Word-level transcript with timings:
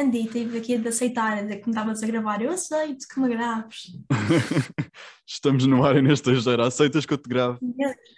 entendi, 0.00 0.28
tive 0.28 0.58
aqui 0.58 0.78
de 0.78 0.88
aceitar, 0.88 1.38
a 1.38 1.42
dizer 1.42 1.56
que 1.56 1.66
me 1.66 1.72
estavas 1.72 2.02
a 2.02 2.06
gravar. 2.06 2.42
Eu 2.42 2.52
aceito 2.52 3.06
que 3.06 3.20
me 3.20 3.28
graves. 3.28 3.92
Estamos 5.26 5.66
no 5.66 5.84
ar 5.84 5.96
e 5.96 6.02
nesta 6.02 6.32
esteira. 6.32 6.66
Aceitas 6.66 7.06
que 7.06 7.14
eu 7.14 7.18
te 7.18 7.28
grave? 7.28 7.58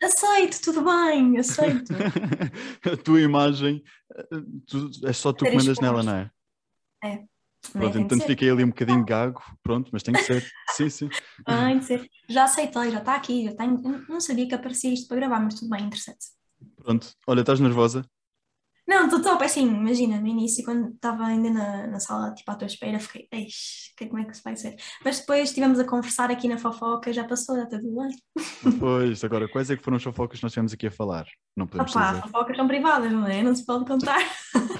Aceito, 0.02 0.60
tudo 0.62 0.82
bem, 0.84 1.38
aceito. 1.38 1.92
a 2.90 2.96
tua 2.96 3.20
imagem, 3.20 3.82
eh, 4.14 4.26
tu, 4.66 4.90
é 5.04 5.12
só 5.12 5.32
tu 5.32 5.44
que 5.44 5.54
mandas 5.54 5.78
nela, 5.78 6.02
não 6.02 6.14
é? 6.14 6.30
É. 7.04 7.24
Pronto, 7.72 7.98
então 7.98 8.20
fiquei 8.20 8.50
ali 8.50 8.64
um 8.64 8.68
bocadinho 8.68 9.04
gago, 9.04 9.40
pronto, 9.62 9.90
mas 9.92 10.02
tem 10.02 10.14
que 10.14 10.22
ser. 10.22 10.44
Sim, 10.70 10.88
sim. 10.88 11.08
Tem 11.46 11.78
que 11.78 11.84
ser. 11.84 12.10
Já 12.28 12.44
aceitei, 12.44 12.90
já 12.90 12.98
está 12.98 13.14
aqui, 13.14 13.44
já 13.44 13.54
tenho. 13.54 13.80
Não 14.08 14.20
sabia 14.20 14.48
que 14.48 14.54
aparecia 14.54 14.92
isto 14.92 15.06
para 15.06 15.18
gravar, 15.18 15.40
mas 15.40 15.54
tudo 15.54 15.70
bem, 15.70 15.84
interessante. 15.84 16.26
Pronto, 16.76 17.12
olha, 17.26 17.40
estás 17.40 17.60
nervosa? 17.60 18.04
Não, 18.86 19.04
estou 19.04 19.22
top, 19.22 19.42
é 19.42 19.46
assim, 19.46 19.66
imagina, 19.66 20.20
no 20.20 20.26
início, 20.26 20.64
quando 20.64 20.90
estava 20.92 21.24
ainda 21.24 21.50
na, 21.50 21.86
na 21.86 22.00
sala, 22.00 22.34
tipo, 22.34 22.50
à 22.50 22.54
tua 22.56 22.66
espera, 22.66 22.98
fiquei, 22.98 23.28
eixe, 23.32 23.92
como 24.08 24.18
é 24.18 24.24
que 24.24 24.32
isso 24.32 24.42
vai 24.44 24.56
ser? 24.56 24.76
Mas 25.04 25.20
depois 25.20 25.48
estivemos 25.48 25.78
a 25.78 25.84
conversar 25.84 26.30
aqui 26.30 26.48
na 26.48 26.58
fofoca, 26.58 27.12
já 27.12 27.24
passou, 27.24 27.56
já 27.56 27.62
está 27.64 27.78
tudo 27.78 27.94
bem. 27.94 28.78
Pois, 28.80 29.22
agora, 29.22 29.48
quais 29.48 29.70
é 29.70 29.76
que 29.76 29.82
foram 29.82 29.96
as 29.96 30.02
fofocas 30.02 30.38
que 30.40 30.44
nós 30.44 30.52
tivemos 30.52 30.72
aqui 30.72 30.88
a 30.88 30.90
falar? 30.90 31.26
Não 31.56 31.66
podemos 31.66 31.94
Opa, 31.94 32.08
dizer. 32.10 32.22
fofocas 32.22 32.56
são 32.56 32.66
privadas, 32.66 33.12
não 33.12 33.26
é? 33.26 33.42
Não 33.42 33.54
se 33.54 33.64
pode 33.64 33.84
contar. 33.84 34.18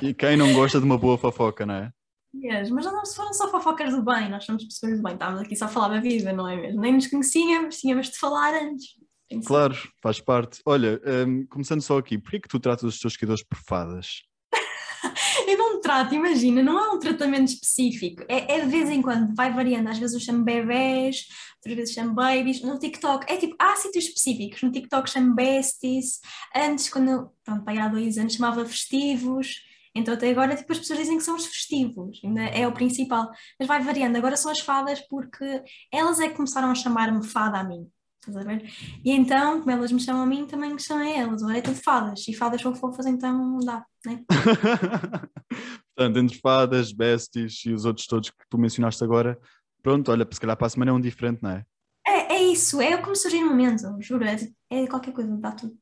E 0.03 0.13
quem 0.13 0.37
não 0.37 0.53
gosta 0.53 0.81
de 0.81 0.85
uma 0.85 0.99
boa 0.99 1.17
fofoca, 1.17 1.65
não 1.65 1.75
é? 1.75 1.91
Yes, 2.35 2.71
mas 2.71 2.87
não 2.87 3.05
foram 3.05 3.33
só 3.35 3.51
fofocas 3.51 3.95
do 3.95 4.03
bem, 4.03 4.31
nós 4.31 4.45
somos 4.45 4.65
pessoas 4.65 4.97
do 4.97 5.03
bem, 5.03 5.13
estávamos 5.13 5.43
aqui 5.43 5.55
só 5.55 5.67
a 5.67 5.69
falar 5.69 5.89
da 5.89 6.01
vida, 6.01 6.33
não 6.33 6.49
é 6.49 6.57
mesmo? 6.57 6.81
Nem 6.81 6.95
nos 6.95 7.07
conhecíamos, 7.07 7.79
tínhamos 7.79 8.09
de 8.09 8.19
falar 8.19 8.55
antes. 8.55 9.02
Claro, 9.41 9.77
faz 10.03 10.21
parte. 10.21 10.61
Olha, 10.67 11.01
hum, 11.27 11.47
começando 11.49 11.81
só 11.81 11.99
aqui, 11.99 12.19
porquê 12.19 12.41
que 12.41 12.49
tu 12.49 12.61
tratas 12.61 12.85
os 12.85 13.01
teus 13.01 13.15
seguidores 13.15 13.43
por 13.43 13.59
fadas? 13.59 14.23
Eu 15.47 15.59
não 15.59 15.81
trato, 15.81 16.15
imagina, 16.15 16.63
não 16.63 16.79
há 16.79 16.93
um 16.93 16.99
tratamento 16.99 17.49
específico. 17.49 18.23
É, 18.29 18.57
é 18.57 18.61
de 18.61 18.67
vez 18.69 18.89
em 18.89 19.03
quando, 19.03 19.35
vai 19.35 19.53
variando. 19.53 19.89
Às 19.89 19.99
vezes 19.99 20.15
eu 20.15 20.21
chamo 20.21 20.45
bebés, 20.45 21.27
outras 21.57 21.77
vezes 21.77 21.95
chamo 21.95 22.15
babies. 22.15 22.63
No 22.63 22.79
TikTok, 22.79 23.31
é 23.31 23.37
tipo, 23.37 23.55
há 23.59 23.77
sítios 23.77 24.05
específicos. 24.05 24.63
No 24.63 24.71
TikTok 24.71 25.11
chamo 25.11 25.35
besties. 25.35 26.21
Antes, 26.55 26.89
quando 26.89 27.11
eu, 27.11 27.31
pronto, 27.45 27.69
há 27.69 27.89
dois 27.89 28.17
anos, 28.19 28.35
chamava 28.35 28.65
festivos. 28.65 29.63
Então 29.95 30.15
até 30.15 30.31
agora, 30.31 30.57
tipo, 30.57 30.73
as 30.73 30.79
pessoas 30.79 31.01
dizem 31.01 31.19
que 31.19 31.25
são 31.25 31.37
os 31.37 31.47
festivos. 31.47 32.21
Ainda 32.25 32.43
é 32.45 32.67
o 32.67 32.73
principal. 32.73 33.31
Mas 33.59 33.69
vai 33.69 33.83
variando. 33.83 34.17
Agora 34.17 34.37
são 34.37 34.51
as 34.51 34.61
fadas 34.61 35.01
porque 35.09 35.63
elas 35.93 36.21
é 36.21 36.29
que 36.29 36.37
começaram 36.37 36.71
a 36.71 36.75
chamar-me 36.75 37.27
fada 37.27 37.59
a 37.59 37.65
mim. 37.65 37.91
Estás 38.25 38.37
a 38.37 38.45
ver? 38.45 38.71
E 39.05 39.11
então, 39.11 39.59
como 39.59 39.71
elas 39.73 39.91
me 39.91 39.99
chamam 39.99 40.23
a 40.23 40.27
mim, 40.27 40.47
também 40.47 40.73
me 40.73 40.81
chamam 40.81 41.03
a 41.03 41.11
elas. 41.11 41.43
É 41.43 41.61
tudo 41.61 41.75
fadas. 41.75 42.29
E 42.29 42.33
fadas 42.33 42.61
são 42.61 42.73
fofas, 42.73 43.05
então 43.07 43.37
não 43.37 43.59
dá, 43.59 43.85
né? 44.07 44.23
Portanto, 45.97 46.19
entre 46.19 46.39
fadas, 46.39 46.93
besties 46.93 47.65
e 47.67 47.73
os 47.73 47.85
outros 47.85 48.07
todos 48.07 48.31
que 48.31 48.45
tu 48.49 48.57
mencionaste 48.57 49.03
agora, 49.03 49.37
pronto, 49.83 50.13
olha, 50.13 50.27
se 50.31 50.41
calhar 50.41 50.57
para 50.57 50.69
a 50.69 50.71
semana 50.71 50.93
é 50.93 50.95
um 50.95 51.01
diferente, 51.01 51.43
não 51.43 51.51
é? 51.51 51.65
É, 52.07 52.35
é 52.35 52.43
isso, 52.45 52.81
é 52.81 52.95
o 52.95 53.03
que 53.03 53.09
me 53.09 53.17
surge 53.17 53.41
no 53.41 53.49
momento, 53.49 53.83
juro. 54.01 54.25
É, 54.25 54.37
é 54.71 54.87
qualquer 54.87 55.13
coisa, 55.13 55.37
dá 55.37 55.51
tudo. 55.51 55.77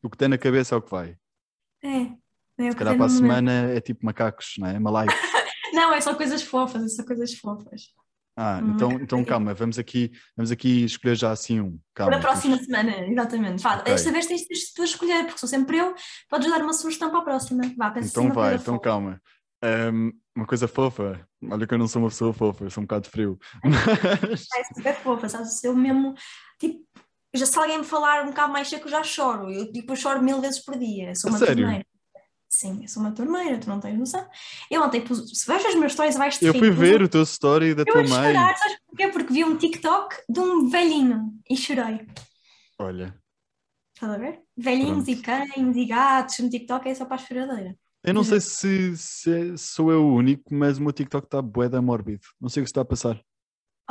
O 0.00 0.08
que 0.08 0.16
tem 0.16 0.28
na 0.28 0.38
cabeça 0.38 0.76
é 0.76 0.78
o 0.78 0.82
que 0.82 0.90
vai. 0.90 1.16
É. 1.82 2.02
é 2.58 2.70
Se 2.70 2.76
calhar 2.76 2.96
para 2.96 3.06
a 3.06 3.08
no 3.08 3.14
momento. 3.14 3.16
semana 3.16 3.52
é 3.72 3.80
tipo 3.80 4.06
macacos, 4.06 4.54
não 4.56 4.68
é? 4.68 4.78
Malaicos. 4.78 5.14
Não, 5.72 5.90
é 5.94 6.02
só 6.02 6.14
coisas 6.14 6.42
fofas, 6.42 6.84
é 6.84 6.88
só 6.88 7.02
coisas 7.02 7.32
fofas. 7.32 7.94
Ah, 8.36 8.60
Hum, 8.62 8.70
então, 8.70 8.92
então 8.92 9.24
calma, 9.24 9.52
vamos 9.52 9.78
aqui, 9.78 10.10
vamos 10.36 10.50
aqui 10.50 10.84
escolher 10.84 11.14
já 11.16 11.30
assim 11.32 11.60
um. 11.60 11.78
Calma. 11.94 12.12
Para 12.12 12.18
a 12.18 12.32
próxima 12.32 12.56
semana, 12.56 13.06
exatamente. 13.06 13.62
Vá, 13.62 13.76
Ok. 13.76 13.92
Esta 13.92 14.10
vez 14.10 14.26
tens 14.26 14.40
de 14.42 14.74
tu 14.74 14.82
escolher, 14.84 15.24
porque 15.24 15.38
sou 15.38 15.48
sempre 15.48 15.76
eu, 15.78 15.94
podes 16.30 16.50
dar 16.50 16.62
uma 16.62 16.72
sugestão 16.72 17.10
para 17.10 17.18
a 17.20 17.22
próxima. 17.22 17.62
Vá, 17.76 17.90
pensa 17.90 18.08
Então 18.08 18.24
assim 18.24 18.32
vai, 18.34 18.54
então 18.54 18.74
fofa. 18.76 18.80
calma. 18.84 19.22
Ahm, 19.62 20.10
uma 20.34 20.46
coisa 20.46 20.66
fofa, 20.66 21.28
olha 21.44 21.66
que 21.66 21.74
eu 21.74 21.78
não 21.78 21.86
sou 21.86 22.02
uma 22.02 22.08
pessoa 22.08 22.32
fofa, 22.32 22.68
sou 22.70 22.82
um 22.82 22.86
bocado 22.86 23.08
frio. 23.08 23.38
Mas, 23.62 24.46
É 24.56 24.64
super 24.74 24.94
fofa, 24.96 25.28
sabes? 25.28 25.62
Eu 25.62 25.76
mesmo, 25.76 26.14
tipo, 26.58 26.80
já 27.34 27.46
se 27.46 27.56
alguém 27.58 27.78
me 27.78 27.84
falar 27.84 28.22
um 28.24 28.28
bocado 28.30 28.52
mais 28.52 28.66
seco, 28.68 28.86
eu 28.86 28.90
já 28.90 29.02
choro. 29.04 29.50
Eu 29.52 29.70
tipo, 29.70 29.92
eu 29.92 29.96
choro 29.96 30.22
mil 30.22 30.40
vezes 30.40 30.64
por 30.64 30.76
dia. 30.78 31.14
Sou 31.14 31.30
uma 31.30 31.38
sério? 31.38 31.64
torneira. 31.64 31.86
Sim, 32.54 32.80
eu 32.82 32.88
sou 32.88 33.02
uma 33.02 33.12
torneira, 33.12 33.56
tu 33.58 33.66
não 33.66 33.80
tens 33.80 33.98
noção. 33.98 34.28
Eu 34.70 34.82
ontem 34.82 35.00
pus, 35.00 35.26
se 35.40 35.46
vais 35.46 35.64
as 35.64 35.74
meus 35.74 35.94
stories, 35.94 36.16
vais 36.18 36.36
te 36.36 36.44
eu 36.44 36.52
fui 36.52 36.70
ver 36.70 37.00
o 37.02 37.08
teu 37.08 37.22
story 37.22 37.74
da 37.74 37.80
Eu 37.80 37.86
tua 37.86 38.02
mãe. 38.02 38.34
chorar, 38.34 38.54
sabes 38.58 38.76
porquê? 38.86 39.08
Porque 39.08 39.32
vi 39.32 39.42
um 39.42 39.56
TikTok 39.56 40.16
de 40.28 40.38
um 40.38 40.68
velhinho 40.68 41.32
e 41.48 41.56
chorei. 41.56 42.06
Olha, 42.78 43.18
Estás 43.94 44.12
a 44.12 44.18
ver? 44.18 44.40
Velhinhos 44.54 45.08
e 45.08 45.16
cães 45.16 45.76
e 45.76 45.86
gatos 45.86 46.40
no 46.40 46.50
TikTok 46.50 46.88
é 46.90 46.94
só 46.94 47.06
para 47.06 47.14
a 47.14 47.18
choradeira. 47.18 47.74
eu 48.04 48.12
não 48.12 48.22
sei 48.22 48.38
se, 48.38 48.96
se 48.98 49.56
sou 49.56 49.90
eu 49.90 50.04
o 50.04 50.14
único, 50.14 50.54
mas 50.54 50.76
o 50.76 50.82
meu 50.82 50.92
TikTok 50.92 51.26
está 51.26 51.40
bué 51.40 51.70
da 51.70 51.80
mórbido. 51.80 52.26
Não 52.38 52.50
sei 52.50 52.62
o 52.62 52.64
que 52.64 52.68
está 52.68 52.82
a 52.82 52.84
passar. 52.84 53.18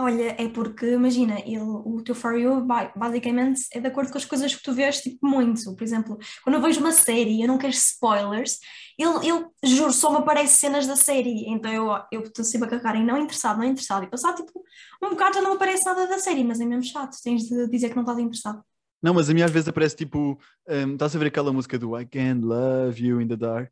Olha, 0.03 0.35
é 0.41 0.47
porque, 0.49 0.93
imagina, 0.93 1.39
ele, 1.41 1.59
o 1.59 2.01
teu 2.03 2.15
For 2.15 2.33
You 2.33 2.65
ba- 2.65 2.91
basicamente 2.95 3.61
é 3.71 3.79
de 3.79 3.85
acordo 3.87 4.11
com 4.11 4.17
as 4.17 4.25
coisas 4.25 4.55
que 4.55 4.63
tu 4.63 4.73
vês, 4.73 4.99
tipo, 4.99 5.27
muito. 5.27 5.75
Por 5.75 5.83
exemplo, 5.83 6.17
quando 6.43 6.55
eu 6.55 6.61
vejo 6.61 6.79
uma 6.79 6.91
série 6.91 7.37
e 7.37 7.41
eu 7.43 7.47
não 7.47 7.59
quero 7.59 7.71
spoilers, 7.71 8.57
ele, 8.97 9.27
ele, 9.27 9.45
juro, 9.63 9.93
só 9.93 10.09
me 10.09 10.17
aparece 10.17 10.57
cenas 10.57 10.87
da 10.87 10.95
série. 10.95 11.45
Então 11.47 11.71
eu 12.11 12.23
estou 12.23 12.43
sempre 12.43 12.67
a 12.67 12.71
carregar 12.71 12.95
em 12.95 13.05
não 13.05 13.19
interessado, 13.19 13.59
não 13.59 13.65
interessado. 13.65 14.03
E 14.05 14.07
passar, 14.07 14.33
tipo, 14.33 14.63
um 15.03 15.11
bocado 15.11 15.35
já 15.35 15.41
não 15.41 15.53
aparece 15.53 15.85
nada 15.85 16.07
da 16.07 16.17
série, 16.17 16.43
mas 16.43 16.59
é 16.59 16.65
mesmo 16.65 16.83
chato. 16.83 17.15
Tens 17.23 17.43
de 17.43 17.67
dizer 17.67 17.89
que 17.89 17.95
não 17.95 18.01
estás 18.01 18.17
interessado. 18.17 18.63
Não, 19.03 19.13
mas 19.13 19.29
a 19.29 19.33
mim 19.35 19.43
às 19.43 19.51
vezes 19.51 19.67
aparece 19.67 19.95
tipo, 19.95 20.39
ahm, 20.67 20.93
estás 20.93 21.15
a 21.15 21.19
ver 21.19 21.27
aquela 21.27 21.53
música 21.53 21.77
do 21.77 21.99
I 21.99 22.05
Can't 22.07 22.43
Love 22.43 23.03
You 23.05 23.21
in 23.21 23.27
the 23.27 23.35
Dark, 23.35 23.71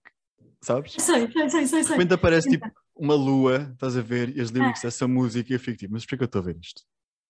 sabes? 0.61 0.93
Sei, 0.99 1.27
sei, 1.31 1.49
sei, 1.49 1.67
sei. 1.67 1.83
De 1.83 1.89
repente 1.89 2.13
aparece 2.13 2.49
tipo 2.49 2.67
uma 2.99 3.15
lua, 3.15 3.69
estás 3.73 3.97
a 3.97 4.01
ver, 4.01 4.35
e 4.35 4.41
as 4.41 4.49
lyrics 4.49 4.81
dessa 4.81 5.07
música 5.07 5.51
e 5.51 5.55
eu 5.55 5.59
fico 5.59 5.77
tipo, 5.77 5.93
mas 5.93 6.03
porquê 6.03 6.17
que 6.17 6.23
eu 6.23 6.25
estou 6.25 6.41
a 6.41 6.45
ver 6.45 6.57
isto? 6.61 6.83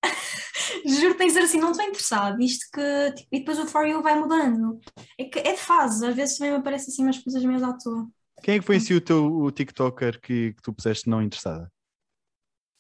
Juro, 0.86 1.16
tens 1.16 1.34
de 1.34 1.40
dizer 1.40 1.42
assim, 1.42 1.60
não 1.60 1.72
estou 1.72 1.86
interessado. 1.86 2.42
Isto 2.42 2.66
que. 2.74 3.12
tipo, 3.14 3.30
e 3.32 3.40
depois 3.40 3.60
o 3.60 3.68
For 3.68 3.86
You 3.86 4.02
vai 4.02 4.20
mudando. 4.20 4.80
É 5.18 5.26
que 5.26 5.40
é 5.40 5.54
de 5.54 5.60
fase, 5.60 6.06
às 6.06 6.16
vezes 6.16 6.38
também 6.38 6.54
me 6.54 6.60
aparecem 6.60 6.92
assim 6.92 7.04
umas 7.04 7.20
coisas 7.20 7.44
meio 7.44 7.64
à 7.64 7.74
toa. 7.78 8.08
Quem 8.42 8.56
é 8.56 8.60
que 8.60 8.66
foi 8.66 8.78
em 8.78 8.80
si 8.80 8.94
o 8.94 9.02
teu 9.02 9.26
o 9.26 9.52
TikToker 9.52 10.20
que, 10.20 10.54
que 10.54 10.62
tu 10.62 10.74
puseste 10.74 11.10
não 11.10 11.22
interessada? 11.22 11.72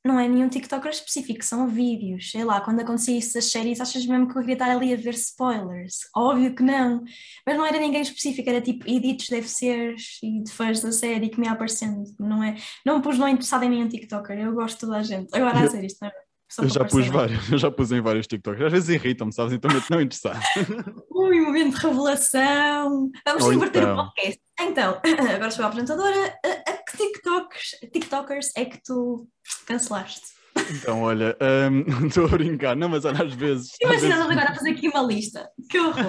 Não 0.05 0.17
é 0.17 0.27
nenhum 0.27 0.47
TikToker 0.47 0.91
específico, 0.91 1.43
são 1.43 1.67
vídeos. 1.67 2.31
Sei 2.31 2.43
lá, 2.43 2.61
quando 2.61 2.79
acontecia 2.79 3.17
isso 3.17 3.33
das 3.33 3.51
séries, 3.51 3.81
achas 3.81 4.05
mesmo 4.05 4.27
que 4.27 4.37
eu 4.37 4.41
queria 4.41 4.53
estar 4.53 4.69
ali 4.69 4.93
a 4.93 4.95
ver 4.95 5.13
spoilers? 5.13 5.99
Óbvio 6.15 6.55
que 6.55 6.63
não. 6.63 7.03
Mas 7.45 7.57
não 7.57 7.65
era 7.65 7.79
ninguém 7.79 8.01
específico, 8.01 8.49
era 8.49 8.61
tipo 8.61 8.89
edits 8.89 9.27
de 9.27 9.41
FCs 9.41 10.19
e 10.23 10.41
de 10.43 10.51
fãs 10.51 10.81
da 10.81 10.91
série 10.91 11.29
que 11.29 11.39
me 11.39 11.47
ia 11.47 11.51
aparecendo. 11.51 12.03
Não 12.17 12.41
é? 12.41 12.55
Não 12.85 12.97
me 12.97 13.03
pus 13.03 13.17
não 13.17 13.27
interessada 13.27 13.65
em 13.65 13.69
nenhum 13.69 13.89
TikToker, 13.89 14.39
eu 14.39 14.53
gosto 14.53 14.75
de 14.75 14.81
toda 14.81 14.97
a 14.97 15.03
gente. 15.03 15.35
Agora 15.35 15.59
a 15.59 15.69
série, 15.69 15.87
isto 15.87 15.99
não 16.01 16.09
é? 16.09 16.29
Só 16.49 16.63
Eu 16.63 16.69
já 16.69 16.83
pus 16.83 17.07
vários, 17.07 17.51
eu 17.51 17.57
já 17.59 17.69
pus 17.69 17.91
em 17.91 18.01
vários 18.01 18.25
TikToks. 18.25 18.61
Às 18.63 18.71
vezes 18.71 18.89
irritam-me, 18.89 19.31
sabes? 19.31 19.53
Então 19.53 19.69
eu 19.69 19.83
não 19.91 20.01
interessado. 20.01 20.39
Ui, 21.11 21.41
momento 21.41 21.77
de 21.77 21.85
revelação. 21.85 23.11
Vamos 23.23 23.43
Ou 23.43 23.53
inverter 23.53 23.83
então. 23.83 23.93
o 23.93 24.05
podcast. 24.05 24.41
Então, 24.59 25.01
agora 25.35 25.51
sou 25.51 25.63
a 25.63 25.67
apresentadora. 25.67 26.39
A, 26.43 26.71
a 26.71 26.78
TikToks, 26.99 27.79
TikTokers 27.93 28.51
é 28.55 28.65
que 28.65 28.79
tu 28.83 29.27
cancelaste? 29.65 30.27
Então, 30.71 31.01
olha, 31.03 31.37
não 31.87 32.05
estou 32.07 32.25
a 32.25 32.29
brincar, 32.29 32.75
não, 32.75 32.89
mas 32.89 33.05
olha, 33.05 33.23
às 33.23 33.33
vezes. 33.33 33.69
Imagina 33.81 34.15
vezes- 34.17 34.31
agora 34.31 34.53
fazer 34.55 34.71
aqui 34.71 34.89
uma 34.89 35.01
lista. 35.01 35.49
Que 35.69 35.79
horror. 35.79 36.03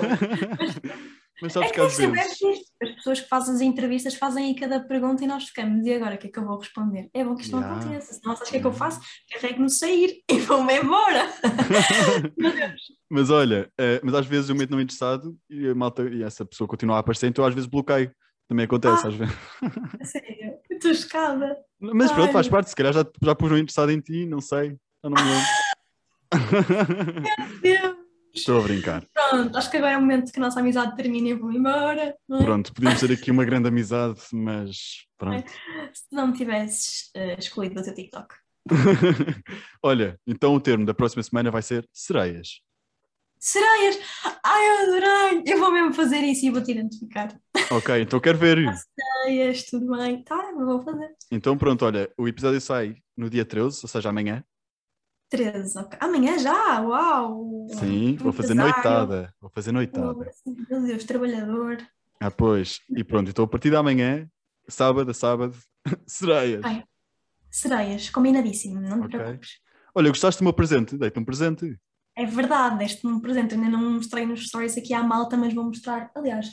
Mas 0.61 0.77
É 1.43 1.49
sabes 1.49 1.69
que 1.71 1.75
que 1.77 1.81
às 1.81 1.97
vezes. 1.97 2.39
As 2.83 2.91
pessoas 2.97 3.21
que 3.21 3.29
fazem 3.29 3.55
as 3.55 3.61
entrevistas 3.63 4.15
fazem 4.15 4.47
aí 4.47 4.55
cada 4.55 4.81
pergunta 4.81 5.25
e 5.25 5.27
nós 5.27 5.45
ficamos. 5.45 5.87
E 5.87 5.93
agora 5.95 6.17
o 6.17 6.19
que 6.19 6.27
é 6.27 6.31
que 6.31 6.39
eu 6.39 6.45
vou 6.45 6.59
responder? 6.59 7.09
É 7.15 7.25
bom 7.25 7.35
que 7.35 7.43
isto 7.43 7.53
não 7.53 7.61
Yeah. 7.61 7.81
aconteça. 7.81 8.13
Senão, 8.15 8.35
sabes 8.35 8.49
o 8.49 8.53
que 8.53 8.59
é 8.59 8.61
que 8.61 8.67
eu 8.67 8.73
faço? 8.73 9.01
Carrego 9.33 9.63
no 9.63 9.71
sair 9.71 10.17
e 10.31 10.39
vou-me 10.41 10.77
embora. 10.79 11.27
Mas 13.09 13.31
olha, 13.31 13.71
eh, 13.79 14.01
mas 14.03 14.15
às 14.15 14.27
vezes 14.27 14.51
eu 14.51 14.57
meto 14.57 14.71
não 14.71 14.81
interessado 14.81 15.37
e 15.49 15.73
malta 15.75 16.03
e 16.09 16.23
essa 16.23 16.45
pessoa 16.45 16.69
continua 16.69 16.97
a 16.97 16.99
aparecer, 17.01 17.29
então 17.29 17.45
às 17.45 17.55
vezes 17.55 17.69
bloqueio. 17.69 18.11
Também 18.51 18.65
acontece, 18.65 19.05
Ah. 19.07 19.09
às 19.11 19.15
vezes. 19.15 19.35
Sério. 20.11 20.59
Estou 20.69 20.93
chocada. 20.93 21.57
Mas 21.79 22.11
pronto, 22.11 22.27
Ai. 22.27 22.33
faz 22.33 22.49
parte, 22.49 22.69
se 22.71 22.75
calhar 22.75 22.93
já, 22.93 23.07
já 23.23 23.33
pus 23.37 23.49
não 23.49 23.57
interessado 23.57 23.93
em 23.93 24.01
ti, 24.01 24.27
não 24.27 24.41
sei. 24.41 24.71
Já 25.05 25.09
não 25.09 25.23
me 25.23 25.31
lembro. 25.31 25.47
Deus. 27.63 27.97
Estou 28.35 28.59
a 28.59 28.63
brincar. 28.63 29.05
Pronto, 29.15 29.57
acho 29.57 29.71
que 29.71 29.77
agora 29.77 29.93
é 29.93 29.97
o 29.97 30.01
momento 30.01 30.33
que 30.33 30.41
a 30.41 30.43
nossa 30.43 30.59
amizade 30.59 30.97
termina 30.97 31.29
e 31.29 31.35
vou 31.35 31.53
embora. 31.53 32.03
é? 32.03 32.17
Pronto, 32.43 32.75
podíamos 32.75 32.99
ter 32.99 33.13
aqui 33.13 33.31
uma 33.31 33.45
grande 33.45 33.69
amizade, 33.69 34.21
mas 34.33 35.07
pronto. 35.17 35.47
Se 35.95 36.07
não 36.13 36.27
me 36.27 36.33
tivesses 36.37 37.09
eh, 37.15 37.37
excluído 37.39 37.77
do 37.77 37.85
teu 37.85 37.95
TikTok. 37.95 38.35
Olha, 39.81 40.19
então 40.27 40.57
o 40.57 40.61
termo 40.61 40.85
da 40.85 40.93
próxima 40.95 41.23
semana 41.23 41.53
vai 41.53 41.63
ser 41.63 41.89
sereias. 41.93 42.61
Sereias! 43.39 43.99
Ai, 44.45 44.69
eu 44.69 44.83
adorei! 44.83 45.43
Eu 45.47 45.59
vou 45.59 45.73
mesmo 45.73 45.95
fazer 45.95 46.19
isso 46.19 46.45
e 46.47 46.51
vou-te 46.51 46.73
identificar. 46.73 47.29
Ok, 47.71 48.01
então 48.03 48.19
quero 48.21 48.39
ver. 48.39 48.59
Sereias, 49.23 49.65
tudo 49.65 49.97
bem? 49.97 50.23
Tá, 50.25 50.53
vou 50.53 50.83
fazer. 50.83 51.15
Então 51.31 51.57
pronto, 51.57 51.85
olha, 51.85 52.11
o 52.19 52.27
episódio 52.27 52.61
sai 52.61 52.97
no 53.17 53.31
dia 53.31 53.45
13, 53.45 53.81
ou 53.83 53.89
seja, 53.89 54.09
amanhã. 54.09 54.45
13, 55.29 55.79
ok. 55.79 55.97
Amanhã 56.01 56.37
já? 56.39 56.81
Uau! 56.81 57.67
Sim, 57.71 58.17
vou 58.17 58.33
fazer 58.33 58.55
Empresário. 58.55 58.75
noitada. 58.75 59.35
Vou 59.41 59.51
fazer 59.51 59.71
noitada. 59.73 60.33
Meu 60.69 60.83
Deus, 60.83 61.05
trabalhador. 61.05 61.79
Ah, 62.19 62.31
pois. 62.31 62.81
E 62.91 63.05
pronto, 63.05 63.31
então 63.31 63.45
a 63.45 63.49
partir 63.49 63.71
de 63.71 63.77
amanhã, 63.77 64.29
sábado 64.69 65.11
a 65.11 65.15
sábado, 65.15 65.57
Sereias. 66.07 66.65
Ai. 66.65 66.83
Sereias, 67.49 68.11
combinadíssimo, 68.11 68.81
não 68.81 69.01
te 69.01 69.07
Ok. 69.07 69.19
preocupes. 69.21 69.61
Olha, 69.95 70.09
gostaste 70.09 70.41
do 70.41 70.45
meu 70.45 70.53
presente? 70.53 70.97
Dei-te 70.99 71.19
um 71.19 71.25
presente. 71.25 71.79
É 72.17 72.27
verdade, 72.27 72.79
deste-me 72.79 73.13
um 73.13 73.21
presente. 73.21 73.55
Ainda 73.55 73.69
não 73.69 73.93
mostrei 73.95 74.27
nos 74.27 74.47
stories 74.49 74.77
aqui 74.77 74.93
à 74.93 75.03
malta, 75.03 75.37
mas 75.37 75.55
vou 75.55 75.65
mostrar. 75.65 76.11
Aliás, 76.15 76.49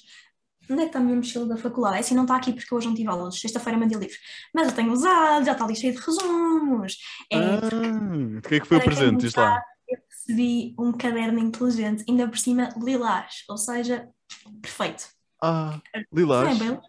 onde 0.74 0.82
é 0.82 0.86
que 0.86 0.90
está 0.90 1.00
a 1.00 1.02
minha 1.04 1.16
mochila 1.16 1.46
da 1.48 1.58
faculdade? 1.58 1.98
É 1.98 2.00
assim, 2.00 2.16
não 2.16 2.24
está 2.24 2.36
aqui 2.36 2.54
porque 2.54 2.74
hoje 2.74 2.88
não 2.88 2.96
tive 2.96 3.10
aulas. 3.10 3.40
Sexta-feira 3.40 3.78
mandei 3.78 3.98
livre. 3.98 4.18
Mas 4.54 4.68
eu 4.68 4.76
tenho 4.76 4.92
usado, 4.92 5.46
já 5.46 5.52
está 5.54 5.64
ali 5.66 5.76
cheio 5.76 5.94
de 5.94 6.00
resumos. 6.00 6.98
É, 7.32 7.38
Ah, 7.38 8.38
o 8.38 8.42
que 8.42 8.56
é 8.56 8.60
que 8.60 8.68
foi 8.68 8.78
o 8.78 8.84
presente? 8.84 9.22
Diz 9.22 9.36
lá. 9.36 9.62
eu 9.88 9.98
recebi 10.10 10.76
um 10.78 10.92
caderno 10.92 11.40
inteligente, 11.40 12.04
ainda 12.10 12.28
por 12.28 12.38
cima 12.38 12.70
lilás, 12.82 13.44
ou 13.50 13.58
seja, 13.58 14.08
perfeito. 14.62 15.08
Ah, 15.42 15.80
Não 15.96 16.04
lilás. 16.14 16.60
é 16.60 16.64
bem 16.64 16.80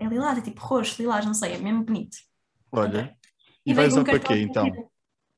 é 0.00 0.06
lilás, 0.06 0.38
é 0.38 0.40
tipo 0.40 0.60
roxo, 0.60 1.00
lilás, 1.00 1.24
não 1.24 1.34
sei, 1.34 1.52
é 1.52 1.58
mesmo 1.58 1.84
bonito. 1.84 2.16
Olha. 2.70 3.04
Ok. 3.04 3.10
E 3.64 3.74
veio 3.74 3.76
vais 3.76 3.92
com 3.92 3.98
um 4.00 4.02
usar 4.02 4.10
para 4.10 4.18
quê, 4.18 4.40
então? 4.42 4.90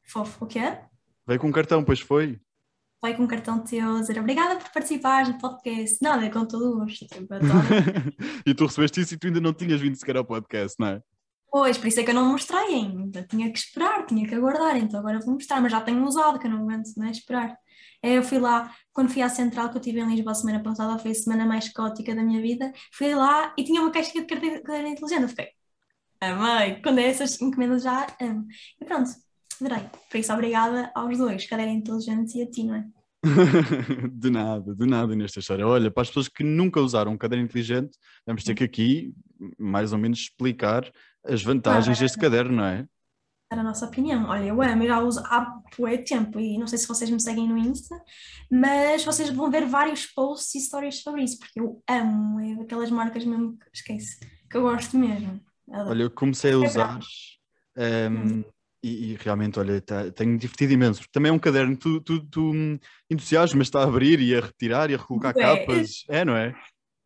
Fofo, 0.07 0.45
o 0.45 0.49
que 0.49 0.59
é? 0.59 0.85
Veio 1.27 1.39
com 1.41 1.49
um 1.49 1.53
cartão, 1.53 1.85
pois 1.85 2.01
foi. 2.01 2.41
Vai 3.05 3.15
com 3.15 3.25
um 3.25 3.27
cartão 3.27 3.59
teu, 3.59 4.01
dizer 4.01 4.19
obrigada 4.19 4.57
por 4.57 4.71
participares 4.71 5.29
no 5.29 5.37
podcast. 5.37 5.99
Nada, 6.01 6.31
com 6.31 6.47
todo 6.47 6.71
o 6.71 6.79
gosto. 6.79 7.07
Tipo, 7.07 7.35
e 8.47 8.55
tu 8.55 8.65
recebeste 8.65 9.03
isso 9.03 9.13
e 9.13 9.19
tu 9.19 9.27
ainda 9.27 9.43
não 9.43 9.53
tinhas 9.53 9.79
vindo 9.79 9.95
sequer 9.95 10.17
ao 10.17 10.25
podcast, 10.25 10.75
não 10.81 10.87
é? 10.87 11.03
Pois, 11.53 11.77
por 11.77 11.87
isso 11.87 12.01
é 12.01 12.03
que 12.03 12.11
eu 12.13 12.15
não 12.15 12.33
mostrei 12.33 12.65
ainda. 12.77 13.23
Tinha 13.25 13.53
que 13.53 13.59
esperar, 13.59 14.07
tinha 14.07 14.27
que 14.27 14.35
aguardar. 14.35 14.79
Então 14.79 14.99
agora 14.99 15.21
vou 15.21 15.35
mostrar, 15.35 15.61
mas 15.61 15.71
já 15.71 15.83
tenho 15.83 16.03
usado, 16.03 16.39
que 16.39 16.47
eu 16.47 16.51
não 16.51 16.63
aguento 16.63 16.97
né, 16.97 17.11
esperar. 17.11 17.55
É, 18.03 18.17
Eu 18.17 18.23
fui 18.23 18.39
lá, 18.39 18.75
quando 18.91 19.11
fui 19.11 19.21
à 19.21 19.29
Central, 19.29 19.69
que 19.69 19.77
eu 19.77 19.81
estive 19.83 20.01
em 20.01 20.09
Lisboa 20.09 20.33
a 20.33 20.35
semana 20.35 20.63
passada, 20.63 20.99
foi 20.99 21.11
a 21.11 21.15
semana 21.15 21.45
mais 21.45 21.69
caótica 21.69 22.15
da 22.15 22.23
minha 22.23 22.41
vida. 22.41 22.73
Fui 22.91 23.15
lá 23.15 23.53
e 23.59 23.65
tinha 23.65 23.83
uma 23.83 23.91
caixinha 23.91 24.25
de 24.25 24.35
caderno 24.63 24.89
inteligente. 24.89 25.23
Eu 25.25 25.29
fiquei, 25.29 25.51
amei. 26.23 26.81
Quando 26.81 27.01
é 27.01 27.09
essas 27.11 27.39
encomendas 27.39 27.83
já 27.83 28.07
amo. 28.19 28.47
E 28.81 28.85
pronto, 28.87 29.11
adorei. 29.61 29.91
Por 30.11 30.17
isso, 30.17 30.33
obrigada 30.33 30.91
aos 30.95 31.19
dois, 31.19 31.45
caderno 31.47 31.75
inteligente 31.75 32.39
e 32.39 32.43
a 32.43 32.51
ti, 32.51 32.65
não 32.65 32.77
é? 32.77 32.94
de 34.13 34.31
nada, 34.31 34.75
de 34.75 34.87
nada 34.87 35.15
nesta 35.17 35.41
história. 35.41 35.67
Olha, 35.67 35.91
para 35.91 36.03
as 36.03 36.09
pessoas 36.09 36.29
que 36.29 36.45
nunca 36.45 36.81
usaram 36.81 37.13
um 37.13 37.19
caderno 37.19 37.45
inteligente, 37.45 37.97
vamos 38.27 38.45
ter 38.45 38.55
que 38.55 38.65
aqui, 38.65 39.15
mais 39.59 39.93
ou 39.93 39.99
menos, 39.99 40.19
explicar 40.21 40.91
as 41.25 41.43
vantagens 41.43 41.99
Ah. 41.99 42.01
deste 42.03 42.19
caderno, 42.19 42.57
não 42.57 42.65
é? 42.65 42.87
Era 43.51 43.61
a 43.61 43.65
nossa 43.65 43.87
opinião. 43.87 44.25
Olha, 44.29 44.45
eu 44.47 44.61
amo, 44.61 44.83
eu 44.83 44.89
já 44.89 45.01
uso 45.01 45.21
há 45.27 45.61
bué 45.79 45.99
tempo 45.99 46.41
e 46.41 46.59
não 46.59 46.67
sei 46.67 46.79
se 46.79 46.89
vocês 46.89 47.09
me 47.11 47.21
seguem 47.21 47.47
no 47.49 47.57
Insta, 47.59 47.95
mas 48.51 49.05
vocês 49.05 49.31
vão 49.31 49.51
ver 49.51 49.67
vários 49.67 50.07
posts 50.07 50.55
e 50.55 50.61
stories 50.67 51.03
sobre 51.03 51.23
isso, 51.23 51.39
porque 51.39 51.61
eu 51.61 51.83
amo, 51.89 52.41
é 52.41 52.57
daquelas 52.57 52.91
marcas 52.91 53.25
mesmo 53.25 53.57
que 53.59 53.67
esquece, 53.73 54.19
que 54.51 54.57
eu 54.57 54.63
gosto 54.63 54.99
mesmo. 54.99 55.41
Adoro. 55.71 55.91
Olha, 55.91 56.03
eu 56.05 56.11
comecei 56.11 56.51
a 56.53 56.55
É 56.55 56.57
usar 56.57 56.87
bravo. 56.89 57.07
ehm, 57.77 58.45
e, 58.85 59.13
e 59.13 59.17
realmente, 59.17 59.59
olha, 59.59 59.81
tá- 59.81 60.11
tenho 60.11 60.37
divertido 60.39 60.73
imenso. 60.73 61.03
Também 61.11 61.31
é 61.31 61.33
um 61.33 61.39
caderno, 61.39 61.77
tu, 61.77 62.01
tu, 62.01 62.25
tu 62.27 62.51
hum, 62.53 62.79
entusiasmas-te 63.11 63.77
a 63.77 63.83
abrir 63.83 64.21
e 64.21 64.35
a 64.37 64.41
retirar 64.41 64.91
e 64.91 64.95
a 64.95 64.99
recolocar 64.99 65.33
Bué. 65.33 65.43
capas, 65.43 66.05
é, 66.09 66.25
não 66.25 66.37
é? 66.37 66.49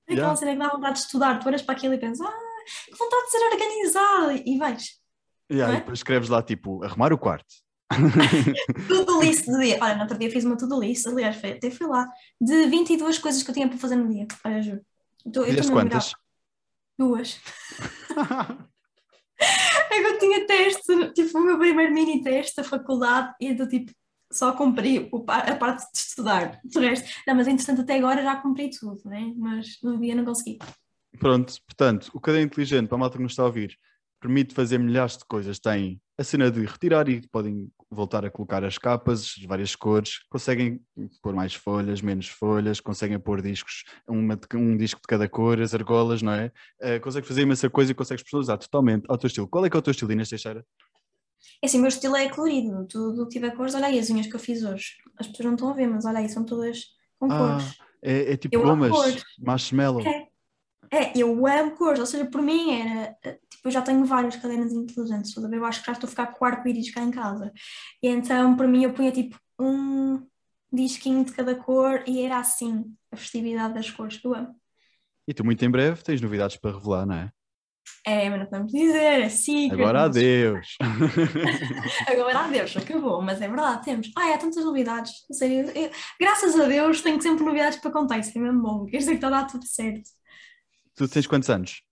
É 0.09 0.15
aquela 0.15 0.29
Yeah. 0.29 0.37
cena 0.37 0.53
que 0.53 0.59
dá 0.59 0.69
vontade 0.69 0.95
de 0.95 1.01
estudar, 1.01 1.39
tu 1.39 1.47
olhas 1.49 1.63
para 1.63 1.75
aquilo 1.77 1.95
e 1.95 1.99
pensas, 1.99 2.27
ah, 2.27 2.33
que 2.87 2.97
vontade 2.97 3.25
de 3.25 3.31
ser 3.31 3.45
organizada, 3.53 4.43
e 4.47 4.59
vais. 4.59 4.99
E 5.51 5.55
aí 5.63 5.69
Não 5.69 5.75
é? 5.75 5.77
depois 5.77 5.99
escreves 5.99 6.29
lá, 6.29 6.43
tipo, 6.43 6.83
arrumar 6.83 7.13
o 7.13 7.19
quarto. 7.19 7.47
Tudo 8.89 9.21
list 9.23 9.47
do 9.47 9.59
dia. 9.59 9.79
Olha, 9.81 9.95
no 9.95 10.03
outro 10.03 10.19
dia 10.19 10.31
fiz 10.31 10.45
uma 10.45 10.57
tudo 10.57 10.79
list, 10.81 11.07
aliás, 11.07 11.37
foi- 11.37 11.53
até 11.53 11.71
fui 11.71 11.87
lá, 11.87 12.07
de 12.41 12.67
22 12.67 13.19
coisas 13.19 13.43
que 13.43 13.51
eu 13.51 13.55
tinha 13.55 13.69
para 13.69 13.79
fazer 13.79 13.97
no 13.97 14.13
dia. 14.13 14.27
Olha, 14.45 14.63
juro. 14.63 14.81
Tô- 15.33 15.45
eu 15.45 15.73
quantas? 15.73 16.13
Duas. 16.99 17.39
Eu 19.91 20.19
tinha 20.19 20.47
teste, 20.47 21.13
tipo, 21.13 21.39
o 21.39 21.45
meu 21.45 21.59
primeiro 21.59 21.93
mini 21.93 22.23
teste 22.23 22.57
da 22.57 22.65
faculdade 22.65 23.35
e 23.41 23.55
do 23.55 23.69
tipo, 23.69 23.93
só 24.33 24.53
cumpri 24.53 25.11
a 25.27 25.57
parte 25.57 25.91
de 25.93 25.99
estudar. 25.99 26.61
O 26.75 26.81
resto, 26.81 27.09
não, 27.27 27.35
mas 27.35 27.49
entretanto 27.49 27.83
até 27.83 27.97
agora 27.97 28.23
já 28.23 28.37
cumpri 28.37 28.71
tudo, 28.71 29.01
né? 29.07 29.33
Mas 29.37 29.79
no 29.83 29.99
dia 29.99 30.15
não 30.15 30.25
consegui. 30.25 30.59
Pronto, 31.19 31.55
portanto, 31.67 32.11
o 32.13 32.21
caderno 32.21 32.47
inteligente, 32.47 32.89
para 32.89 32.97
a 32.97 32.99
malta 32.99 33.17
que 33.17 33.23
nos 33.23 33.33
está 33.33 33.43
a 33.43 33.47
ouvir, 33.47 33.77
permite 34.21 34.55
fazer 34.55 34.79
milhares 34.79 35.17
de 35.17 35.25
coisas. 35.25 35.59
Tem 35.59 36.01
a 36.19 36.25
cena 36.25 36.51
de 36.51 36.65
retirar 36.65 37.09
e 37.09 37.27
podem 37.29 37.71
voltar 37.91 38.25
a 38.25 38.31
colocar 38.31 38.63
as 38.65 38.77
capas, 38.77 39.35
as 39.39 39.45
várias 39.45 39.75
cores, 39.75 40.21
conseguem 40.29 40.81
pôr 41.23 41.35
mais 41.35 41.55
folhas, 41.55 42.03
menos 42.03 42.29
folhas, 42.29 42.81
conseguem 42.81 43.19
pôr 43.19 43.41
discos, 43.41 43.85
uma 44.07 44.39
um 44.55 44.77
disco 44.77 45.01
de 45.01 45.07
cada 45.07 45.29
cor, 45.29 45.61
as 45.61 45.75
argolas, 45.75 46.21
não 46.23 46.33
é? 46.33 46.53
Uh, 46.81 47.01
consegue 47.01 47.27
fazer 47.27 47.43
imensa 47.43 47.69
coisa 47.71 47.93
e 47.93 47.95
consegues 47.95 48.23
personalizar 48.23 48.59
totalmente 48.59 49.05
ao 49.09 49.17
teu 49.17 49.27
estilo. 49.29 49.49
Qual 49.49 49.65
é 49.65 49.71
que 49.71 49.77
é 49.77 49.79
o 49.79 49.83
teu 49.83 49.91
estilo, 49.91 50.13
Inês 50.13 50.29
Teixeira? 50.29 50.65
É 51.63 51.67
assim, 51.67 51.79
o 51.79 51.81
meu 51.81 51.89
estilo 51.89 52.17
é 52.17 52.29
colorido, 52.29 52.87
tudo 52.87 53.29
tiver 53.29 53.51
cores, 53.57 53.75
olha 53.75 53.87
aí 53.87 53.99
as 53.99 54.11
unhas 54.11 54.27
que 54.27 54.35
eu 54.37 54.41
fiz 54.41 54.63
hoje. 54.63 54.97
As 55.19 55.27
pessoas 55.27 55.47
não 55.47 55.55
estão 55.55 55.71
a 55.71 55.75
ver, 55.75 55.89
mas 55.89 56.05
olha 56.05 56.19
aí, 56.19 56.29
são 56.29 56.45
todas 56.45 56.85
com 57.19 57.31
Ah, 57.33 57.39
cores. 57.59 57.79
é, 58.03 58.33
é 58.33 58.37
tipo 58.37 58.61
gomas, 58.61 59.25
marshmallow. 59.39 60.07
É. 60.07 60.28
É, 60.91 61.13
eu 61.19 61.47
amo 61.47 61.73
cores, 61.77 62.01
ou 62.01 62.07
seja, 62.07 62.25
por 62.27 62.41
mim 62.41 62.73
era, 62.81 63.17
eh, 63.23 63.39
tipo, 63.51 63.69
eu 63.69 63.71
já 63.71 63.83
tenho 63.83 64.05
vários 64.07 64.37
cadernos 64.37 64.73
inteligentes, 64.73 65.35
toda 65.35 65.49
vez 65.49 65.61
eu 65.61 65.67
acho 65.69 65.81
que 65.81 65.87
já 65.87 65.93
estou 65.93 66.07
a 66.07 66.11
ficar 66.11 66.27
com 66.29 66.45
o 66.45 66.49
arco-íris 66.49 66.91
cá 66.93 67.03
em 67.03 67.11
casa. 67.11 67.53
E 68.03 68.09
então, 68.09 68.57
por 68.57 68.67
mim, 68.67 68.85
eu 68.85 68.93
punha 68.95 69.13
tipo 69.13 69.39
um 69.59 70.27
disquinho 70.73 71.25
de 71.25 71.33
cada 71.33 71.55
cor 71.55 72.03
e 72.07 72.23
era 72.23 72.39
assim, 72.39 72.95
a 73.13 73.17
festividade 73.17 73.75
das 73.75 73.91
cores, 73.91 74.19
eu 74.25 74.35
amo. 74.35 74.55
E 75.27 75.35
tu, 75.35 75.45
muito 75.45 75.63
em 75.63 75.71
breve, 75.71 76.03
tens 76.03 76.23
novidades 76.23 76.57
para 76.57 76.73
revelar, 76.73 77.05
não 77.05 77.17
é? 77.17 77.31
É, 78.07 78.31
mas 78.31 78.39
não 78.41 78.47
podemos 78.47 78.73
dizer, 78.73 79.21
é 79.21 79.29
secret. 79.29 79.73
Agora 79.73 80.05
adeus. 80.05 80.77
Agora 82.09 82.39
adeus, 82.41 82.77
acabou, 82.77 83.21
mas 83.21 83.41
é 83.43 83.49
verdade, 83.49 83.85
temos. 83.85 84.11
Ai, 84.17 84.33
há 84.33 84.39
tantas 84.39 84.65
novidades, 84.65 85.13
sério, 85.33 85.71
eu- 85.75 85.91
graças 86.19 86.59
a 86.59 86.65
Deus 86.67 87.03
tenho 87.03 87.21
sempre 87.21 87.45
novidades 87.45 87.79
para 87.79 87.91
contar, 87.91 88.19
isso 88.19 88.37
é 88.37 88.41
mesmo 88.41 88.63
bom, 88.63 88.87
quer 88.87 88.99
dizer 88.99 89.11
que 89.13 89.17
está 89.17 89.29
a 89.29 89.31
dar 89.43 89.47
tudo 89.47 89.67
certo. 89.67 90.09
Tu 90.99 91.09
tens 91.09 91.27
quantos 91.27 91.49
anos? 91.51 91.83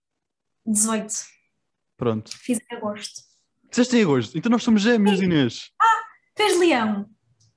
18, 0.65 1.13
Pronto. 1.97 2.31
fiz 2.37 2.59
em 2.71 2.75
agosto. 2.75 3.21
Disseste 3.69 3.97
em 3.97 4.03
agosto, 4.03 4.37
então 4.37 4.49
nós 4.51 4.63
somos 4.63 4.81
gêmeos, 4.81 5.21
Inês. 5.21 5.71
Fez 6.35 6.57
leão. 6.59 7.09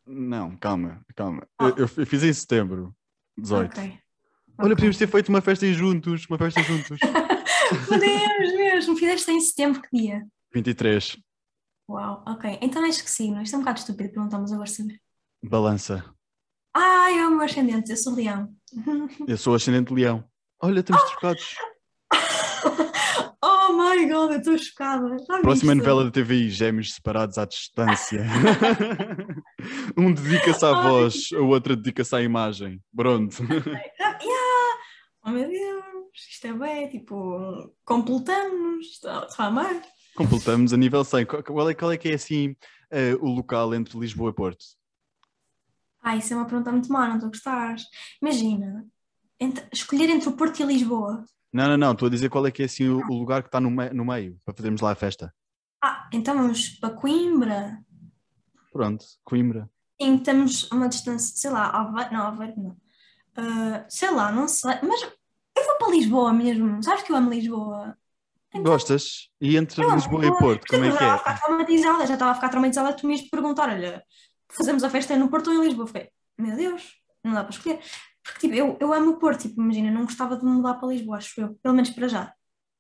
Não, 0.07 0.57
calma, 0.57 1.05
calma. 1.15 1.47
Ah. 1.59 1.67
Eu, 1.77 1.89
eu 1.97 2.07
fiz 2.07 2.23
em 2.23 2.33
setembro, 2.33 2.95
18. 3.39 3.71
Ok. 3.71 3.83
Olha, 4.59 4.67
Ok. 4.67 4.75
podíamos 4.77 4.99
ter 4.99 5.07
feito 5.09 5.29
uma 5.29 5.41
festa 5.41 5.67
em 5.67 5.73
juntos, 5.73 6.27
uma 6.29 6.39
festa 6.39 6.63
juntos. 6.63 6.99
Podemos 7.89 8.53
mesmo, 8.57 8.97
fizeste 8.97 9.31
em 9.31 9.41
setembro, 9.41 9.81
que 9.83 9.97
dia? 9.97 10.27
23, 10.53 11.17
Uau, 11.89 12.23
ok. 12.27 12.59
Então 12.63 12.85
acho 12.85 13.03
que 13.03 13.11
sim, 13.11 13.41
isto 13.41 13.55
é 13.55 13.59
um 13.59 13.63
bocado 13.63 13.79
estúpido 13.81 14.11
perguntamos 14.13 14.53
agora 14.53 14.69
saber. 14.69 15.01
balança. 15.43 16.05
Ai, 16.75 17.19
é 17.19 17.27
o 17.27 17.31
meu 17.31 17.43
ascendente, 17.43 17.91
eu 17.91 17.97
sou 17.97 18.15
leão. 18.15 18.55
Eu 19.27 19.37
sou 19.37 19.55
ascendente 19.55 19.93
leão. 19.93 20.25
Olha, 20.63 20.81
estamos 20.81 21.03
trocados. 21.05 21.57
oh 23.43 23.73
my 23.73 24.07
god, 24.09 24.33
eu 24.33 24.39
estou 24.39 24.59
chocada. 24.59 25.09
Já 25.19 25.41
Próxima 25.41 25.73
viste? 25.73 25.77
novela 25.77 26.05
da 26.05 26.11
TVI, 26.11 26.51
Gêmeos 26.51 26.93
Separados 26.93 27.39
à 27.39 27.47
Distância. 27.47 28.23
um 29.97 30.13
dedica-se 30.13 30.65
à 30.65 30.77
Ai. 30.77 30.83
voz, 30.83 31.33
o 31.33 31.47
outro 31.47 31.75
dedica-se 31.75 32.15
à 32.15 32.21
imagem. 32.21 32.83
Pronto. 32.95 33.37
Ah, 34.03 34.19
yeah. 34.23 34.79
Oh 35.25 35.31
meu 35.31 35.49
Deus, 35.49 36.29
isto 36.31 36.47
é 36.47 36.53
bem, 36.53 36.89
tipo, 36.89 37.75
completamos-nos, 37.85 38.87
está 38.87 39.29
a 39.39 39.47
amar. 39.47 39.83
Completamos 40.15 40.73
a 40.73 40.77
nível 40.77 41.05
100. 41.05 41.27
Qual 41.27 41.71
é, 41.71 41.75
qual 41.75 41.93
é 41.93 41.97
que 41.97 42.09
é 42.09 42.15
assim 42.15 42.57
eh, 42.91 43.15
o 43.21 43.29
local 43.29 43.75
entre 43.75 43.99
Lisboa 43.99 44.31
e 44.31 44.35
Porto? 44.35 44.65
Ah, 46.03 46.17
isso 46.17 46.33
é 46.33 46.37
uma 46.37 46.47
pergunta 46.47 46.73
muito 46.73 46.91
má, 46.91 47.07
não 47.09 47.17
estou 47.17 47.29
a 47.29 47.31
gostar. 47.31 47.77
Imagina, 48.21 48.87
entre- 49.41 49.67
escolher 49.73 50.09
entre 50.11 50.29
o 50.29 50.33
Porto 50.33 50.61
e 50.61 50.65
Lisboa. 50.65 51.25
Não, 51.53 51.69
não, 51.69 51.77
não. 51.77 51.93
Estou 51.93 52.07
a 52.07 52.11
dizer 52.11 52.29
qual 52.29 52.47
é 52.47 52.51
que 52.51 52.63
é 52.63 52.67
assim 52.67 52.89
o, 52.89 52.99
o 53.09 53.15
lugar 53.19 53.43
que 53.43 53.49
está 53.49 53.61
no, 53.61 53.71
me- 53.71 53.91
no 53.91 54.05
meio 54.05 54.39
para 54.45 54.55
fazermos 54.55 54.81
lá 54.81 54.93
a 54.93 54.95
festa. 54.95 55.35
Ah, 55.83 56.09
então 56.13 56.37
vamos 56.37 56.69
para 56.79 56.95
Coimbra. 56.95 57.79
Pronto, 58.73 59.05
Coimbra. 59.25 59.69
Sim, 60.01 60.19
temos 60.19 60.71
uma 60.71 60.89
distância, 60.89 61.37
sei 61.37 61.51
lá, 61.51 61.69
Aveiro, 61.71 62.13
não, 62.13 62.27
Aveiro 62.27 62.55
não. 62.57 62.77
Ah, 63.37 63.85
sei 63.89 64.11
lá, 64.11 64.31
não 64.33 64.47
sei, 64.49 64.75
mas 64.83 65.03
eu 65.03 65.65
vou 65.65 65.79
para 65.79 65.91
Lisboa 65.91 66.33
mesmo, 66.33 66.83
sabes 66.83 67.03
que 67.03 67.13
eu 67.13 67.17
amo 67.17 67.31
Lisboa. 67.31 67.97
Então, 68.51 68.63
Gostas? 68.63 69.29
E 69.41 69.57
entre 69.57 69.83
eu 69.83 69.95
Lisboa 69.95 70.27
e. 70.27 70.39
Porto, 70.39 70.67
como 70.69 70.85
é 70.85 70.89
Eu 70.89 70.93
que 70.93 70.99
já 70.99 71.05
é? 71.05 71.15
estava 71.15 71.15
a 71.15 71.19
ficar 71.35 71.47
traumatizada, 71.47 72.07
já 72.07 72.15
estava 72.15 72.31
a 72.31 72.35
ficar 72.35 72.49
traumatizada, 72.49 72.93
tu 72.97 73.07
me 73.07 73.17
ias 73.17 73.29
perguntar, 73.29 73.69
olha, 73.69 74.05
fazemos 74.51 74.83
a 74.85 74.91
festa 74.91 75.17
no 75.17 75.29
Porto 75.29 75.51
ou 75.51 75.57
em 75.63 75.67
Lisboa? 75.67 75.87
Fiquei, 75.87 76.11
meu 76.39 76.57
Deus, 76.57 76.97
não 77.25 77.33
dá 77.35 77.45
para 77.45 77.55
escolher. 77.55 77.81
Tipo, 78.39 78.55
eu, 78.55 78.77
eu 78.81 78.93
amo 78.93 79.13
o 79.13 79.19
Porto, 79.19 79.43
tipo, 79.43 79.61
imagina, 79.61 79.91
não 79.91 80.05
gostava 80.05 80.37
de 80.37 80.45
mudar 80.45 80.75
para 80.75 80.89
Lisboa, 80.89 81.19
acho 81.19 81.41
eu, 81.41 81.55
pelo 81.63 81.75
menos 81.75 81.91
para 81.91 82.09
já. 82.09 82.33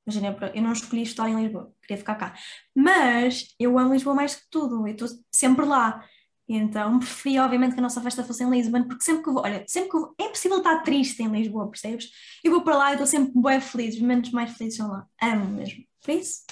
Imagina, 0.07 0.37
eu 0.55 0.63
não 0.63 0.73
escolhi 0.73 1.03
estar 1.03 1.29
em 1.29 1.37
Lisboa, 1.37 1.73
queria 1.83 1.99
ficar 1.99 2.15
cá. 2.17 2.35
Mas 2.75 3.55
eu 3.59 3.79
amo 3.79 3.93
Lisboa 3.93 4.15
mais 4.15 4.35
que 4.35 4.43
tudo, 4.51 4.87
eu 4.87 4.93
estou 4.93 5.09
sempre 5.33 5.65
lá. 5.65 6.05
Então 6.49 6.99
preferia, 6.99 7.45
obviamente, 7.45 7.75
que 7.75 7.79
a 7.79 7.83
nossa 7.83 8.01
festa 8.01 8.25
fosse 8.25 8.43
em 8.43 8.51
Lisbon, 8.51 8.83
porque 8.85 9.05
sempre 9.05 9.23
que 9.23 9.31
vou, 9.31 9.43
olha, 9.43 9.65
sempre 9.69 9.91
que 9.91 9.99
vou, 9.99 10.15
é 10.19 10.29
possível 10.29 10.59
estar 10.59 10.83
triste 10.83 11.23
em 11.23 11.29
Lisboa, 11.29 11.71
percebes? 11.71 12.11
Eu 12.43 12.51
vou 12.51 12.63
para 12.63 12.77
lá 12.77 12.91
e 12.91 12.95
estou 12.95 13.07
sempre 13.07 13.33
bem 13.41 13.61
feliz, 13.61 13.95
os 13.95 14.01
momentos 14.01 14.33
mais 14.33 14.57
felizes 14.57 14.77
são 14.79 14.91
lá. 14.91 15.07
Amo 15.23 15.47
mesmo. 15.47 15.85
Por 16.03 16.13
isso, 16.13 16.43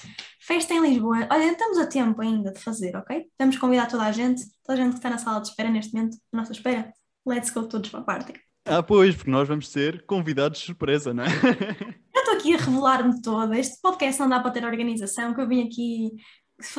festa 0.41 0.75
em 0.75 0.81
Lisboa. 0.81 1.27
Olha, 1.31 1.51
estamos 1.51 1.79
a 1.79 1.87
tempo 1.87 2.21
ainda 2.23 2.53
de 2.53 2.61
fazer, 2.61 2.95
ok? 2.97 3.27
Vamos 3.39 3.57
convidar 3.59 3.87
toda 3.87 4.05
a 4.05 4.13
gente, 4.13 4.43
toda 4.63 4.81
a 4.81 4.83
gente 4.85 4.91
que 4.93 4.99
está 4.99 5.11
na 5.11 5.19
sala 5.19 5.41
de 5.41 5.49
espera 5.49 5.71
neste 5.71 5.93
momento, 5.93 6.17
na 6.33 6.41
nossa 6.41 6.53
espera. 6.53 6.93
Let's 7.27 7.51
go 7.51 7.67
todos 7.67 7.91
para 7.91 8.01
a 8.01 8.05
party. 8.05 8.48
Ah, 8.69 8.83
pois, 8.83 9.15
porque 9.15 9.31
nós 9.31 9.49
vamos 9.49 9.69
ser 9.69 10.05
convidados 10.05 10.59
de 10.59 10.67
surpresa, 10.67 11.15
não 11.15 11.25
é? 11.25 11.29
Eu 12.15 12.21
estou 12.21 12.35
aqui 12.35 12.55
a 12.55 12.59
revelar-me 12.59 13.23
toda. 13.23 13.59
Este 13.59 13.81
podcast 13.81 14.21
não 14.21 14.29
dá 14.29 14.41
para 14.41 14.51
ter 14.51 14.65
organização, 14.65 15.33
que 15.33 15.41
eu 15.41 15.49
vim 15.49 15.67
aqui 15.67 16.11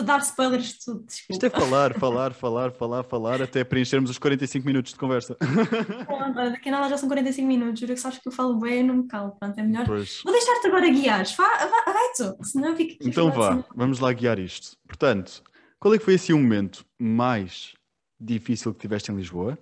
dar 0.04 0.20
spoilers 0.20 0.74
de 0.74 0.86
tudo. 0.86 1.06
Desculpa. 1.06 1.34
Isto 1.34 1.46
é 1.46 1.50
falar, 1.50 1.94
falar, 2.00 2.34
falar, 2.34 2.72
falar, 2.72 3.04
falar, 3.04 3.42
até 3.42 3.64
preenchermos 3.64 4.10
os 4.10 4.18
45 4.18 4.66
minutos 4.66 4.92
de 4.92 5.00
conversa. 5.00 5.36
Pronto, 5.36 6.36
daqui 6.36 6.70
a 6.70 6.72
nada 6.72 6.90
já 6.90 6.98
são 6.98 7.08
45 7.08 7.48
minutos. 7.48 7.80
Juro 7.80 7.94
que 7.94 8.00
sabes 8.00 8.20
que 8.20 8.28
eu 8.28 8.32
falo 8.32 8.60
bem, 8.60 8.82
eu 8.82 8.88
não 8.88 8.96
me 8.98 9.08
calo. 9.08 9.32
Pronto, 9.40 9.58
é 9.58 9.64
melhor. 9.64 9.86
Pois. 9.86 10.22
Vou 10.24 10.34
deixar-te 10.34 10.68
agora 10.68 10.90
guiar. 10.90 11.26
Vai, 11.38 11.70
vai, 11.70 11.86
vai 11.86 12.14
tu, 12.16 12.44
senão 12.44 12.76
fico 12.76 12.94
aqui. 12.96 13.10
Então 13.10 13.32
vá, 13.32 13.64
vamos 13.76 14.00
lá 14.00 14.12
guiar 14.12 14.38
isto. 14.38 14.78
Portanto, 14.86 15.42
qual 15.80 15.94
é 15.94 15.98
que 15.98 16.04
foi 16.04 16.16
assim 16.16 16.34
o 16.34 16.38
momento 16.38 16.86
mais 17.00 17.74
difícil 18.20 18.74
que 18.74 18.82
tiveste 18.82 19.12
em 19.12 19.16
Lisboa? 19.16 19.58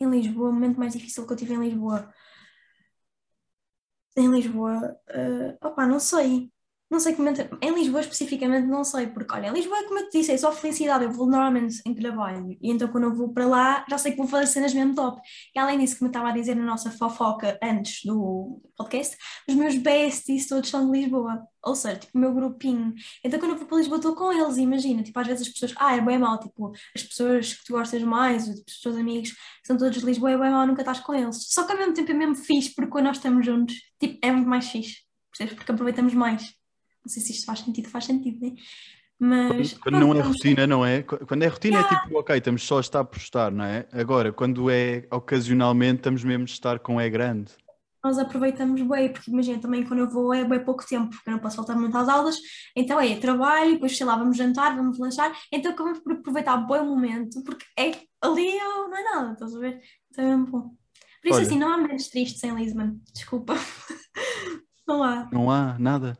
Em 0.00 0.10
Lisboa, 0.10 0.48
o 0.50 0.52
momento 0.52 0.78
mais 0.80 0.92
difícil 0.94 1.24
que 1.26 1.32
eu 1.32 1.36
tive 1.36 1.54
em 1.54 1.60
Lisboa. 1.60 2.12
Em 4.16 4.28
Lisboa, 4.30 4.96
opá, 5.62 5.86
não 5.86 5.98
sei. 6.00 6.52
Não 6.90 6.98
sei 6.98 7.14
momento. 7.16 7.40
Em 7.62 7.72
Lisboa 7.72 8.00
especificamente, 8.00 8.66
não 8.66 8.82
sei, 8.82 9.06
porque 9.06 9.32
olha, 9.32 9.48
em 9.48 9.52
Lisboa, 9.52 9.84
como 9.84 10.00
eu 10.00 10.10
te 10.10 10.18
disse, 10.18 10.32
é 10.32 10.36
só 10.36 10.50
felicidade. 10.50 11.04
Eu 11.04 11.12
vou 11.12 11.26
normalmente 11.26 11.80
em 11.86 11.94
trabalho 11.94 12.56
e 12.60 12.70
então 12.70 12.88
quando 12.88 13.04
eu 13.04 13.14
vou 13.14 13.32
para 13.32 13.46
lá, 13.46 13.84
já 13.88 13.96
sei 13.96 14.10
que 14.10 14.18
vou 14.18 14.26
fazer 14.26 14.46
cenas 14.48 14.74
mesmo 14.74 14.94
top. 14.96 15.20
E 15.54 15.58
além 15.58 15.78
disso, 15.78 15.96
que 15.96 16.02
me 16.02 16.08
estava 16.08 16.30
a 16.30 16.32
dizer 16.32 16.56
na 16.56 16.64
nossa 16.64 16.90
fofoca 16.90 17.56
antes 17.62 18.04
do 18.04 18.60
podcast, 18.76 19.16
os 19.48 19.54
meus 19.54 19.76
besties 19.76 20.48
todos 20.48 20.68
são 20.68 20.90
de 20.90 20.98
Lisboa. 20.98 21.46
Ou 21.62 21.76
seja, 21.76 21.96
tipo, 21.98 22.18
o 22.18 22.20
meu 22.20 22.34
grupinho. 22.34 22.92
Então 23.22 23.38
quando 23.38 23.52
eu 23.52 23.58
vou 23.58 23.66
para 23.68 23.78
Lisboa, 23.78 23.98
estou 23.98 24.16
com 24.16 24.32
eles. 24.32 24.56
Imagina, 24.56 25.02
tipo, 25.04 25.18
às 25.20 25.26
vezes 25.28 25.46
as 25.46 25.52
pessoas, 25.52 25.74
ah, 25.78 25.94
é 25.96 26.00
bem 26.00 26.18
mau, 26.18 26.40
tipo, 26.40 26.72
as 26.96 27.02
pessoas 27.04 27.54
que 27.54 27.64
tu 27.66 27.72
gostas 27.74 28.02
mais, 28.02 28.48
os 28.48 28.80
teus 28.82 28.96
amigos, 28.96 29.32
são 29.64 29.76
todos 29.76 29.96
de 29.98 30.04
Lisboa, 30.04 30.32
é 30.32 30.38
bem 30.38 30.50
mau, 30.50 30.66
nunca 30.66 30.82
estás 30.82 30.98
com 30.98 31.14
eles. 31.14 31.46
Só 31.52 31.64
que 31.64 31.72
ao 31.72 31.78
mesmo 31.78 31.94
tempo 31.94 32.10
é 32.10 32.14
mesmo 32.14 32.34
fixe, 32.34 32.74
porque 32.74 32.90
quando 32.90 33.04
nós 33.06 33.18
estamos 33.18 33.46
juntos, 33.46 33.76
tipo, 34.00 34.18
é 34.22 34.32
muito 34.32 34.48
mais 34.48 34.68
fixe. 34.68 34.96
Percebes? 35.30 35.54
Porque 35.54 35.70
aproveitamos 35.72 36.14
mais. 36.14 36.59
Não 37.04 37.12
sei 37.12 37.22
se 37.22 37.32
isto 37.32 37.46
faz 37.46 37.60
sentido, 37.60 37.88
faz 37.88 38.04
sentido, 38.04 38.40
né? 38.46 38.54
Mas. 39.18 39.74
Quando 39.74 39.98
não 39.98 40.14
é 40.14 40.20
rotina, 40.20 40.66
não 40.66 40.84
é? 40.84 41.02
Quando 41.02 41.42
é 41.42 41.46
rotina 41.46 41.78
é 41.78 41.82
tipo, 41.82 42.18
ok, 42.18 42.36
estamos 42.36 42.62
só 42.62 42.78
a 42.78 42.80
estar 42.80 43.04
por 43.04 43.18
estar, 43.18 43.50
não 43.50 43.64
é? 43.64 43.86
Agora, 43.92 44.32
quando 44.32 44.70
é 44.70 45.06
ocasionalmente, 45.10 45.96
estamos 46.00 46.24
mesmo 46.24 46.44
de 46.44 46.52
estar 46.52 46.78
com 46.78 47.00
é 47.00 47.08
grande. 47.10 47.52
Nós 48.02 48.18
aproveitamos 48.18 48.80
bem, 48.80 49.12
porque 49.12 49.30
imagina, 49.30 49.58
também 49.60 49.84
quando 49.86 50.00
eu 50.00 50.08
vou 50.08 50.32
é 50.32 50.42
bem 50.42 50.64
pouco 50.64 50.86
tempo, 50.86 51.10
porque 51.10 51.28
eu 51.28 51.32
não 51.32 51.38
posso 51.38 51.56
faltar 51.56 51.76
muito 51.76 51.94
às 51.98 52.08
aulas, 52.08 52.38
então 52.74 52.98
é 52.98 53.14
trabalho, 53.16 53.72
depois 53.74 53.94
sei 53.94 54.06
lá, 54.06 54.16
vamos 54.16 54.38
jantar, 54.38 54.74
vamos 54.74 54.98
lanchar, 54.98 55.30
então 55.52 55.70
acabamos 55.70 55.98
por 55.98 56.14
aproveitar 56.14 56.56
bem 56.66 56.80
o 56.80 56.86
momento, 56.86 57.44
porque 57.44 57.66
é 57.78 57.90
ali 58.22 58.56
eu- 58.56 58.88
não 58.88 58.96
é 58.96 59.02
nada, 59.02 59.32
estás 59.34 59.54
a 59.54 59.58
ver? 59.58 59.82
Então 60.10 60.24
é 60.24 60.28
mesmo 60.28 60.46
bom. 60.46 60.60
Por 61.20 61.28
isso 61.28 61.34
Olha. 61.34 61.46
assim, 61.46 61.58
não 61.58 61.68
há 61.70 61.76
momentos 61.76 62.08
tristes 62.08 62.42
em 62.42 62.54
Lisbon, 62.54 62.98
desculpa. 63.12 63.52
Não 64.88 65.04
há. 65.04 65.28
Não 65.30 65.50
há 65.50 65.78
nada. 65.78 66.18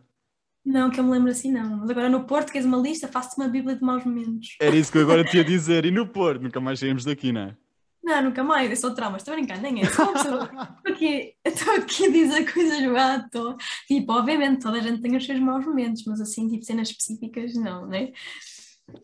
Não, 0.65 0.91
que 0.91 1.01
eu 1.01 1.05
me 1.05 1.11
lembro 1.11 1.31
assim, 1.31 1.51
não. 1.51 1.79
Mas 1.79 1.91
agora 1.91 2.09
no 2.09 2.25
Porto, 2.25 2.53
queres 2.53 2.67
uma 2.67 2.77
lista, 2.79 3.09
faço-te 3.09 3.37
uma 3.39 3.49
bíblia 3.49 3.77
de 3.77 3.83
maus 3.83 4.05
momentos. 4.05 4.57
Era 4.61 4.77
isso 4.77 4.93
que 4.93 4.99
eu 4.99 5.03
agora 5.03 5.25
te 5.25 5.37
ia 5.37 5.45
dizer. 5.45 5.87
E 5.87 5.91
no 5.91 6.07
Porto, 6.07 6.43
nunca 6.43 6.61
mais 6.61 6.79
saímos 6.79 7.05
daqui, 7.05 7.33
não 7.33 7.41
é? 7.43 7.57
Não, 8.03 8.23
nunca 8.23 8.43
mais, 8.43 8.71
eu 8.71 8.77
sou 8.77 8.95
trauma, 8.95 9.19
estou 9.19 9.33
a 9.33 9.37
brincar, 9.37 9.61
nem 9.61 9.83
é. 9.83 9.87
Pessoa. 9.87 10.51
Estou 10.81 10.93
aqui, 10.93 11.35
estou 11.45 11.75
aqui 11.75 12.07
a 12.07 12.11
dizer 12.11 12.53
coisas 12.53 12.87
lá, 12.91 13.17
estou. 13.17 13.57
Tipo, 13.87 14.13
obviamente, 14.13 14.63
toda 14.63 14.79
a 14.79 14.81
gente 14.81 15.03
tem 15.03 15.17
os 15.17 15.25
seus 15.25 15.39
maus 15.39 15.65
momentos, 15.65 16.05
mas 16.07 16.21
assim, 16.21 16.49
tipo, 16.49 16.65
cenas 16.65 16.89
específicas, 16.89 17.55
não, 17.55 17.87
né? 17.87 18.13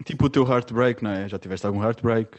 Tipo 0.05 0.27
o 0.27 0.31
teu 0.31 0.47
heartbreak, 0.47 1.05
não 1.05 1.11
é? 1.11 1.29
Já 1.29 1.39
tiveste 1.39 1.67
algum 1.67 1.83
heartbreak? 1.83 2.39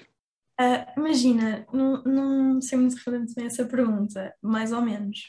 Ah, 0.60 0.92
imagina, 0.98 1.66
não, 1.72 2.04
não 2.04 2.62
sei 2.62 2.78
muito 2.78 2.96
responder 2.96 3.26
bem 3.36 3.46
essa 3.46 3.66
pergunta, 3.66 4.34
mais 4.42 4.72
ou 4.72 4.82
menos. 4.82 5.20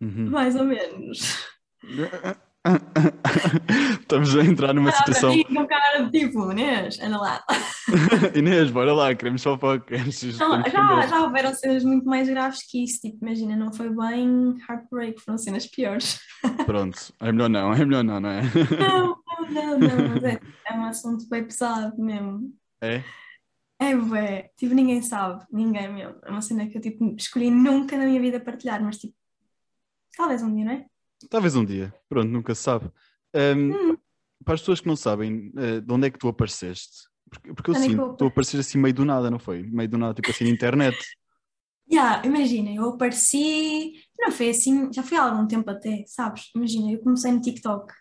Uhum. 0.00 0.30
Mais 0.30 0.54
ou 0.54 0.64
menos. 0.64 1.48
Estamos 4.00 4.36
a 4.36 4.44
entrar 4.44 4.72
numa 4.72 4.90
Olha 4.90 4.96
para 4.96 5.14
situação. 5.14 5.42
com 5.42 5.66
cara 5.66 6.02
de 6.04 6.10
tipo, 6.20 6.52
Inês, 6.52 7.00
anda 7.00 7.18
lá. 7.18 7.44
Inês, 8.36 8.70
bora 8.70 8.92
lá, 8.92 9.14
queremos. 9.14 9.44
Não, 9.44 9.54
Estamos 9.54 10.72
já, 10.72 11.06
já 11.08 11.22
houveram 11.24 11.54
cenas 11.54 11.84
muito 11.84 12.06
mais 12.06 12.28
graves 12.28 12.62
que 12.62 12.84
isso, 12.84 13.00
tipo, 13.00 13.18
imagina, 13.24 13.56
não 13.56 13.72
foi 13.72 13.90
bem 13.90 14.56
heartbreak, 14.68 15.20
foram 15.20 15.38
cenas 15.38 15.66
piores. 15.66 16.20
Pronto, 16.64 16.98
é 17.20 17.32
melhor 17.32 17.48
não, 17.48 17.72
é 17.72 17.84
melhor 17.84 18.04
não, 18.04 18.20
não 18.20 18.30
é? 18.30 18.42
Não, 18.78 19.16
não, 19.50 19.78
não, 19.78 19.78
não, 19.78 20.08
mas 20.14 20.24
é, 20.24 20.40
é 20.66 20.74
um 20.74 20.84
assunto 20.84 21.28
bem 21.28 21.44
pesado 21.44 22.00
mesmo. 22.00 22.52
É? 22.80 23.02
É 23.80 23.96
bué, 23.96 24.50
tipo, 24.56 24.72
ninguém 24.72 25.02
sabe, 25.02 25.44
ninguém 25.50 25.92
mesmo. 25.92 26.14
É 26.24 26.30
uma 26.30 26.40
cena 26.40 26.68
que 26.68 26.78
eu, 26.78 26.80
tipo, 26.80 27.16
escolhi 27.16 27.50
nunca 27.50 27.96
na 27.96 28.04
minha 28.04 28.20
vida 28.20 28.38
partilhar, 28.38 28.80
mas, 28.80 28.98
tipo, 28.98 29.14
talvez 30.16 30.40
um 30.42 30.54
dia, 30.54 30.64
não 30.64 30.72
é? 30.72 30.91
Talvez 31.28 31.56
um 31.56 31.64
dia, 31.64 31.94
pronto, 32.08 32.28
nunca 32.28 32.54
se 32.54 32.62
sabe. 32.62 32.90
Ahm, 33.34 33.72
Hum. 33.72 33.96
Para 34.44 34.54
as 34.54 34.60
pessoas 34.60 34.80
que 34.80 34.88
não 34.88 34.96
sabem 34.96 35.52
eh, 35.56 35.80
de 35.80 35.92
onde 35.92 36.08
é 36.08 36.10
que 36.10 36.18
tu 36.18 36.26
apareceste, 36.26 37.08
porque, 37.30 37.54
porque 37.54 37.70
eu 37.70 37.74
é 37.74 37.78
sinto 37.78 38.10
que 38.10 38.18
tu 38.18 38.26
apareces 38.26 38.58
assim 38.58 38.76
meio 38.76 38.92
do 38.92 39.04
nada, 39.04 39.30
não 39.30 39.38
foi? 39.38 39.62
Meio 39.62 39.88
do 39.88 39.96
nada, 39.96 40.14
tipo 40.14 40.30
assim 40.32 40.44
na 40.44 40.50
internet. 40.50 40.98
Yeah, 41.90 42.26
imagina, 42.26 42.70
eu 42.70 42.88
apareci, 42.90 43.92
não 44.18 44.32
foi 44.32 44.50
assim, 44.50 44.92
já 44.92 45.02
foi 45.02 45.16
há 45.16 45.24
algum 45.24 45.46
tempo 45.46 45.70
até, 45.70 46.04
sabes? 46.06 46.50
Imagina, 46.56 46.90
eu 46.90 47.00
comecei 47.00 47.30
no 47.30 47.40
TikTok 47.40 47.92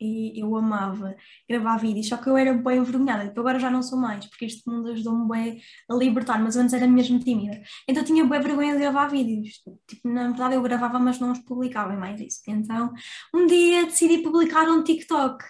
e 0.00 0.40
eu 0.40 0.56
amava 0.56 1.14
gravar 1.48 1.76
vídeos, 1.76 2.08
só 2.08 2.16
que 2.16 2.28
eu 2.28 2.36
era 2.36 2.54
bem 2.54 2.78
envergonhada, 2.78 3.28
tipo, 3.28 3.40
agora 3.40 3.58
já 3.58 3.70
não 3.70 3.82
sou 3.82 3.98
mais, 3.98 4.26
porque 4.26 4.46
este 4.46 4.68
mundo 4.68 4.90
ajudou-me 4.90 5.28
bem 5.28 5.60
a 5.88 5.94
libertar, 5.94 6.42
mas 6.42 6.56
antes 6.56 6.72
era 6.72 6.86
mesmo 6.86 7.18
tímida. 7.18 7.60
Então 7.88 8.02
tinha 8.04 8.24
bem 8.24 8.40
vergonha 8.40 8.72
de 8.74 8.80
gravar 8.80 9.08
vídeos, 9.08 9.60
tipo, 9.86 10.08
na 10.08 10.28
verdade 10.28 10.54
eu 10.54 10.62
gravava, 10.62 10.98
mas 10.98 11.18
não 11.18 11.32
os 11.32 11.40
publicava, 11.40 11.92
e 11.94 11.96
mais 11.96 12.20
isso. 12.20 12.40
Então, 12.48 12.92
um 13.34 13.46
dia 13.46 13.84
decidi 13.84 14.18
publicar 14.18 14.68
um 14.68 14.82
TikTok? 14.82 15.44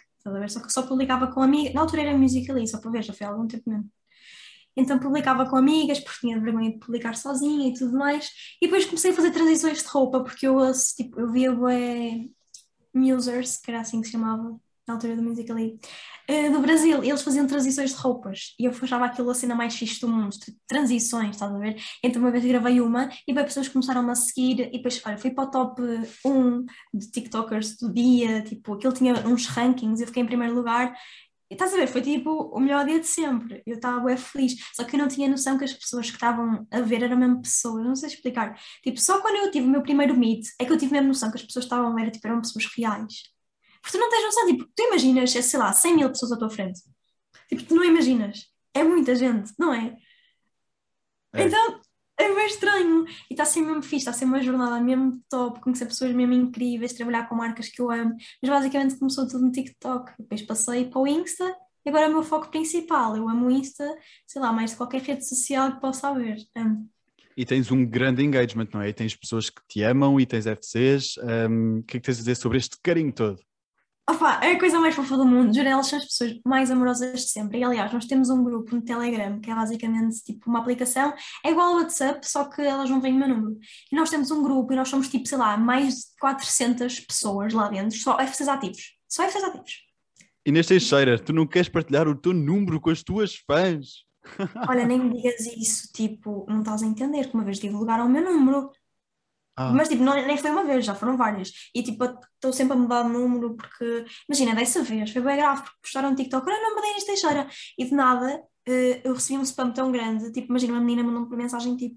Só 0.49 0.61
que 0.61 0.73
só 0.73 0.83
publicava 0.83 1.29
com 1.29 1.41
amigas, 1.43 1.73
na 1.73 1.81
altura 1.81 2.03
era 2.03 2.19
Musical.ly, 2.19 2.67
só 2.69 2.79
para 2.79 2.91
ver, 2.91 3.03
já 3.03 3.13
foi 3.13 3.27
há 3.27 3.31
algum 3.31 3.47
tempo 3.47 3.71
mesmo. 3.71 3.91
Então 4.77 4.99
publicava 4.99 5.47
com 5.49 5.57
amigas, 5.57 5.99
porque 6.01 6.21
tinha 6.21 6.41
vergonha 6.41 6.73
de 6.73 6.79
publicar 6.79 7.15
sozinha 7.17 7.69
e 7.69 7.75
tudo 7.75 7.97
mais. 7.99 8.31
E 8.61 8.67
depois 8.67 8.85
comecei 8.87 9.11
a 9.11 9.15
fazer 9.15 9.31
transições 9.33 9.83
de 9.83 9.89
roupa, 9.89 10.23
porque 10.23 10.47
eu, 10.47 10.59
tipo, 10.97 11.21
eu 11.21 11.31
via 11.33 11.53
bué 11.53 12.29
musers, 12.95 13.59
que 13.59 13.71
era 13.71 13.81
assim 13.81 14.01
que 14.01 14.07
se 14.07 14.13
chamava, 14.13 14.59
na 14.91 14.95
altura 14.95 15.15
do 15.15 15.23
Musical.ly, 15.23 15.79
eh, 16.27 16.51
do 16.51 16.61
Brasil, 16.61 17.03
eles 17.05 17.23
faziam 17.23 17.47
transições 17.47 17.91
de 17.91 17.97
roupas. 17.97 18.55
E 18.59 18.65
eu 18.65 18.73
achava 18.73 19.05
aquilo 19.07 19.31
a 19.31 19.35
cena 19.35 19.55
mais 19.55 19.75
fixe 19.75 20.01
do 20.01 20.09
mundo, 20.09 20.31
tipo, 20.31 20.59
transições, 20.67 21.31
estás 21.31 21.53
a 21.53 21.59
ver? 21.59 21.77
Então 22.03 22.21
uma 22.21 22.31
vez 22.31 22.45
gravei 22.45 22.81
uma 22.81 23.09
e 23.27 23.33
bem 23.33 23.45
pessoas 23.45 23.69
começaram-me 23.69 24.11
a 24.11 24.15
seguir 24.15 24.61
e 24.61 24.73
depois, 24.73 25.01
olha, 25.07 25.19
fui 25.19 25.31
para 25.31 25.45
o 25.45 25.51
top 25.51 25.83
1 26.25 26.65
de 26.93 27.11
TikTokers 27.11 27.77
do 27.77 27.93
dia, 27.93 28.43
tipo, 28.43 28.75
aquilo 28.75 28.93
tinha 28.93 29.15
uns 29.27 29.47
rankings, 29.47 30.01
eu 30.01 30.07
fiquei 30.09 30.23
em 30.23 30.27
primeiro 30.27 30.55
lugar 30.55 30.93
e 31.51 31.55
estás 31.55 31.75
a 31.75 31.77
ver, 31.77 31.89
foi 31.89 32.01
tipo 32.01 32.31
o 32.31 32.61
melhor 32.61 32.87
dia 32.87 33.01
de 33.01 33.07
sempre. 33.09 33.61
Eu 33.67 33.75
estava 33.75 33.99
bem 34.05 34.17
feliz. 34.17 34.55
Só 34.73 34.85
que 34.85 34.95
eu 34.95 35.01
não 35.01 35.09
tinha 35.09 35.29
noção 35.29 35.59
que 35.59 35.65
as 35.65 35.73
pessoas 35.73 36.07
que 36.09 36.15
estavam 36.15 36.65
a 36.71 36.81
ver 36.81 37.03
eram 37.03 37.17
mesmo 37.17 37.43
pessoas. 37.43 37.85
Não 37.85 37.97
sei 37.97 38.09
explicar. 38.09 38.57
Tipo, 38.85 39.01
só 39.01 39.21
quando 39.21 39.37
eu 39.37 39.51
tive 39.51 39.67
o 39.67 39.71
meu 39.71 39.83
primeiro 39.83 40.17
meet 40.17 40.47
é 40.61 40.65
que 40.65 40.73
eu 40.73 40.79
tive 40.79 40.93
mesmo 40.93 41.09
noção 41.09 41.29
que 41.29 41.37
as 41.37 41.43
pessoas 41.43 41.65
que 41.65 41.73
estavam 41.75 41.91
a 41.91 41.95
ver 41.97 42.13
tipo, 42.13 42.25
eram 42.29 42.41
pessoas 42.41 42.67
reais. 42.67 43.15
Porque 43.83 43.99
tu 43.99 44.01
não 44.01 44.11
tens 44.11 44.25
noção, 44.25 44.47
tipo, 44.47 44.65
tu 44.77 44.83
imaginas, 44.85 45.31
sei 45.33 45.59
lá, 45.59 45.73
100 45.73 45.97
mil 45.97 46.09
pessoas 46.09 46.33
à 46.33 46.39
tua 46.39 46.51
frente. 46.51 46.81
Tipo, 47.49 47.65
tu 47.65 47.75
não 47.75 47.85
imaginas. 47.85 48.47
É 48.73 48.85
muita 48.85 49.17
gente, 49.17 49.53
não 49.59 49.75
é? 49.75 49.97
É. 51.33 51.43
Então, 51.45 51.81
é 52.21 52.35
bem 52.35 52.47
estranho. 52.47 53.05
E 53.31 53.35
está 53.35 53.43
a 53.45 53.47
ser 53.47 53.63
mesmo 53.63 53.83
fixe, 53.83 53.97
está 53.97 54.11
a 54.11 54.15
ser 54.15 54.25
uma 54.25 54.43
jornada 54.43 54.81
mesmo 54.81 55.21
top, 55.29 55.61
conhecer 55.61 55.87
pessoas 55.87 56.13
mesmo 56.13 56.33
incríveis, 56.33 56.93
trabalhar 56.93 57.29
com 57.29 57.35
marcas 57.35 57.69
que 57.69 57.81
eu 57.81 57.91
amo. 57.91 58.15
Mas 58.43 58.51
basicamente 58.51 58.99
começou 58.99 59.27
tudo 59.27 59.45
no 59.45 59.53
TikTok. 59.53 60.13
Depois 60.19 60.43
passei 60.43 60.85
para 60.87 61.01
o 61.01 61.07
Insta 61.07 61.57
e 61.85 61.89
agora 61.89 62.07
é 62.07 62.09
o 62.09 62.13
meu 62.13 62.23
foco 62.23 62.49
principal. 62.51 63.17
Eu 63.17 63.29
amo 63.29 63.47
o 63.47 63.51
Insta, 63.51 63.89
sei 64.27 64.41
lá, 64.41 64.53
mais 64.53 64.71
de 64.71 64.77
qualquer 64.77 65.03
rede 65.03 65.27
social 65.27 65.73
que 65.73 65.81
possa 65.81 66.09
haver. 66.09 66.39
Amo. 66.57 66.89
E 67.37 67.45
tens 67.45 67.71
um 67.71 67.87
grande 67.87 68.23
engagement, 68.23 68.69
não 68.73 68.83
é? 68.83 68.91
E 68.91 68.93
tens 68.93 69.17
pessoas 69.17 69.49
que 69.49 69.63
te 69.67 69.83
amam 69.83 70.21
e 70.21 70.27
tens 70.27 70.47
FCs. 70.47 71.17
o 71.17 71.83
que 71.85 71.97
é 71.97 72.01
que 72.01 72.07
tens 72.07 72.17
a 72.17 72.21
dizer 72.21 72.35
sobre 72.35 72.59
este 72.59 72.77
carinho 72.83 73.13
todo? 73.13 73.41
Opa, 74.11 74.41
é 74.43 74.53
a 74.53 74.59
coisa 74.59 74.81
mais 74.81 74.93
fofa 74.93 75.17
do 75.17 75.25
mundo. 75.25 75.55
Juro, 75.55 75.69
elas 75.69 75.87
são 75.87 75.97
as 75.97 76.05
pessoas 76.05 76.41
mais 76.45 76.69
amorosas 76.69 77.27
de 77.27 77.31
sempre. 77.31 77.59
E 77.59 77.65
aliás, 77.65 77.93
nós 77.93 78.07
temos 78.07 78.29
um 78.29 78.43
grupo 78.43 78.75
no 78.75 78.83
Telegram 78.83 79.39
que 79.39 79.49
é 79.49 79.55
basicamente 79.55 80.21
tipo 80.25 80.51
uma 80.51 80.59
aplicação, 80.59 81.15
é 81.47 81.51
igual 81.51 81.75
ao 81.75 81.77
WhatsApp, 81.77 82.29
só 82.29 82.45
que 82.45 82.61
elas 82.61 82.91
não 82.91 83.01
veem 83.01 83.15
o 83.15 83.19
meu 83.19 83.29
número. 83.29 83.59
E 83.91 83.95
nós 83.95 84.11
temos 84.11 84.33
um 84.33 84.43
grupo 84.43 84.73
e 84.73 84.77
nós 84.77 84.89
somos 84.89 85.09
tipo, 85.09 85.29
sei 85.29 85.39
lá, 85.39 85.57
mais 85.57 85.95
de 85.95 86.03
400 86.19 87.01
pessoas 87.01 87.53
lá 87.53 87.69
dentro, 87.69 87.97
só 87.97 88.19
FCs 88.19 88.49
ativos. 88.49 88.97
Só 89.09 89.23
FCs 89.23 89.45
ativos. 89.45 89.73
Inês 90.45 90.67
Teixeira, 90.67 91.17
tu 91.17 91.33
não 91.33 91.47
queres 91.47 91.69
partilhar 91.69 92.09
o 92.09 92.17
teu 92.17 92.33
número 92.33 92.81
com 92.81 92.91
as 92.91 93.05
tuas 93.05 93.37
fãs? 93.37 94.05
Olha, 94.69 94.87
nem 94.87 94.99
me 94.99 95.15
digas 95.15 95.47
isso, 95.47 95.89
tipo, 95.95 96.45
não 96.49 96.61
estás 96.61 96.83
a 96.83 96.87
entender 96.87 97.29
que 97.29 97.35
uma 97.35 97.45
vez 97.45 97.61
divulgaram 97.61 98.07
o 98.07 98.09
meu 98.09 98.25
número. 98.25 98.71
Ah, 99.57 99.73
Mas 99.73 99.89
tipo, 99.89 100.03
não, 100.03 100.15
nem 100.15 100.37
foi 100.39 100.51
uma 100.51 100.65
vez, 100.65 100.85
já 100.85 100.95
foram 100.95 101.17
várias. 101.17 101.51
E 101.75 101.83
tipo, 101.83 102.05
estou 102.05 102.53
sempre 102.53 102.75
a 102.75 102.77
mudar 102.77 103.03
de 103.03 103.11
número 103.11 103.55
porque, 103.57 104.05
imagina, 104.29 104.55
dessa 104.55 104.83
vez 104.83 105.11
foi 105.11 105.21
bem 105.23 105.37
grave 105.37 105.63
porque 105.63 105.77
postaram 105.83 106.11
no 106.11 106.17
TikTok, 106.17 106.47
olha, 106.49 106.61
não 106.63 106.77
me 106.77 106.89
Inês 106.89 107.05
Teixeira. 107.05 107.47
E 107.79 107.85
de 107.85 107.93
nada, 107.95 108.43
eh, 108.67 109.01
eu 109.05 109.15
recebi 109.15 109.39
um 109.39 109.43
spam 109.43 109.71
tão 109.73 109.93
grande, 109.93 110.33
tipo, 110.33 110.49
imagina, 110.49 110.73
uma 110.75 110.81
menina 110.81 111.03
mandou-me 111.03 111.29
por 111.29 111.37
mensagem 111.37 111.77
tipo, 111.77 111.97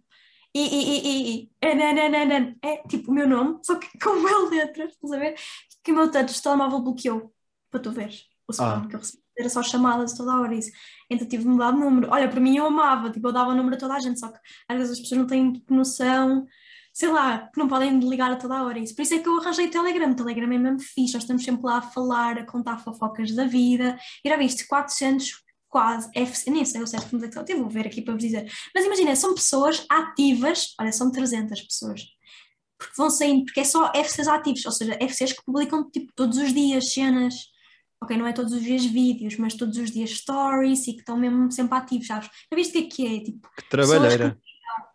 e, 0.56 0.60
e, 0.62 0.84
e, 0.84 1.08
e, 1.08 1.44
e, 1.44 1.52
é, 1.62 1.74
né, 1.74 2.10
né, 2.10 2.26
né, 2.26 2.56
é 2.62 2.78
tipo 2.88 3.12
o 3.12 3.14
meu 3.14 3.28
nome, 3.28 3.60
só 3.64 3.76
que 3.76 3.88
com 4.00 4.16
mil 4.16 4.50
letras, 4.50 4.92
estás 4.92 5.12
a 5.14 5.18
ver? 5.18 5.36
Que 5.84 5.92
o 5.92 5.96
meu 5.96 6.12
touch 6.12 6.34
de 6.34 6.42
telemóvel 6.42 6.80
bloqueou, 6.82 7.34
para 7.72 7.80
tu 7.80 7.92
veres 7.92 8.26
o 8.48 8.52
spam 8.52 8.84
Ah. 8.86 8.88
que 8.88 8.96
eu 8.96 9.00
recebi. 9.00 9.24
Era 9.36 9.50
só 9.50 9.64
chamadas 9.64 10.14
toda 10.14 10.32
a 10.32 10.42
hora 10.42 10.54
isso. 10.54 10.70
Então 11.10 11.28
tive 11.28 11.42
de 11.42 11.50
mudar 11.50 11.72
de 11.72 11.80
número. 11.80 12.08
Olha, 12.12 12.30
para 12.30 12.40
mim 12.40 12.56
eu 12.56 12.68
amava, 12.68 13.10
tipo, 13.10 13.28
eu 13.28 13.32
dava 13.34 13.50
o 13.50 13.56
número 13.56 13.76
a 13.76 13.80
toda 13.80 13.96
a 13.96 14.00
gente, 14.00 14.20
só 14.20 14.28
que 14.32 14.38
às 14.70 14.78
vezes 14.78 14.94
as 14.94 15.00
pessoas 15.00 15.22
não 15.22 15.26
têm 15.28 15.64
noção 15.72 16.46
sei 16.94 17.10
lá, 17.10 17.50
que 17.52 17.58
não 17.58 17.68
podem 17.68 18.00
ligar 18.00 18.32
a 18.32 18.36
toda 18.36 18.56
a 18.56 18.64
hora. 18.64 18.78
Isso. 18.78 18.96
Por 18.96 19.02
isso 19.02 19.16
é 19.16 19.20
que 19.20 19.28
eu 19.28 19.40
arranjei 19.40 19.66
o 19.66 19.72
Telegram. 19.72 20.12
O 20.12 20.16
Telegram 20.16 20.54
é 20.54 20.58
mesmo 20.58 20.80
fixe, 20.80 21.16
nós 21.16 21.24
estamos 21.24 21.44
sempre 21.44 21.66
lá 21.66 21.78
a 21.80 21.82
falar, 21.82 22.38
a 22.38 22.46
contar 22.46 22.78
fofocas 22.78 23.32
da 23.34 23.46
vida. 23.46 23.98
E 24.24 24.30
já 24.30 24.38
viste, 24.38 24.68
400 24.68 25.44
quase, 25.74 26.08
FC, 26.14 26.52
nem 26.52 26.64
sei 26.64 26.84
o 26.84 26.88
certo 26.88 27.10
como 27.10 27.26
é 27.26 27.28
que 27.28 27.52
eu 27.52 27.58
vou 27.58 27.68
ver 27.68 27.88
aqui 27.88 28.00
para 28.00 28.14
vos 28.14 28.22
dizer. 28.22 28.48
Mas 28.76 28.86
imagina, 28.86 29.16
são 29.16 29.34
pessoas 29.34 29.84
ativas, 29.90 30.76
olha, 30.80 30.92
são 30.92 31.12
300 31.12 31.60
pessoas. 31.64 32.06
Porque 32.78 32.94
vão 32.96 33.10
saindo, 33.10 33.46
porque 33.46 33.62
é 33.62 33.64
só 33.64 33.92
FCs 33.92 34.28
ativos, 34.28 34.64
ou 34.68 34.72
seja, 34.72 34.96
FCs 35.02 35.34
que 35.34 35.44
publicam 35.44 35.90
tipo 35.90 36.14
todos 36.16 36.38
os 36.38 36.54
dias 36.54 36.94
cenas. 36.94 37.52
Ok, 38.00 38.16
não 38.16 38.28
é 38.28 38.34
todos 38.34 38.54
os 38.54 38.62
dias 38.62 38.86
vídeos, 38.86 39.38
mas 39.38 39.56
todos 39.56 39.78
os 39.78 39.90
dias 39.90 40.12
stories 40.12 40.86
e 40.88 40.94
que 40.94 41.00
estão 41.00 41.18
mesmo 41.18 41.52
sempre 41.52 41.76
ativos, 41.76 42.06
sabes? 42.06 42.30
Já 42.52 42.56
viste 42.56 42.78
o 42.78 42.82
que 42.82 42.86
é 42.86 42.90
que 42.90 43.08
é? 43.08 43.24
Tipo, 43.24 43.50
que 43.58 43.70
trabalheira. 43.70 44.38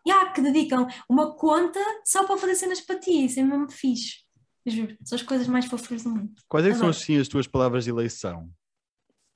Yeah, 0.07 0.33
que 0.33 0.41
dedicam 0.41 0.87
uma 1.09 1.35
conta 1.37 1.81
só 2.05 2.27
para 2.27 2.39
fazer 2.39 2.55
cenas 2.55 2.81
para 2.81 2.99
ti, 2.99 3.25
isso 3.27 3.41
é 3.41 3.43
mesmo 3.43 3.71
fixe. 3.71 4.25
Juro, 4.67 4.97
são 5.05 5.17
as 5.17 5.23
coisas 5.23 5.47
mais 5.49 5.65
fofas 5.67 6.03
do 6.03 6.11
mundo. 6.11 6.33
Quais 6.49 6.67
é 6.67 6.71
que 6.71 6.77
são 6.77 6.89
assim 6.89 7.19
as 7.19 7.29
tuas 7.29 7.47
palavras 7.47 7.85
de 7.85 7.91
eleição? 7.91 8.51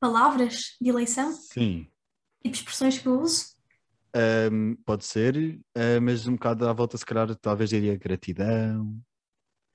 Palavras 0.00 0.76
de 0.80 0.90
eleição, 0.90 1.32
Sim. 1.32 1.86
tipo 2.42 2.54
expressões 2.56 2.98
que 2.98 3.06
eu 3.06 3.20
uso. 3.20 3.46
Ahm, 4.14 4.74
pode 4.84 5.04
ser, 5.06 5.58
ah, 5.74 6.00
mas 6.02 6.26
um 6.26 6.32
bocado 6.34 6.68
à 6.68 6.72
volta, 6.72 6.98
se 6.98 7.06
calhar, 7.06 7.34
talvez 7.36 7.70
diria 7.70 7.96
gratidão. 7.96 9.00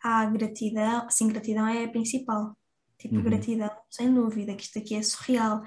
Há 0.04 0.26
gratidão, 0.26 1.10
sim, 1.10 1.28
gratidão 1.28 1.68
é 1.68 1.86
a 1.86 1.90
principal. 1.90 2.56
Tipo, 3.00 3.16
Uhum. 3.16 3.24
gratidão, 3.24 3.72
sem 3.90 4.14
dúvida, 4.14 4.56
que 4.56 4.64
isto 4.64 4.78
aqui 4.80 4.96
é 4.96 5.02
surreal. 5.02 5.64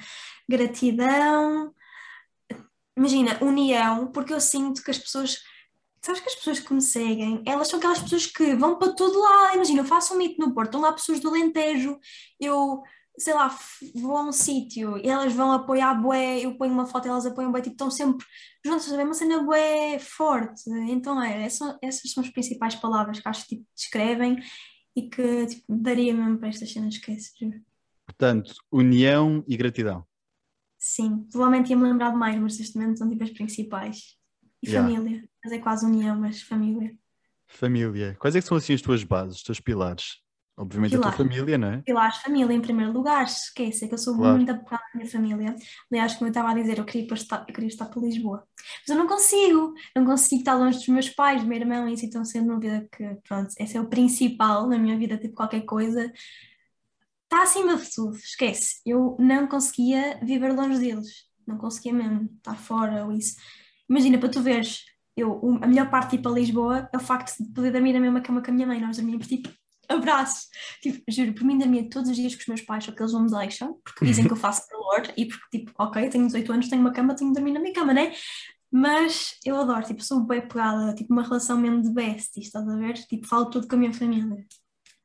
Gratidão, 0.48 1.72
imagina, 3.00 3.42
união, 3.42 4.12
porque 4.12 4.32
eu 4.32 4.40
sinto 4.40 4.82
que 4.84 4.90
as 4.90 4.98
pessoas, 4.98 5.38
sabes 6.04 6.20
que 6.20 6.28
as 6.28 6.34
pessoas 6.34 6.60
que 6.60 6.74
me 6.74 6.82
seguem, 6.82 7.42
elas 7.46 7.68
são 7.68 7.78
aquelas 7.78 7.98
pessoas 7.98 8.26
que 8.26 8.54
vão 8.54 8.78
para 8.78 8.92
todo 8.92 9.18
lado. 9.18 9.54
Imagina, 9.54 9.80
eu 9.80 9.84
faço 9.86 10.12
um 10.14 10.18
mito 10.18 10.38
no 10.38 10.52
Porto, 10.52 10.68
estão 10.68 10.82
lá 10.82 10.92
pessoas 10.92 11.18
do 11.18 11.28
Alentejo, 11.30 11.98
eu, 12.38 12.82
sei 13.18 13.32
lá, 13.32 13.56
vou 13.94 14.16
a 14.18 14.22
um 14.24 14.32
sítio 14.32 14.98
e 14.98 15.08
elas 15.08 15.32
vão 15.32 15.50
apoiar 15.50 15.94
bué, 15.94 16.40
eu 16.40 16.56
ponho 16.58 16.74
uma 16.74 16.86
foto 16.86 17.08
elas 17.08 17.24
apoiam 17.24 17.50
bué, 17.50 17.62
tipo, 17.62 17.74
estão 17.74 17.90
sempre 17.90 18.26
juntas, 18.64 18.92
é 18.92 19.02
uma 19.02 19.14
cena 19.14 19.42
bué 19.42 19.98
forte. 19.98 20.62
Então, 20.90 21.22
é, 21.22 21.44
essa- 21.44 21.78
essas 21.82 22.12
são 22.12 22.22
as 22.22 22.28
principais 22.30 22.74
palavras 22.74 23.18
que 23.18 23.28
acho 23.28 23.42
que 23.46 23.56
tipo, 23.56 23.66
descrevem 23.74 24.38
e 24.94 25.08
que 25.08 25.46
tipo, 25.46 25.64
daria 25.74 26.12
mesmo 26.12 26.38
para 26.38 26.48
estas 26.48 26.70
cenas 26.70 26.98
que 26.98 27.16
juro. 27.38 27.60
Portanto, 28.06 28.52
união 28.70 29.42
e 29.48 29.56
gratidão. 29.56 30.04
Sim, 30.82 31.26
provavelmente 31.30 31.68
ia-me 31.68 31.82
lembrar 31.82 32.10
de 32.10 32.16
mais, 32.16 32.38
mas 32.40 32.58
neste 32.58 32.76
momento 32.78 32.98
são 32.98 33.08
tipo 33.08 33.22
as 33.22 33.30
principais. 33.30 34.16
E 34.62 34.68
Yeah. 34.68 34.88
família, 34.90 35.28
mas 35.44 35.52
é 35.52 35.58
quase 35.58 35.84
união, 35.86 36.18
mas 36.18 36.42
família. 36.42 36.94
Família. 37.46 38.16
Quais 38.18 38.34
é 38.34 38.40
que 38.40 38.46
são 38.46 38.56
assim 38.56 38.72
as 38.74 38.80
tuas 38.80 39.04
bases, 39.04 39.36
os 39.38 39.42
teus 39.42 39.60
pilares? 39.60 40.18
Obviamente 40.56 40.96
a 40.96 41.00
tua 41.00 41.10
Pilar. 41.12 41.16
família, 41.16 41.58
não 41.58 41.68
é? 41.68 41.82
Pilares, 41.82 42.16
família 42.18 42.54
em 42.54 42.60
primeiro 42.60 42.92
lugar, 42.92 43.24
esquece, 43.24 43.84
é 43.84 43.88
que 43.88 43.94
eu 43.94 43.98
sou 43.98 44.14
Claro. 44.16 44.36
muito 44.36 44.50
apegada 44.52 44.82
à 44.94 44.96
minha 44.96 45.08
família. 45.10 45.56
Aliás, 45.90 46.14
como 46.14 46.26
eu 46.26 46.30
estava 46.30 46.50
a 46.50 46.54
dizer, 46.54 46.78
eu 46.78 46.84
queria, 46.84 47.06
estar, 47.14 47.44
eu 47.48 47.54
queria 47.54 47.68
estar 47.68 47.86
para 47.86 48.00
Lisboa. 48.02 48.46
Mas 48.80 48.88
eu 48.88 48.96
não 48.96 49.06
consigo, 49.08 49.72
não 49.96 50.04
consigo 50.04 50.40
estar 50.40 50.54
longe 50.54 50.78
dos 50.78 50.88
meus 50.88 51.08
pais, 51.08 51.42
do 51.42 51.48
meu 51.48 51.58
irmão, 51.58 51.88
e 51.88 51.94
isso 51.94 52.04
então 52.04 52.24
sendo 52.24 52.50
uma 52.52 52.60
vida 52.60 52.86
que, 52.94 53.16
pronto, 53.26 53.50
esse 53.58 53.76
é 53.76 53.80
o 53.80 53.88
principal 53.88 54.68
na 54.68 54.78
minha 54.78 54.98
vida, 54.98 55.16
tipo 55.16 55.34
qualquer 55.34 55.62
coisa. 55.62 56.12
Está 57.30 57.44
acima 57.44 57.76
de 57.76 57.88
tudo, 57.94 58.16
esquece. 58.16 58.80
Eu 58.84 59.16
não 59.20 59.46
conseguia 59.46 60.18
viver 60.20 60.52
longe 60.52 60.80
deles, 60.80 61.26
não 61.46 61.56
conseguia 61.56 61.92
mesmo 61.92 62.28
estar 62.36 62.56
fora 62.56 63.04
ou 63.04 63.12
isso. 63.12 63.36
Imagina, 63.88 64.18
para 64.18 64.28
tu 64.28 64.42
veres, 64.42 64.80
eu, 65.16 65.40
a 65.62 65.66
melhor 65.68 65.88
parte 65.88 66.10
de 66.10 66.16
ir 66.16 66.22
para 66.22 66.32
Lisboa 66.32 66.90
é 66.92 66.96
o 66.96 67.00
facto 67.00 67.40
de 67.40 67.48
poder 67.52 67.70
dormir 67.70 67.92
na 67.92 68.00
mesma 68.00 68.20
cama 68.20 68.42
com 68.42 68.50
a 68.50 68.54
minha 68.54 68.66
mãe, 68.66 68.80
nós 68.80 68.96
dormíamos 68.96 69.28
tipo 69.28 69.48
abraço. 69.88 70.48
Tipo, 70.82 71.04
juro, 71.08 71.32
por 71.32 71.44
mim 71.44 71.56
dormia 71.56 71.88
todos 71.88 72.10
os 72.10 72.16
dias 72.16 72.34
com 72.34 72.40
os 72.40 72.48
meus 72.48 72.62
pais, 72.62 72.82
só 72.84 72.90
que 72.90 73.00
eles 73.00 73.12
não 73.12 73.22
me 73.22 73.30
deixam, 73.30 73.80
porque 73.84 74.04
dizem 74.04 74.26
que 74.26 74.32
eu 74.32 74.36
faço 74.36 74.66
calor 74.66 75.02
e 75.16 75.26
porque, 75.26 75.58
tipo, 75.58 75.72
ok, 75.78 76.08
tenho 76.08 76.26
18 76.26 76.52
anos, 76.52 76.68
tenho 76.68 76.80
uma 76.80 76.92
cama, 76.92 77.14
tenho 77.14 77.30
de 77.30 77.36
dormir 77.36 77.52
na 77.52 77.60
minha 77.60 77.72
cama, 77.72 77.94
né? 77.94 78.12
Mas 78.72 79.36
eu 79.44 79.56
adoro, 79.56 79.86
tipo, 79.86 80.02
sou 80.02 80.20
bem 80.20 80.40
pegada, 80.40 80.94
tipo, 80.94 81.12
uma 81.12 81.22
relação 81.22 81.58
mesmo 81.58 81.80
de 81.80 81.92
besties, 81.92 82.46
estás 82.46 82.68
a 82.68 82.76
ver? 82.76 82.94
Tipo, 82.94 83.26
falo 83.28 83.50
tudo 83.50 83.68
com 83.68 83.76
a 83.76 83.78
minha 83.78 83.92
família. 83.92 84.46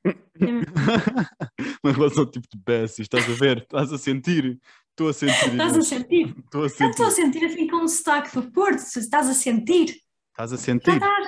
Uma 1.83 1.93
relação 1.93 2.25
tipo 2.29 2.47
de 2.51 2.57
besties, 2.57 3.05
estás 3.05 3.29
a 3.29 3.33
ver? 3.33 3.57
Estás 3.59 3.91
a 3.93 3.97
sentir? 3.97 4.59
Estou 4.91 5.09
a 5.09 5.13
sentir. 5.13 5.51
Estás 5.51 5.75
a 5.77 5.81
sentir? 5.81 6.35
Estou 6.37 6.61
a 6.61 6.63
Eu 6.63 6.67
estou 6.89 7.07
a 7.07 7.11
sentir. 7.11 7.39
sentir 7.39 7.45
assim 7.45 7.67
com 7.67 7.77
um 7.77 7.87
sotaque 7.87 8.35
do 8.39 8.51
Porto, 8.51 8.79
estás 8.97 9.27
a 9.29 9.33
sentir, 9.33 9.95
Estás 10.31 10.53
a 10.53 10.57
já 10.57 10.61
sentir? 10.61 10.93
estás. 10.93 11.27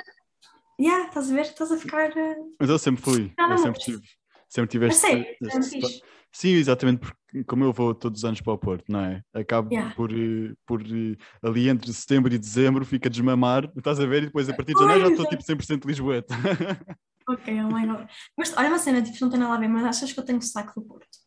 Yeah, 0.80 1.08
estás 1.08 1.30
a 1.30 1.34
ver? 1.34 1.40
Estás 1.42 1.72
a 1.72 1.76
ficar. 1.76 2.16
eh, 2.16 2.36
Mas 2.60 2.70
eu 2.70 2.78
sempre 2.78 3.02
fui. 3.02 3.32
Eu 3.38 3.58
sempre 3.58 3.80
tive. 3.80 4.00
Sempre 4.48 4.70
tive 4.70 4.86
este. 4.88 6.02
Sim, 6.30 6.50
exatamente, 6.50 7.00
porque 7.00 7.44
como 7.44 7.64
eu 7.64 7.72
vou 7.72 7.94
todos 7.94 8.20
os 8.20 8.24
anos 8.24 8.40
para 8.40 8.52
o 8.52 8.58
Porto, 8.58 8.84
não 8.88 9.00
é? 9.00 9.22
Acabo 9.34 9.72
Yeah. 9.72 9.94
por, 9.94 10.12
eh, 10.12 10.52
por 10.66 10.82
eh, 10.82 11.16
ali 11.42 11.68
entre 11.68 11.92
setembro 11.92 12.32
e 12.32 12.38
dezembro, 12.38 12.84
fica 12.84 13.08
a 13.08 13.10
desmamar, 13.10 13.70
estás 13.76 13.98
a 13.98 14.06
ver? 14.06 14.22
E 14.24 14.26
depois 14.26 14.48
a 14.48 14.54
partir 14.54 14.74
de 14.74 14.80
janeiro 14.80 15.06
já 15.06 15.10
estou 15.10 15.26
tipo 15.28 15.42
100% 15.42 15.84
Lisboeta. 15.86 16.34
Ok, 17.28 17.60
oh 17.62 17.68
my 17.74 17.86
god. 17.86 18.08
Mas 18.36 18.56
olha 18.56 18.68
uma 18.68 18.78
cena, 18.78 19.02
tipo, 19.02 19.18
não 19.20 19.30
tem 19.30 19.38
nada 19.38 19.54
a 19.54 19.58
ver, 19.58 19.68
mas 19.68 19.84
achas 19.84 20.12
que 20.12 20.18
eu 20.18 20.24
tenho 20.24 20.40
sotaque 20.40 20.74
do 20.74 20.82
Porto? 20.82 21.18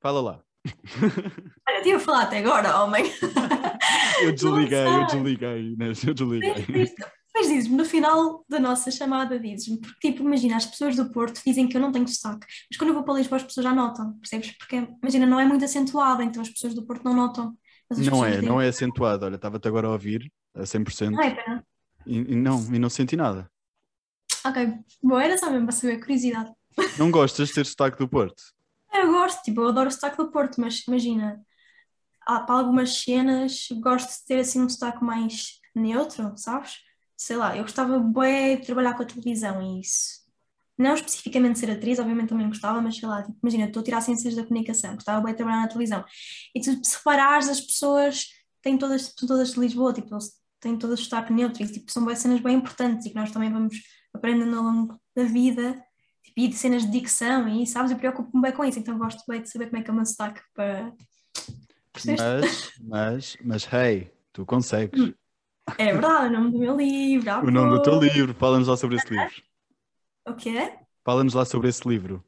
Fala 0.00 0.20
lá. 0.20 0.44
Olha, 1.68 1.82
tinha 1.82 1.96
a 1.96 2.00
falar 2.00 2.22
até 2.22 2.38
agora, 2.38 2.82
homem. 2.82 3.04
Eu 4.22 4.32
desliguei, 4.32 4.86
eu 4.86 5.06
desliguei, 5.06 5.72
Inês, 5.72 6.04
eu 6.04 6.14
desliguei. 6.14 6.94
Mas 7.34 7.48
dizes-me, 7.48 7.76
no 7.76 7.84
final 7.84 8.44
da 8.48 8.60
nossa 8.60 8.90
chamada, 8.92 9.38
dizes-me, 9.40 9.80
porque 9.80 10.12
tipo, 10.12 10.22
imagina, 10.22 10.56
as 10.56 10.66
pessoas 10.66 10.94
do 10.94 11.10
Porto 11.10 11.42
dizem 11.44 11.68
que 11.68 11.76
eu 11.76 11.80
não 11.80 11.90
tenho 11.90 12.06
sotaque, 12.06 12.46
mas 12.70 12.78
quando 12.78 12.90
eu 12.90 12.94
vou 12.94 13.02
para 13.02 13.14
Lisboa 13.14 13.38
as 13.38 13.42
pessoas 13.42 13.64
já 13.64 13.74
notam, 13.74 14.16
percebes? 14.18 14.56
Porque, 14.56 14.88
imagina, 15.02 15.26
não 15.26 15.40
é 15.40 15.44
muito 15.44 15.64
acentuado, 15.64 16.22
então 16.22 16.40
as 16.40 16.48
pessoas 16.48 16.74
do 16.74 16.86
Porto 16.86 17.02
não 17.02 17.12
notam. 17.12 17.56
As 17.90 17.98
Não 17.98 18.24
é, 18.24 18.40
não 18.40 18.60
é 18.60 18.68
acentuado. 18.68 19.26
Olha, 19.26 19.34
estava-te 19.34 19.66
agora 19.66 19.88
a 19.88 19.90
ouvir 19.90 20.32
a 20.54 20.62
100% 20.62 21.10
Não 21.10 21.22
é 21.22 21.34
pena. 21.34 21.66
e, 22.06 22.18
e 22.18 22.36
não, 22.36 22.74
e 22.74 22.78
não 22.78 22.88
senti 22.88 23.16
nada. 23.16 23.50
Ok, 24.46 24.78
bom, 25.02 25.18
era 25.18 25.38
só 25.38 25.50
mesmo 25.50 25.66
para 25.66 25.74
saber, 25.74 26.00
curiosidade. 26.00 26.52
Não 26.98 27.10
gostas 27.10 27.48
de 27.48 27.54
ter 27.54 27.64
sotaque 27.64 27.96
do 27.96 28.06
Porto? 28.06 28.42
Eu 28.92 29.10
gosto, 29.10 29.42
tipo, 29.42 29.62
eu 29.62 29.68
adoro 29.68 29.88
o 29.88 29.92
sotaque 29.92 30.18
do 30.18 30.30
Porto, 30.30 30.60
mas 30.60 30.84
imagina, 30.86 31.40
há, 32.26 32.40
para 32.40 32.56
algumas 32.56 33.02
cenas 33.02 33.68
gosto 33.80 34.10
de 34.10 34.24
ter 34.26 34.38
assim 34.38 34.60
um 34.60 34.68
sotaque 34.68 35.02
mais 35.02 35.60
neutro, 35.74 36.32
sabes? 36.36 36.74
Sei 37.16 37.36
lá, 37.36 37.56
eu 37.56 37.62
gostava 37.62 37.98
bem 37.98 38.58
de 38.58 38.66
trabalhar 38.66 38.94
com 38.94 39.02
a 39.02 39.06
televisão 39.06 39.62
e 39.62 39.80
isso. 39.80 40.22
Não 40.76 40.94
especificamente 40.94 41.58
ser 41.58 41.70
atriz, 41.70 41.98
obviamente 41.98 42.28
também 42.28 42.48
gostava, 42.48 42.82
mas 42.82 42.96
sei 42.96 43.08
lá, 43.08 43.22
tipo, 43.22 43.38
imagina, 43.42 43.64
estou 43.64 43.80
a 43.80 43.84
tirar 43.84 44.00
ciências 44.02 44.34
da 44.34 44.44
comunicação, 44.44 44.94
gostava 44.94 45.22
bem 45.22 45.32
de 45.32 45.38
trabalhar 45.38 45.62
na 45.62 45.68
televisão. 45.68 46.04
E 46.54 46.60
tu, 46.60 46.84
se 46.84 46.96
reparares, 46.98 47.48
as 47.48 47.60
pessoas 47.60 48.26
têm 48.60 48.76
todas, 48.76 49.14
todas 49.14 49.52
de 49.52 49.60
Lisboa, 49.60 49.92
tipo, 49.92 50.18
têm 50.60 50.76
todas 50.76 51.00
sotaque 51.00 51.32
neutro 51.32 51.62
e 51.62 51.66
tipo, 51.68 51.90
são 51.90 52.04
bem 52.04 52.16
cenas 52.16 52.40
bem 52.40 52.56
importantes 52.56 53.06
e 53.06 53.10
que 53.10 53.16
nós 53.16 53.30
também 53.30 53.52
vamos 53.52 53.76
aprendendo 54.14 54.56
ao 54.56 54.62
longo 54.62 55.00
da 55.14 55.24
vida 55.24 55.72
tipo, 56.22 56.40
e 56.40 56.48
de 56.48 56.56
cenas 56.56 56.82
de 56.84 56.90
dicção 56.90 57.48
e 57.48 57.66
sabes, 57.66 57.90
eu 57.90 57.98
preocupo-me 57.98 58.42
bem 58.42 58.52
com 58.52 58.64
isso, 58.64 58.78
então 58.78 58.96
gosto 58.98 59.22
bem 59.28 59.42
de 59.42 59.50
saber 59.50 59.66
como 59.66 59.78
é 59.78 59.82
que 59.82 59.90
é 59.90 59.92
o 59.92 59.96
meu 59.96 60.06
sotaque 60.06 60.40
para. 60.54 60.92
Mas, 62.06 62.72
mas, 62.80 63.36
mas, 63.44 63.72
hey, 63.72 64.10
tu 64.32 64.44
consegues. 64.44 65.12
É 65.78 65.92
verdade, 65.92 66.34
o 66.34 66.38
nome 66.38 66.50
do 66.50 66.58
meu 66.58 66.76
livro. 66.76 67.30
ah, 67.30 67.40
O 67.40 67.50
nome 67.50 67.70
do 67.70 67.82
teu 67.82 67.98
livro, 68.00 68.34
fala-nos 68.34 68.68
lá 68.68 68.76
sobre 68.76 68.96
esse 68.96 69.08
livro. 69.08 69.34
O 70.26 70.32
quê? 70.32 70.72
Fala-nos 71.04 71.34
lá 71.34 71.44
sobre 71.44 71.68
esse 71.68 71.86
livro. 71.86 72.24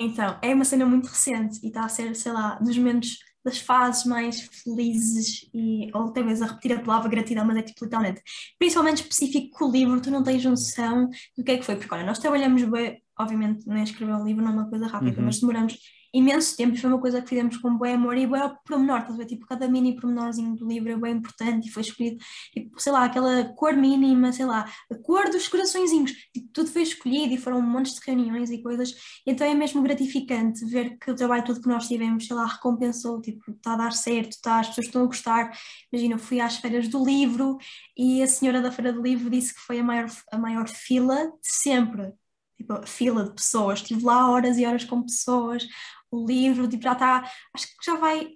Então, 0.00 0.36
é 0.42 0.52
uma 0.52 0.64
cena 0.64 0.84
muito 0.84 1.06
recente 1.06 1.60
e 1.62 1.68
está 1.68 1.84
a 1.84 1.88
ser, 1.88 2.12
sei 2.16 2.32
lá, 2.32 2.56
dos 2.56 2.76
momentos, 2.76 3.20
das 3.46 3.58
fases 3.58 4.04
mais 4.04 4.40
felizes 4.40 5.48
e, 5.54 5.88
ou 5.94 6.12
mesmo 6.24 6.44
a 6.44 6.48
repetir 6.48 6.72
a 6.72 6.80
palavra 6.82 7.08
gratidão, 7.08 7.44
mas 7.44 7.56
é 7.58 7.62
tipo 7.62 7.84
literalmente, 7.84 8.20
principalmente 8.58 9.02
específico 9.02 9.56
com 9.56 9.66
o 9.66 9.70
livro, 9.70 10.00
tu 10.00 10.10
não 10.10 10.24
tens 10.24 10.44
noção 10.44 11.08
do 11.38 11.44
que 11.44 11.52
é 11.52 11.58
que 11.58 11.64
foi, 11.64 11.76
porque 11.76 11.94
olha, 11.94 12.04
nós 12.04 12.18
trabalhamos 12.18 12.64
bem, 12.64 13.00
obviamente, 13.18 13.66
nem 13.66 13.82
escrever 13.82 14.14
um 14.14 14.24
livro 14.24 14.44
não 14.44 14.50
é 14.52 14.54
uma 14.54 14.68
coisa 14.70 14.86
rápida, 14.86 15.18
Uhum. 15.20 15.26
mas 15.26 15.40
demoramos 15.40 15.78
imenso 16.14 16.56
tempo 16.56 16.74
e 16.74 16.78
foi 16.78 16.88
uma 16.88 17.00
coisa 17.00 17.20
que 17.20 17.28
fizemos 17.28 17.58
com 17.58 17.76
bem 17.76 17.92
amor 17.92 18.16
e 18.16 18.26
bem 18.26 18.40
pormenor, 18.66 19.00
estás 19.00 19.14
a 19.16 19.18
ver? 19.18 19.26
Tipo, 19.26 19.44
cada 19.46 19.68
mini 19.68 19.94
pormenorzinho 19.94 20.56
do 20.56 20.66
livro 20.66 20.90
é 20.90 20.96
bem 20.96 21.16
importante 21.16 21.68
e 21.68 21.70
foi 21.70 21.82
escolhido, 21.82 22.16
tipo, 22.54 22.80
sei 22.80 22.90
lá, 22.92 23.04
aquela 23.04 23.44
cor 23.54 23.74
mínima, 23.76 24.32
sei 24.32 24.46
lá, 24.46 24.64
a 24.90 24.94
cor 25.02 25.28
dos 25.28 25.46
coraçõezinhos, 25.46 26.12
tipo, 26.32 26.48
tudo 26.54 26.70
foi 26.70 26.82
escolhido 26.82 27.34
e 27.34 27.36
foram 27.38 27.60
montes 27.60 27.94
de 27.94 28.00
reuniões 28.06 28.50
e 28.50 28.62
coisas, 28.62 28.94
então 29.26 29.46
é 29.46 29.52
mesmo 29.54 29.82
gratificante 29.82 30.64
ver 30.64 30.96
que 30.96 31.10
o 31.10 31.14
trabalho 31.14 31.44
todo 31.44 31.60
que 31.60 31.68
nós 31.68 31.86
tivemos, 31.86 32.26
sei 32.26 32.36
lá, 32.36 32.46
recompensou, 32.46 33.20
tipo, 33.20 33.50
está 33.50 33.74
a 33.74 33.76
dar 33.76 33.92
certo, 33.92 34.32
está, 34.32 34.60
as 34.60 34.68
pessoas 34.68 34.86
estão 34.86 35.02
a 35.02 35.06
gostar. 35.06 35.50
Imagina, 35.92 36.14
eu 36.14 36.18
fui 36.18 36.40
às 36.40 36.56
feiras 36.56 36.88
do 36.88 37.04
livro 37.04 37.58
e 37.96 38.22
a 38.22 38.26
senhora 38.26 38.62
da 38.62 38.72
feira 38.72 38.90
do 38.92 39.02
livro 39.02 39.28
disse 39.28 39.52
que 39.52 39.60
foi 39.60 39.80
a 39.80 39.84
maior, 39.84 40.08
a 40.32 40.38
maior 40.38 40.66
fila 40.68 41.26
de 41.26 41.32
sempre. 41.42 42.12
Tipo, 42.56 42.86
fila 42.86 43.24
de 43.24 43.34
pessoas, 43.34 43.80
estive 43.80 44.04
lá 44.04 44.30
horas 44.30 44.58
e 44.58 44.66
horas 44.66 44.84
com 44.84 45.02
pessoas, 45.02 45.66
o 46.10 46.26
livro, 46.26 46.68
tipo, 46.68 46.82
já 46.82 46.92
está, 46.92 47.30
acho 47.54 47.66
que 47.66 47.84
já 47.84 47.96
vai, 47.96 48.28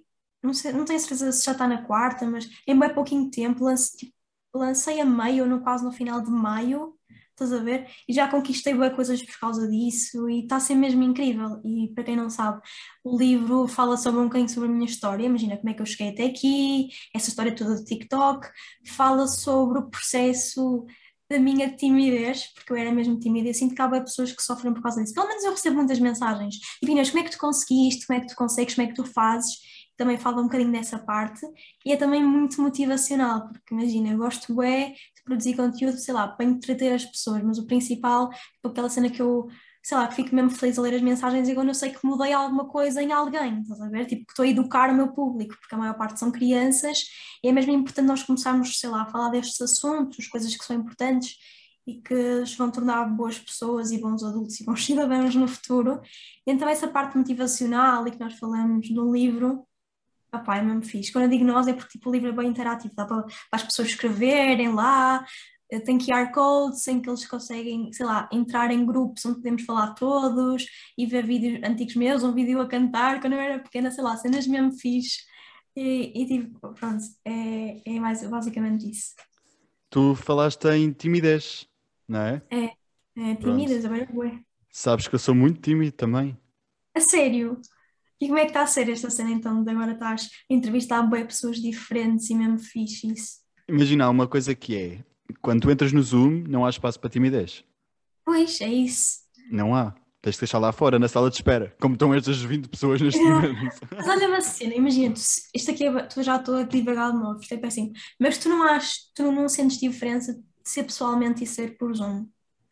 não, 0.43 0.53
sei, 0.53 0.71
não 0.73 0.85
tenho 0.85 0.99
certeza 0.99 1.31
se 1.31 1.45
já 1.45 1.53
está 1.53 1.67
na 1.67 1.83
quarta, 1.83 2.25
mas 2.25 2.49
em 2.67 2.77
bem 2.77 2.93
pouquinho 2.93 3.29
tempo, 3.31 3.63
lance, 3.65 3.97
tipo, 3.97 4.13
lancei 4.53 4.99
a 5.01 5.05
meio, 5.05 5.45
no, 5.45 5.61
quase 5.61 5.83
no 5.83 5.91
final 5.91 6.21
de 6.21 6.29
maio, 6.29 6.95
estás 7.31 7.53
a 7.53 7.63
ver? 7.63 7.87
E 8.07 8.13
já 8.13 8.27
conquistei 8.27 8.73
boas 8.73 8.93
coisas 8.93 9.21
por 9.23 9.39
causa 9.39 9.67
disso 9.67 10.29
e 10.29 10.41
está 10.41 10.57
a 10.57 10.59
ser 10.59 10.75
mesmo 10.75 11.01
incrível. 11.03 11.59
E 11.63 11.91
para 11.93 12.03
quem 12.03 12.15
não 12.15 12.29
sabe, 12.29 12.61
o 13.03 13.17
livro 13.17 13.67
fala 13.67 13.97
sobre 13.97 14.21
um 14.21 14.25
bocadinho 14.25 14.49
sobre 14.49 14.69
a 14.69 14.71
minha 14.71 14.85
história, 14.85 15.25
imagina 15.25 15.57
como 15.57 15.69
é 15.69 15.73
que 15.73 15.81
eu 15.81 15.85
cheguei 15.85 16.09
até 16.09 16.25
aqui, 16.25 16.89
essa 17.13 17.29
história 17.29 17.55
toda 17.55 17.75
do 17.75 17.83
TikTok, 17.83 18.47
fala 18.85 19.27
sobre 19.27 19.79
o 19.79 19.89
processo 19.89 20.85
da 21.31 21.39
minha 21.39 21.75
timidez, 21.75 22.47
porque 22.53 22.73
eu 22.73 22.77
era 22.77 22.91
mesmo 22.91 23.19
tímida 23.19 23.49
e 23.49 23.53
sinto 23.53 23.73
que 23.73 23.81
há 23.81 23.89
pessoas 23.89 24.31
que 24.31 24.43
sofrem 24.43 24.73
por 24.73 24.81
causa 24.81 25.01
disso. 25.01 25.13
Pelo 25.13 25.27
menos 25.27 25.43
eu 25.43 25.51
recebo 25.51 25.77
muitas 25.77 25.99
mensagens. 25.99 26.55
E 26.81 26.85
como 26.85 26.99
é 26.99 27.23
que 27.23 27.31
tu 27.31 27.37
conseguiste? 27.37 28.05
Como 28.05 28.19
é 28.19 28.21
que 28.21 28.27
tu 28.27 28.35
consegues? 28.35 28.75
Como 28.75 28.87
é 28.87 28.89
que 28.89 28.95
tu 28.95 29.05
fazes? 29.05 29.55
Também 29.97 30.17
fala 30.17 30.41
um 30.41 30.45
bocadinho 30.45 30.71
dessa 30.71 30.97
parte 30.97 31.41
e 31.85 31.91
é 31.91 31.97
também 31.97 32.23
muito 32.23 32.61
motivacional, 32.61 33.47
porque 33.49 33.73
imagina, 33.73 34.09
eu 34.09 34.17
gosto 34.17 34.61
é 34.61 34.89
de 34.89 35.23
produzir 35.23 35.55
conteúdo, 35.55 35.97
sei 35.97 36.13
lá, 36.13 36.27
para 36.27 36.45
entreter 36.45 36.93
as 36.93 37.05
pessoas, 37.05 37.43
mas 37.43 37.59
o 37.59 37.67
principal, 37.67 38.29
tipo 38.29 38.67
aquela 38.69 38.89
cena 38.89 39.09
que 39.09 39.21
eu 39.21 39.47
sei 39.83 39.97
lá, 39.97 40.07
que 40.07 40.15
fico 40.15 40.35
mesmo 40.35 40.51
feliz 40.51 40.77
a 40.77 40.81
ler 40.81 40.95
as 40.95 41.01
mensagens 41.01 41.49
e 41.49 41.55
quando 41.55 41.69
eu 41.69 41.73
sei 41.73 41.91
que 41.91 42.05
mudei 42.05 42.33
alguma 42.33 42.67
coisa 42.67 43.01
em 43.01 43.11
alguém, 43.11 43.61
estás 43.61 43.81
a 43.81 43.89
ver? 43.89 44.05
Tipo, 44.05 44.25
que 44.25 44.31
estou 44.31 44.43
a 44.43 44.47
educar 44.47 44.89
o 44.91 44.95
meu 44.95 45.11
público, 45.11 45.57
porque 45.59 45.73
a 45.73 45.77
maior 45.77 45.95
parte 45.95 46.19
são 46.19 46.31
crianças 46.31 47.05
e 47.43 47.47
é 47.47 47.51
mesmo 47.51 47.71
importante 47.71 48.05
nós 48.05 48.23
começarmos, 48.23 48.79
sei 48.79 48.89
lá, 48.89 49.01
a 49.03 49.05
falar 49.07 49.29
destes 49.29 49.59
assuntos, 49.59 50.27
coisas 50.27 50.55
que 50.55 50.63
são 50.63 50.75
importantes 50.75 51.35
e 51.87 51.95
que 51.99 52.13
os 52.13 52.55
vão 52.55 52.69
tornar 52.69 53.05
boas 53.05 53.39
pessoas 53.39 53.91
e 53.91 53.97
bons 53.97 54.23
adultos 54.23 54.59
e 54.59 54.65
bons 54.65 54.85
cidadãos 54.85 55.33
no 55.35 55.47
futuro. 55.47 55.99
E 56.45 56.51
então 56.51 56.69
essa 56.69 56.87
parte 56.87 57.17
motivacional 57.17 58.07
e 58.07 58.11
que 58.11 58.19
nós 58.19 58.33
falamos 58.37 58.89
no 58.91 59.11
livro, 59.11 59.65
opá, 60.33 60.57
é 60.57 60.61
mesmo 60.61 60.83
fixe. 60.83 61.11
Quando 61.11 61.25
eu 61.25 61.29
digo 61.29 61.43
nós 61.43 61.67
é 61.67 61.73
porque 61.73 61.97
tipo, 61.97 62.09
o 62.09 62.13
livro 62.13 62.29
é 62.29 62.31
bem 62.31 62.49
interativo, 62.49 62.93
dá 62.95 63.05
para, 63.05 63.23
para 63.23 63.33
as 63.53 63.63
pessoas 63.63 63.89
escreverem 63.89 64.73
lá, 64.73 65.25
tem 65.79 65.97
QR 65.97 66.31
codes 66.33 66.85
em 66.87 66.99
que 66.99 67.09
eles 67.09 67.25
conseguem, 67.25 67.91
sei 67.93 68.05
lá, 68.05 68.27
entrar 68.31 68.71
em 68.71 68.85
grupos 68.85 69.25
onde 69.25 69.37
podemos 69.37 69.63
falar 69.63 69.93
todos 69.93 70.65
e 70.97 71.05
ver 71.05 71.25
vídeos 71.25 71.63
antigos 71.63 71.95
meus, 71.95 72.23
um 72.23 72.33
vídeo 72.33 72.59
a 72.59 72.67
cantar 72.67 73.21
quando 73.21 73.33
eu 73.33 73.39
era 73.39 73.59
pequena, 73.59 73.89
sei 73.89 74.03
lá, 74.03 74.17
cenas 74.17 74.45
mesmo 74.45 74.73
fixe. 74.73 75.21
E, 75.75 76.11
e 76.13 76.25
tipo, 76.27 76.73
pronto, 76.73 77.03
é, 77.25 77.81
é 77.85 77.99
mais 77.99 78.27
basicamente 78.27 78.89
isso. 78.89 79.15
Tu 79.89 80.15
falaste 80.15 80.65
em 80.65 80.91
timidez, 80.91 81.67
não 82.07 82.19
é? 82.19 82.41
É, 82.49 82.65
é 83.17 83.35
tímidas, 83.35 83.85
agora 83.85 84.03
é 84.03 84.39
Sabes 84.69 85.07
que 85.07 85.15
eu 85.15 85.19
sou 85.19 85.35
muito 85.35 85.61
tímido 85.61 85.91
também. 85.91 86.37
A 86.95 86.99
sério? 86.99 87.61
E 88.19 88.27
como 88.27 88.37
é 88.37 88.43
que 88.43 88.49
está 88.49 88.61
a 88.61 88.67
ser 88.67 88.89
esta 88.89 89.09
cena 89.09 89.31
então 89.31 89.63
de 89.63 89.71
agora 89.71 89.93
estás 89.93 90.29
a 90.49 90.53
entrevistar 90.53 91.01
bem 91.03 91.25
pessoas 91.25 91.57
diferentes 91.57 92.29
e 92.29 92.35
mesmo 92.35 92.59
fixe 92.59 93.11
isso? 93.11 93.41
Imagina, 93.67 94.09
uma 94.09 94.27
coisa 94.27 94.53
que 94.53 94.77
é, 94.77 95.03
quando 95.41 95.61
tu 95.61 95.71
entras 95.71 95.91
no 95.91 96.01
Zoom, 96.01 96.43
não 96.47 96.65
há 96.65 96.69
espaço 96.69 96.99
para 96.99 97.09
timidez. 97.09 97.63
Pois, 98.25 98.59
é 98.61 98.67
isso. 98.67 99.19
Não 99.51 99.75
há. 99.75 99.93
Tens 100.21 100.35
de 100.35 100.41
deixar 100.41 100.59
lá 100.59 100.71
fora, 100.71 100.99
na 100.99 101.07
sala 101.07 101.29
de 101.31 101.35
espera, 101.37 101.75
como 101.81 101.95
estão 101.95 102.13
estas 102.13 102.39
20 102.41 102.69
pessoas 102.69 103.01
neste 103.01 103.19
momento. 103.23 103.79
Mas 103.91 104.07
olha 104.07 104.27
uma 104.27 104.39
cena, 104.41 104.75
imagina, 104.75 105.15
tu, 105.15 105.21
isto 105.55 105.71
aqui 105.71 105.85
é, 105.85 106.03
tu 106.03 106.21
já 106.21 106.35
estou 106.35 106.57
a 106.57 106.63
divagar 106.63 107.11
de 107.11 107.17
novo, 107.17 107.39
isto 107.41 107.53
é 107.53 107.57
péssimo, 107.57 107.91
mas 108.19 108.37
tu 108.37 108.47
não 108.47 108.61
achas, 108.61 109.11
tu 109.15 109.31
não 109.31 109.49
sentes 109.49 109.79
diferença 109.79 110.33
de 110.35 110.43
ser 110.63 110.83
pessoalmente 110.83 111.43
e 111.43 111.47
ser 111.47 111.75
por 111.75 111.91
Zoom? 111.95 112.27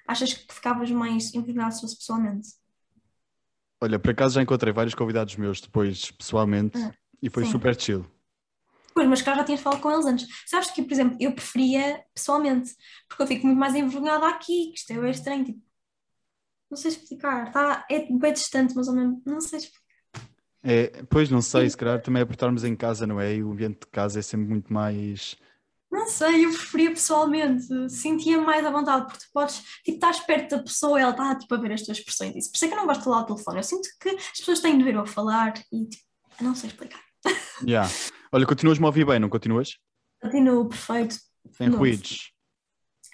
Achas 0.08 0.32
que 0.34 0.54
ficavas 0.54 0.91
mais 0.91 1.34
envergonhado 1.34 1.74
se 1.74 1.82
fosse 1.82 1.98
pessoalmente? 1.98 2.50
Olha, 3.82 3.98
por 3.98 4.12
acaso 4.12 4.36
já 4.36 4.43
encontrei 4.43 4.72
vários 4.72 4.93
convidados 4.93 5.36
meus 5.36 5.60
depois, 5.60 6.12
pessoalmente, 6.12 6.78
Ah, 6.78 6.91
e 7.22 7.30
foi 7.32 7.45
sim. 7.45 7.52
super 7.52 7.80
chill. 7.80 8.06
Pois, 9.00 9.08
mas 9.08 9.22
cá 9.22 9.34
já 9.34 9.46
tinhas 9.46 9.62
falado 9.62 9.80
com 9.80 9.90
eles 9.90 10.06
antes. 10.06 10.28
Sabes 10.46 10.72
que, 10.72 10.84
por 10.84 10.92
exemplo, 10.92 11.16
eu 11.22 11.32
preferia 11.32 12.04
pessoalmente, 12.14 12.76
porque 13.08 13.24
eu 13.24 13.28
fico 13.28 13.48
muito 13.48 13.58
mais 13.58 13.74
envergonhada 13.74 14.28
aqui, 14.28 14.74
que 14.74 14.78
isto 14.78 14.92
é 14.92 15.10
estranho, 15.10 15.46
tipo, 15.46 15.62
não 16.70 16.78
sei 16.78 16.92
explicar, 16.92 17.50
tá, 17.50 17.86
é 17.90 18.00
bem 18.12 18.34
distante, 18.34 18.76
mas 18.76 18.90
ao 18.90 18.94
mesmo, 18.94 19.22
não 19.26 19.40
sei 19.40 19.60
explicar. 19.60 19.82
É, 20.62 21.02
pois 21.10 21.30
não 21.30 21.42
sei, 21.42 21.64
Sim. 21.64 21.70
se 21.70 21.78
calhar 21.78 22.02
também 22.02 22.24
é 22.24 22.26
por 22.26 22.34
estarmos 22.34 22.66
em 22.66 22.76
casa, 22.76 23.08
não 23.08 23.22
é? 23.22 23.36
E 23.36 23.42
o 23.42 23.54
ambiente 23.54 23.80
de 23.80 23.88
casa 23.88 24.20
é 24.20 24.22
sempre 24.22 24.50
muito 24.50 24.74
mais. 24.74 25.38
Não 25.90 26.06
sei, 26.10 26.44
eu 26.44 26.50
preferia 26.50 26.90
pessoalmente, 26.90 27.90
sentia 27.90 28.42
mais 28.42 28.66
à 28.66 28.70
vontade, 28.70 29.06
porque 29.06 29.26
tu 29.26 29.32
podes, 29.32 29.62
tipo, 29.82 29.96
estás 29.96 30.20
perto 30.20 30.58
da 30.58 30.62
pessoa, 30.62 31.00
ela 31.00 31.12
está, 31.12 31.36
tipo, 31.36 31.56
a 31.56 31.58
ver 31.58 31.72
as 31.72 31.84
tuas 31.84 32.00
expressões, 32.00 32.36
isso. 32.36 32.52
Por 32.52 32.58
isso 32.58 32.66
é 32.66 32.68
que 32.68 32.74
eu 32.74 32.80
não 32.80 32.86
gosto 32.86 33.00
de 33.00 33.06
falar 33.06 33.20
ao 33.20 33.26
telefone, 33.26 33.60
eu 33.60 33.64
sinto 33.64 33.88
que 33.98 34.10
as 34.10 34.40
pessoas 34.40 34.60
têm 34.60 34.78
de 34.78 34.84
ver 34.84 34.96
eu 34.96 35.06
falar 35.06 35.54
e, 35.72 35.86
tipo, 35.86 36.04
não 36.42 36.54
sei 36.54 36.70
explicar. 36.70 37.09
Yeah. 37.65 37.89
Olha, 38.32 38.45
continuas-me 38.45 38.86
a 38.86 38.88
ouvir 38.88 39.05
bem, 39.05 39.19
não 39.19 39.29
continuas? 39.29 39.77
Continuo 40.21 40.67
perfeito, 40.67 41.15
Sem 41.51 41.69
ruídos. 41.69 42.32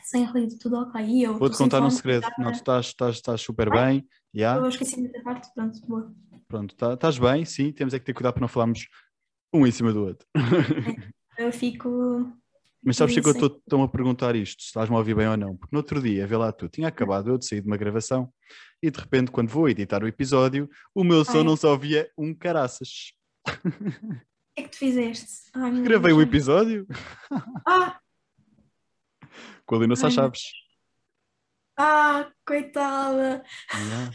sem 0.03 0.23
ruído, 0.25 0.57
tudo 0.59 0.77
ok. 0.77 1.03
E 1.03 1.23
eu, 1.23 1.37
Vou-te 1.37 1.57
contar 1.57 1.81
um 1.81 1.89
segredo. 1.89 2.27
Não, 2.37 2.51
tu 2.51 2.55
estás, 2.55 2.87
estás, 2.87 3.15
estás 3.15 3.41
super 3.41 3.69
bem. 3.69 4.07
Yeah. 4.35 4.61
Eu 4.61 4.69
esqueci 4.69 5.01
dessa 5.01 5.23
parte, 5.23 5.49
pronto, 5.53 5.79
boa. 5.87 6.13
Pronto, 6.47 6.75
tá- 6.75 6.93
estás 6.93 7.17
bem, 7.17 7.43
sim. 7.45 7.71
Temos 7.71 7.93
é 7.93 7.99
que 7.99 8.05
ter 8.05 8.13
cuidado 8.13 8.33
para 8.33 8.41
não 8.41 8.47
falarmos 8.47 8.87
um 9.53 9.65
em 9.65 9.71
cima 9.71 9.91
do 9.93 10.05
outro. 10.05 10.27
Eu 11.37 11.51
fico. 11.51 12.31
Mas 12.83 12.97
sabes 12.97 13.15
que 13.19 13.27
eu 13.27 13.31
estou 13.31 13.83
a 13.83 13.87
perguntar 13.87 14.35
isto, 14.35 14.61
se 14.61 14.67
estás-me 14.67 14.95
a 14.95 14.99
ouvir 14.99 15.15
bem 15.15 15.27
ou 15.27 15.35
não? 15.35 15.57
Porque 15.57 15.75
no 15.75 15.79
outro 15.79 15.99
dia, 15.99 16.27
vê 16.27 16.37
lá 16.37 16.51
tu, 16.51 16.69
tinha 16.69 16.87
acabado 16.87 17.31
eu 17.31 17.37
de 17.37 17.47
sair 17.47 17.61
de 17.61 17.65
uma 17.67 17.77
gravação 17.77 18.31
e 18.81 18.91
de 18.91 18.99
repente, 18.99 19.31
quando 19.31 19.49
vou 19.49 19.67
editar 19.67 20.03
o 20.03 20.07
episódio, 20.07 20.69
o 20.93 21.03
meu 21.03 21.25
som 21.25 21.39
Ai. 21.39 21.43
não 21.43 21.55
se 21.55 21.65
ouvia 21.65 22.07
um 22.15 22.31
caraças. 22.31 23.11
O 23.47 24.55
que 24.55 24.62
é 24.62 24.63
que 24.63 24.69
tu 24.69 24.77
fizeste? 24.77 25.49
Ai, 25.53 25.71
Gravei 25.81 26.13
o 26.13 26.21
episódio 26.21 26.88
Ah, 27.67 27.99
com 29.65 29.75
a 29.75 29.79
Lina 29.79 29.95
Chaves. 29.95 30.43
ah, 31.77 32.31
coitada. 32.45 33.43
Yeah. 33.73 34.12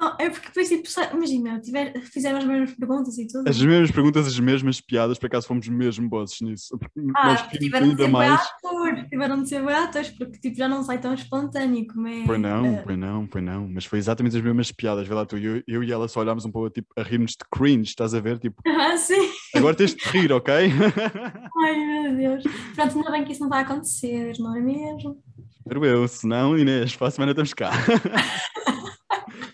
Não, 0.00 0.16
é 0.18 0.30
porque 0.30 0.46
depois, 0.48 0.68
tipo, 0.68 0.88
imagina, 1.14 1.60
tiver, 1.60 1.92
fizeram 2.04 2.38
as 2.38 2.44
mesmas 2.44 2.72
perguntas 2.72 3.18
e 3.18 3.26
tudo. 3.26 3.46
As 3.46 3.60
mesmas 3.60 3.90
perguntas, 3.90 4.26
as 4.26 4.40
mesmas 4.40 4.80
piadas, 4.80 5.18
por 5.18 5.26
acaso 5.26 5.46
fomos 5.46 5.68
mesmo 5.68 6.08
bosses 6.08 6.40
nisso. 6.40 6.78
Ah, 7.16 7.26
Nós 7.26 7.42
tiveram 7.48 7.90
de 7.90 7.96
ser 7.96 8.08
mais. 8.08 8.40
atores, 8.40 9.08
tiveram 9.10 9.42
de 9.42 9.48
ser 9.50 9.68
atores, 9.68 10.10
porque 10.10 10.38
tipo, 10.38 10.56
já 10.56 10.66
não 10.68 10.82
sai 10.82 10.98
tão 10.98 11.12
espontâneo 11.12 11.86
como 11.86 12.08
é. 12.08 12.24
Pois 12.24 12.40
não, 12.40 12.64
eh, 12.66 12.82
pois 12.82 12.98
não, 12.98 13.26
pois 13.26 13.44
não. 13.44 13.68
Mas 13.68 13.84
foi 13.84 13.98
exatamente 13.98 14.36
as 14.36 14.42
mesmas 14.42 14.72
piadas. 14.72 15.06
Vê 15.06 15.12
lá 15.12 15.26
tu, 15.26 15.36
eu, 15.36 15.62
eu 15.68 15.84
e 15.84 15.92
ela 15.92 16.08
só 16.08 16.20
olhámos 16.20 16.46
um 16.46 16.50
pouco 16.50 16.70
tipo, 16.70 16.88
a 16.96 17.02
rir-nos 17.02 17.32
de 17.32 17.44
cringe, 17.52 17.90
estás 17.90 18.14
a 18.14 18.20
ver? 18.20 18.38
Tipo, 18.38 18.62
Ah, 18.80 18.96
sim. 18.96 19.30
agora 19.54 19.74
tens 19.76 19.94
de 19.94 20.02
rir, 20.08 20.32
ok? 20.32 20.54
Ai, 21.62 21.76
meu 21.76 22.16
Deus. 22.16 22.44
Pronto, 22.74 22.96
ainda 22.96 23.10
bem 23.10 23.24
que 23.24 23.32
isso 23.32 23.42
não 23.42 23.50
vai 23.50 23.62
acontecer, 23.62 24.32
não 24.38 24.56
é 24.56 24.60
mesmo? 24.60 25.22
Espero 25.58 25.84
eu, 25.84 26.08
se 26.08 26.26
não, 26.26 26.58
Inês, 26.58 26.96
para 26.96 27.08
a 27.08 27.10
semana 27.10 27.32
estamos 27.32 27.52
cá. 27.52 27.70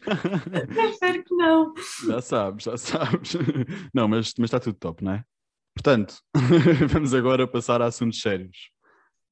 Espero 0.90 1.24
que 1.24 1.34
não. 1.34 1.74
já 2.06 2.20
sabes, 2.20 2.64
já 2.64 2.76
sabes. 2.76 3.36
Não, 3.92 4.08
mas, 4.08 4.32
mas 4.38 4.46
está 4.46 4.60
tudo 4.60 4.76
top, 4.78 5.04
não 5.04 5.12
é? 5.12 5.24
Portanto, 5.74 6.16
vamos 6.88 7.12
agora 7.14 7.46
passar 7.46 7.82
a 7.82 7.86
assuntos 7.86 8.20
sérios. 8.20 8.70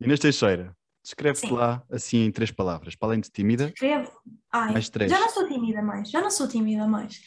Inês 0.00 0.20
Teixeira, 0.20 0.76
descreve-te 1.02 1.50
lá 1.52 1.82
assim 1.90 2.18
em 2.24 2.30
três 2.30 2.50
palavras. 2.50 2.94
Para 2.94 3.08
além 3.08 3.20
de 3.20 3.30
tímida, 3.30 3.68
Escrevo. 3.68 4.10
Ai, 4.52 4.72
mais 4.72 4.88
três. 4.88 5.10
já 5.10 5.18
não 5.18 5.28
sou 5.30 5.48
tímida 5.48 5.82
mais, 5.82 6.10
já 6.10 6.20
não 6.20 6.30
sou 6.30 6.48
tímida 6.48 6.86
mais. 6.86 7.20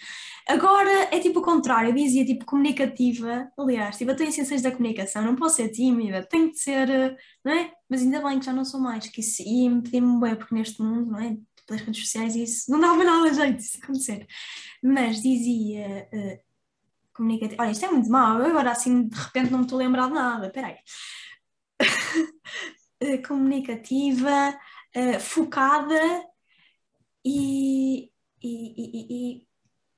Agora 0.48 1.10
é 1.12 1.20
tipo 1.20 1.40
o 1.40 1.44
contrário, 1.44 1.90
eu 1.90 1.94
dizia 1.96 2.26
tipo 2.26 2.46
comunicativa. 2.46 3.52
Aliás, 3.58 3.98
tipo, 3.98 4.12
eu 4.12 4.16
tenho 4.16 4.32
ciências 4.32 4.62
da 4.62 4.72
comunicação, 4.72 5.22
não 5.22 5.36
posso 5.36 5.58
ser 5.58 5.70
tímida, 5.70 6.26
tenho 6.26 6.52
de 6.52 6.58
ser, 6.58 6.90
eh, 6.90 7.18
não 7.44 7.52
é? 7.52 7.74
Mas 7.90 8.02
ainda 8.02 8.22
bem 8.22 8.40
que 8.40 8.46
já 8.46 8.54
não 8.54 8.64
sou 8.64 8.80
mais, 8.80 9.08
que 9.08 9.20
isso 9.20 9.42
ia 9.42 9.66
impedir-me 9.66 10.22
bem, 10.22 10.36
porque 10.36 10.56
neste 10.56 10.82
mundo, 10.82 11.12
não 11.12 11.20
é? 11.20 11.38
Das 11.68 11.82
redes 11.82 12.02
sociais, 12.02 12.36
isso 12.36 12.72
não 12.72 12.80
dava 12.80 13.04
nada 13.04 13.34
jeito 13.34 13.60
isso 13.60 13.78
acontecer. 13.84 14.26
Mas 14.82 15.22
dizia 15.22 16.08
eh, 16.14 16.42
comunicativa. 17.14 17.62
Olha, 17.64 17.72
isto 17.72 17.86
é 17.86 17.92
muito 17.92 18.10
mau, 18.10 18.42
agora 18.42 18.72
assim 18.72 19.08
de 19.08 19.18
repente 19.18 19.52
não 19.52 19.60
me 19.60 19.66
estou 19.66 19.80
a 19.80 19.84
lembrar 19.84 20.08
de 20.08 20.14
nada, 20.14 20.50
peraí. 20.50 20.78
Eh, 23.00 23.20
comunicativa, 23.20 24.58
eh, 24.92 25.20
focada 25.20 26.02
e, 27.24 28.12
e, 28.42 28.50
e, 28.76 29.38
e 29.42 29.48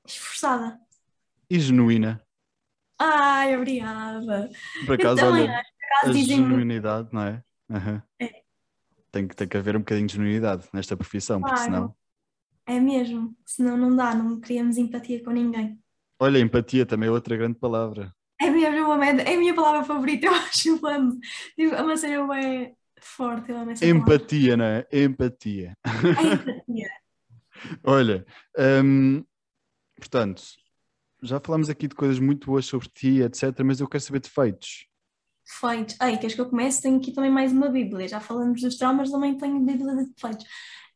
esforçada. 0.06 0.78
E 1.48 1.58
genuína. 1.58 2.22
Ai, 2.98 3.56
obrigada. 3.56 4.50
Por 4.84 4.94
acaso, 4.96 5.16
também 5.16 5.44
olha, 5.44 5.62
acaso 6.02 6.18
a 6.18 6.22
genuinidade, 6.22 7.08
não 7.10 7.22
é? 7.22 7.42
Aham. 7.70 8.02
É. 8.20 8.42
Tem, 9.12 9.26
que, 9.26 9.34
tem 9.34 9.48
que 9.48 9.56
haver 9.56 9.76
um 9.76 9.80
bocadinho 9.80 10.06
de 10.06 10.14
genuinidade 10.14 10.68
nesta 10.72 10.96
profissão, 10.96 11.40
porque 11.40 11.54
Claro. 11.54 11.64
senão. 11.72 11.96
É 12.66 12.78
mesmo, 12.78 13.36
senão 13.44 13.76
não 13.76 13.94
dá, 13.96 14.14
não 14.14 14.40
criamos 14.40 14.76
empatia 14.76 15.22
com 15.24 15.30
ninguém. 15.30 15.78
Olha, 16.20 16.38
empatia 16.38 16.86
também 16.86 17.08
é 17.08 17.12
outra 17.12 17.36
grande 17.36 17.58
palavra. 17.58 18.14
É 18.40 18.48
mesmo, 18.50 18.96
med- 18.96 19.20
é 19.20 19.34
a 19.34 19.38
minha 19.38 19.54
palavra 19.54 19.82
favorita, 19.84 20.26
eu 20.28 20.34
acho, 20.34 20.68
eu 20.68 20.86
amo. 20.86 21.18
Tipo, 21.56 21.74
é 21.74 21.82
uma 21.82 21.96
cena 21.96 22.26
bem 22.28 22.76
forte, 23.00 23.50
eu 23.50 23.58
amo 23.58 23.70
essa 23.72 23.84
palavra. 23.86 24.14
Empatia, 24.14 24.56
não 24.56 24.64
é? 24.64 24.86
Empatia. 24.92 25.74
É 25.84 25.84
empatia. 26.22 26.90
Olha, 27.84 28.24
hum, 28.84 29.24
portanto, 29.96 30.42
já 31.22 31.40
falámos 31.40 31.68
aqui 31.68 31.88
de 31.88 31.94
coisas 31.94 32.18
muito 32.18 32.46
boas 32.46 32.64
sobre 32.66 32.88
ti, 32.88 33.20
etc., 33.22 33.64
mas 33.64 33.80
eu 33.80 33.88
quero 33.88 34.02
saber 34.02 34.20
defeitos. 34.20 34.86
Defeitos. 35.50 35.96
Ai, 35.98 36.16
queres 36.16 36.34
que 36.34 36.40
eu 36.40 36.48
comece? 36.48 36.80
Tenho 36.80 36.98
aqui 36.98 37.12
também 37.12 37.30
mais 37.30 37.52
uma 37.52 37.68
Bíblia. 37.68 38.06
Já 38.06 38.20
falamos 38.20 38.60
dos 38.60 38.76
traumas, 38.76 39.10
também 39.10 39.36
tenho 39.36 39.58
Bíblia 39.60 39.96
de 39.96 40.06
defeitos. 40.06 40.46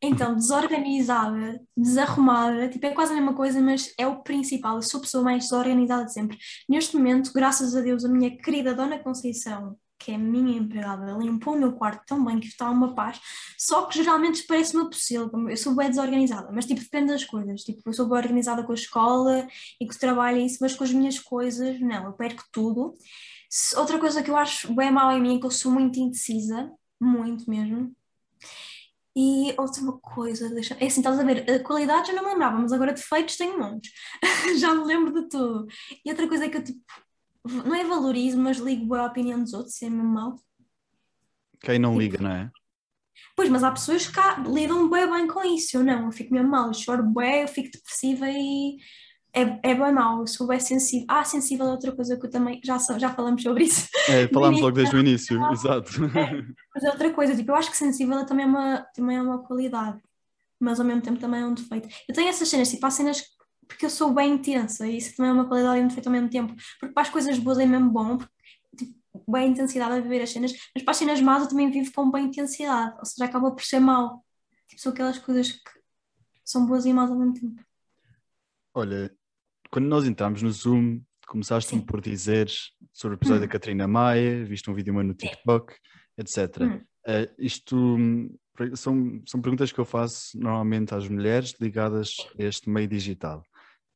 Então, 0.01 0.35
desorganizada, 0.35 1.61
desarrumada, 1.75 2.69
tipo, 2.69 2.85
é 2.85 2.91
quase 2.91 3.11
a 3.11 3.15
mesma 3.15 3.33
coisa, 3.33 3.61
mas 3.61 3.93
é 3.97 4.05
o 4.07 4.21
principal. 4.21 4.75
Eu 4.75 4.81
sou 4.81 4.99
a 4.99 5.01
pessoa 5.01 5.23
mais 5.23 5.43
desorganizada 5.43 6.05
de 6.05 6.13
sempre. 6.13 6.37
Neste 6.69 6.95
momento, 6.95 7.31
graças 7.33 7.75
a 7.75 7.81
Deus, 7.81 8.05
a 8.05 8.09
minha 8.09 8.35
querida 8.37 8.73
Dona 8.73 8.99
Conceição, 8.99 9.77
que 9.97 10.11
é 10.11 10.15
a 10.15 10.19
minha 10.19 10.57
empregada, 10.57 11.17
limpou 11.17 11.55
o 11.55 11.59
meu 11.59 11.73
quarto 11.73 12.03
tão 12.05 12.23
bem 12.23 12.39
que 12.39 12.47
está 12.47 12.69
uma 12.69 12.93
paz. 12.93 13.19
Só 13.57 13.85
que 13.85 13.95
geralmente 13.95 14.45
parece-me 14.45 14.83
possível. 14.85 15.31
Eu 15.49 15.57
sou 15.57 15.75
bem 15.75 15.89
desorganizada, 15.89 16.51
mas 16.51 16.65
tipo, 16.65 16.81
depende 16.81 17.07
das 17.07 17.23
coisas. 17.25 17.61
Tipo, 17.61 17.81
eu 17.85 17.93
sou 17.93 18.07
bem 18.07 18.17
organizada 18.17 18.63
com 18.63 18.71
a 18.71 18.75
escola 18.75 19.47
e 19.79 19.87
com 19.87 19.93
o 19.93 19.99
trabalho 19.99 20.37
e 20.37 20.45
isso, 20.45 20.57
mas 20.61 20.75
com 20.75 20.83
as 20.83 20.91
minhas 20.91 21.19
coisas, 21.19 21.79
não, 21.79 22.05
eu 22.05 22.13
perco 22.13 22.43
tudo. 22.51 22.93
Outra 23.77 23.99
coisa 23.99 24.21
que 24.21 24.29
eu 24.29 24.37
acho 24.37 24.73
bem 24.73 24.91
mal 24.91 25.11
em 25.11 25.21
mim 25.21 25.37
é 25.37 25.39
que 25.39 25.45
eu 25.45 25.51
sou 25.51 25.71
muito 25.71 25.99
indecisa, 25.99 26.71
muito 26.99 27.49
mesmo. 27.49 27.95
E 29.17 29.55
outra 29.57 29.81
coisa, 30.01 30.49
deixa... 30.49 30.73
é 30.73 30.87
assim, 30.87 30.99
estás 30.99 31.17
a 31.17 31.23
ver, 31.23 31.49
a 31.49 31.63
qualidade 31.63 32.09
eu 32.09 32.15
não 32.17 32.23
me 32.23 32.31
lembrava, 32.31 32.59
mas 32.59 32.73
agora 32.73 32.91
defeitos 32.91 33.37
tenho 33.37 33.57
montes. 33.57 33.91
Já 34.59 34.73
me 34.73 34.83
lembro 34.83 35.13
de 35.13 35.29
tudo. 35.29 35.67
E 36.03 36.09
outra 36.09 36.27
coisa 36.27 36.45
é 36.45 36.49
que 36.49 36.57
eu 36.57 36.63
tipo, 36.63 36.81
não 37.45 37.73
é 37.73 37.85
valorizo, 37.85 38.37
mas 38.37 38.57
ligo 38.57 38.85
bem 38.85 38.99
à 38.99 39.05
opinião 39.05 39.41
dos 39.41 39.53
outros, 39.53 39.75
se 39.75 39.85
é 39.85 39.89
mesmo 39.89 40.09
mal. 40.09 40.35
Quem 41.61 41.79
não 41.79 41.97
liga, 41.97 42.21
não 42.21 42.31
é? 42.31 42.51
Pois, 43.35 43.49
mas 43.49 43.63
há 43.63 43.71
pessoas 43.71 44.07
que 44.07 44.19
lidam 44.49 44.89
bem 44.89 45.09
bem 45.09 45.27
com 45.27 45.43
isso, 45.43 45.77
eu 45.77 45.83
não, 45.83 46.05
eu 46.05 46.11
fico 46.11 46.33
mesmo 46.33 46.49
mal, 46.49 46.67
eu 46.67 46.73
choro 46.73 47.03
bem, 47.03 47.41
eu 47.41 47.47
fico 47.47 47.71
depressiva 47.71 48.29
e 48.29 48.77
é, 49.35 49.71
é 49.71 49.75
bem 49.75 49.91
mal, 49.93 50.19
eu 50.21 50.27
sou 50.27 50.47
bem 50.47 50.59
sensível. 50.59 51.05
Ah, 51.09 51.23
sensível 51.23 51.67
é 51.67 51.71
outra 51.71 51.91
coisa 51.95 52.17
que 52.17 52.25
eu 52.25 52.29
também, 52.29 52.59
já, 52.63 52.77
já 52.97 53.13
falamos 53.13 53.41
sobre 53.43 53.65
isso. 53.65 53.87
É, 54.09 54.27
falámos 54.33 54.61
logo 54.61 54.75
desde 54.75 54.95
o 54.95 54.99
início, 54.99 55.37
exato. 55.51 55.91
Mas 56.73 56.83
é 56.83 56.89
outra 56.89 57.13
coisa, 57.13 57.35
tipo, 57.35 57.51
eu 57.51 57.55
acho 57.55 57.71
que 57.71 57.77
sensível 57.77 58.17
é 58.19 58.25
também 58.25 58.45
uma, 58.45 58.81
também 58.93 59.17
é 59.17 59.21
uma 59.21 59.43
qualidade, 59.43 60.01
mas 60.59 60.79
ao 60.79 60.85
mesmo 60.85 61.01
tempo 61.01 61.19
também 61.19 61.41
é 61.41 61.45
um 61.45 61.53
defeito. 61.53 61.87
Eu 62.07 62.15
tenho 62.15 62.29
essas 62.29 62.47
cenas, 62.49 62.69
tipo, 62.69 62.85
há 62.85 62.91
cenas 62.91 63.21
que- 63.21 63.27
porque 63.67 63.85
eu 63.85 63.89
sou 63.89 64.13
bem 64.13 64.33
intensa 64.33 64.87
e 64.87 64.97
isso 64.97 65.15
também 65.15 65.31
é 65.31 65.33
uma 65.33 65.47
qualidade 65.47 65.79
e 65.79 65.83
um 65.83 65.87
defeito 65.87 66.07
ao 66.07 66.13
mesmo 66.13 66.29
tempo, 66.29 66.53
porque 66.79 66.93
para 66.93 67.03
as 67.03 67.09
coisas 67.09 67.37
boas 67.39 67.57
é 67.59 67.65
mesmo 67.65 67.89
bom, 67.89 68.17
porque, 68.17 68.33
tipo, 68.77 68.95
bem 69.27 69.49
intensidade 69.51 69.93
a 69.95 69.99
viver 69.99 70.21
as 70.21 70.29
cenas, 70.31 70.53
mas 70.73 70.83
para 70.83 70.91
as 70.91 70.97
cenas 70.97 71.21
más 71.21 71.43
eu 71.43 71.49
também 71.49 71.71
vivo 71.71 71.91
com 71.93 72.11
bem 72.11 72.25
intensidade, 72.25 72.95
ou 72.99 73.05
seja, 73.05 73.25
acaba 73.25 73.51
por 73.51 73.63
ser 73.63 73.79
mau. 73.79 74.23
Tipo, 74.67 74.81
são 74.81 74.91
aquelas 74.91 75.17
coisas 75.17 75.51
que 75.53 75.71
são 76.45 76.65
boas 76.65 76.85
e 76.85 76.93
más 76.93 77.09
ao 77.09 77.17
mesmo 77.17 77.33
tempo. 77.33 77.63
Olha, 78.73 79.11
quando 79.75 79.87
nós 79.87 80.05
entramos 80.05 80.41
no 80.41 80.49
Zoom, 80.49 81.01
começaste-me 81.27 81.85
por 81.85 81.99
dizer 81.99 82.49
sobre 82.93 83.15
o 83.15 83.17
episódio 83.17 83.43
Hum. 83.43 83.45
da 83.45 83.51
Catarina 83.51 83.85
Maia, 83.85 84.45
viste 84.45 84.71
um 84.71 84.73
vídeo 84.73 84.93
meu 84.93 85.03
no 85.03 85.13
TikTok, 85.13 85.75
etc. 86.17 86.61
Hum. 86.61 86.81
Eh, 87.05 87.29
isto 87.37 87.75
hum, 87.75 88.33
são, 88.73 89.21
são 89.25 89.41
perguntas 89.41 89.73
que 89.73 89.79
eu 89.79 89.83
faço 89.83 90.39
normalmente 90.39 90.95
às 90.95 91.09
mulheres 91.09 91.55
ligadas 91.59 92.15
a 92.39 92.43
este 92.43 92.69
meio 92.69 92.87
digital. 92.87 93.43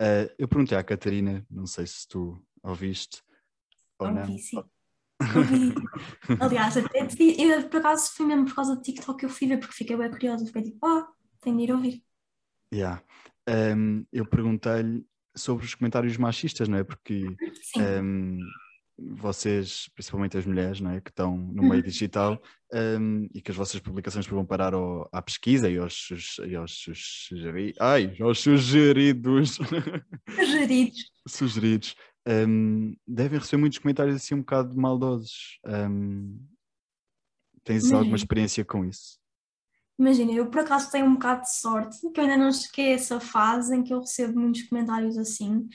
Eh, 0.01 0.35
eu 0.37 0.49
perguntei 0.49 0.77
à 0.77 0.83
Catarina, 0.83 1.45
não 1.49 1.65
sei 1.65 1.87
se 1.87 2.05
tu 2.09 2.45
ouviste 2.61 3.23
ou 3.99 4.11
não. 4.11 4.23
Ouvi, 4.23 4.37
sim. 4.37 4.57
Ouvi. 4.57 5.75
Aliás, 6.41 6.75
até 6.75 7.05
te 7.05 7.41
eu, 7.41 7.69
por 7.69 7.79
acaso 7.79 8.11
foi 8.11 8.25
mesmo 8.25 8.43
por 8.47 8.55
causa 8.55 8.75
do 8.75 8.81
TikTok 8.81 9.17
que 9.17 9.25
eu 9.25 9.29
fui 9.29 9.47
ver, 9.47 9.59
porque 9.59 9.75
fiquei 9.75 9.95
bem 9.95 10.11
curiosa, 10.11 10.45
fiquei 10.45 10.61
tipo, 10.61 10.85
ah, 10.85 11.07
tenho 11.39 11.55
de 11.55 11.63
ir 11.63 11.71
ouvir. 11.71 12.03
Yeah. 12.73 13.01
Um, 13.47 14.05
eu 14.11 14.25
perguntei-lhe 14.25 15.07
sobre 15.39 15.65
os 15.65 15.73
comentários 15.75 16.15
machistas, 16.17 16.67
não 16.67 16.77
é? 16.77 16.83
Porque 16.83 17.25
um, 18.03 18.39
vocês, 19.15 19.89
principalmente 19.95 20.37
as 20.37 20.45
mulheres, 20.45 20.81
não 20.81 20.91
é? 20.91 20.99
Que 21.01 21.09
estão 21.09 21.37
no 21.37 21.63
meio 21.63 21.75
Uhum. 21.75 21.81
digital 21.81 22.41
um, 22.73 23.27
e 23.33 23.41
que 23.41 23.49
as 23.51 23.55
vossas 23.57 23.79
publicações 23.79 24.27
vão 24.27 24.45
parar 24.45 24.73
ao- 24.73 25.07
à 25.11 25.21
pesquisa 25.21 25.69
e 25.69 25.77
aos, 25.77 26.09
e 26.45 26.55
aos 26.55 26.83
sugeri- 27.27 27.73
ai, 27.79 28.15
aos 28.19 28.39
sugeridos, 28.39 29.57
Sugeridos. 30.35 31.11
sugeridos, 31.27 31.95
um, 32.27 32.93
devem 33.07 33.39
receber 33.39 33.61
muitos 33.61 33.79
comentários 33.79 34.15
assim 34.17 34.35
um 34.35 34.39
bocado 34.39 34.75
maldosos. 34.75 35.59
Tens 37.63 37.83
alguma 37.85 37.99
Imagino. 38.01 38.15
experiência 38.15 38.65
com 38.65 38.83
isso? 38.85 39.17
Imagina, 39.99 40.31
eu 40.31 40.49
por 40.49 40.61
acaso 40.61 40.89
tenho 40.91 41.05
um 41.05 41.13
bocado 41.15 41.41
de 41.43 41.55
sorte, 41.59 41.99
que 42.13 42.19
eu 42.19 42.23
ainda 42.23 42.37
não 42.37 42.51
cheguei 42.53 42.93
a 42.93 42.95
essa 42.95 43.19
fase 43.19 43.75
em 43.75 43.83
que 43.83 43.93
eu 43.93 43.99
recebo 43.99 44.39
muitos 44.39 44.63
comentários 44.63 45.17
assim. 45.17 45.67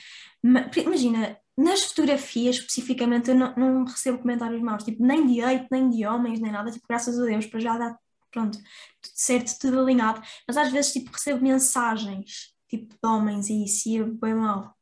Ma- 0.43 0.71
Imagina, 0.77 1.39
nas 1.57 1.83
fotografias 1.85 2.57
especificamente 2.57 3.29
eu 3.31 3.35
não, 3.37 3.55
não 3.57 3.85
recebo 3.85 4.19
comentários 4.19 4.63
maus, 4.63 4.83
tipo, 4.85 5.05
nem 5.05 5.27
de 5.27 5.43
hate, 5.43 5.69
nem 5.71 5.91
de 5.91 6.07
homens, 6.07 6.41
nem 6.41 6.51
nada, 6.51 6.71
tipo, 6.71 6.87
graças 6.89 7.19
a 7.21 7.25
Deus, 7.25 7.47
para 7.47 7.61
já 7.61 7.77
dar, 7.79 7.99
pronto, 8.33 8.57
tudo 8.59 9.13
certo, 9.15 9.59
tudo 9.59 9.81
alinhado. 9.81 10.23
Mas 10.49 10.57
às 10.57 10.73
vezes, 10.73 10.93
tipo, 10.93 11.11
recebo 11.13 11.43
mensagens, 11.43 12.55
tipo, 12.69 12.95
de 12.95 12.99
homens 13.09 13.49
e 13.51 13.65
isso, 13.65 13.89
e 13.91 13.99
é 13.99 14.05
bem 14.05 14.35
mal. 14.35 14.75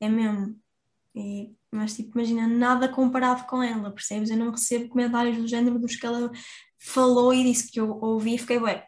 É 0.00 0.08
mesmo. 0.08 0.58
E- 1.14 1.54
mas, 1.72 1.96
tipo, 1.96 2.18
imagina, 2.18 2.46
nada 2.48 2.88
comparado 2.88 3.46
com 3.46 3.62
ela, 3.62 3.90
percebes? 3.92 4.30
Eu 4.30 4.36
não 4.38 4.50
recebo 4.52 4.88
comentários 4.90 5.36
do 5.38 5.46
género 5.48 5.78
dos 5.78 5.96
que 5.96 6.06
ela 6.06 6.30
falou 6.86 7.34
e 7.34 7.42
disse 7.42 7.70
que 7.70 7.80
eu 7.80 7.98
ouvi 8.00 8.34
e 8.34 8.38
fiquei, 8.38 8.60
bem, 8.60 8.82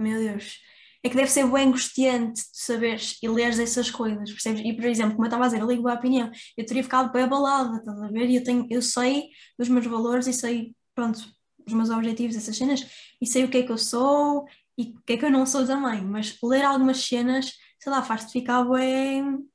meu 0.00 0.18
Deus. 0.18 0.58
É 1.02 1.10
que 1.10 1.16
deve 1.16 1.30
ser 1.30 1.46
bem 1.46 1.68
angustiante 1.68 2.42
saberes 2.50 3.18
e 3.22 3.28
leres 3.28 3.58
essas 3.58 3.90
coisas, 3.90 4.30
percebes? 4.30 4.62
E, 4.64 4.72
por 4.72 4.86
exemplo, 4.86 5.12
como 5.12 5.26
eu 5.26 5.28
estava 5.28 5.44
a 5.44 5.48
dizer, 5.48 5.60
eu 5.60 5.68
ligo 5.68 5.86
a 5.86 5.94
opinião, 5.94 6.30
eu 6.56 6.64
teria 6.64 6.82
ficado 6.82 7.12
bem 7.12 7.24
abalada, 7.24 7.76
estás 7.76 8.00
a 8.00 8.08
ver? 8.08 8.30
E 8.30 8.36
eu, 8.36 8.42
tenho, 8.42 8.66
eu 8.70 8.80
sei 8.80 9.28
dos 9.58 9.68
meus 9.68 9.84
valores 9.84 10.26
e 10.26 10.32
sei, 10.32 10.74
pronto, 10.94 11.20
os 11.66 11.72
meus 11.74 11.90
objetivos, 11.90 12.34
essas 12.34 12.56
cenas, 12.56 12.86
e 13.20 13.26
sei 13.26 13.44
o 13.44 13.50
que 13.50 13.58
é 13.58 13.62
que 13.62 13.72
eu 13.72 13.76
sou 13.76 14.46
e 14.78 14.94
o 14.96 15.02
que 15.02 15.12
é 15.12 15.16
que 15.18 15.24
eu 15.26 15.30
não 15.30 15.44
sou 15.44 15.66
também, 15.66 16.00
mas 16.02 16.38
ler 16.42 16.64
algumas 16.64 17.04
cenas, 17.04 17.52
sei 17.78 17.92
lá, 17.92 18.02
faz-te 18.02 18.32
ficar 18.32 18.64
bem 18.64 19.46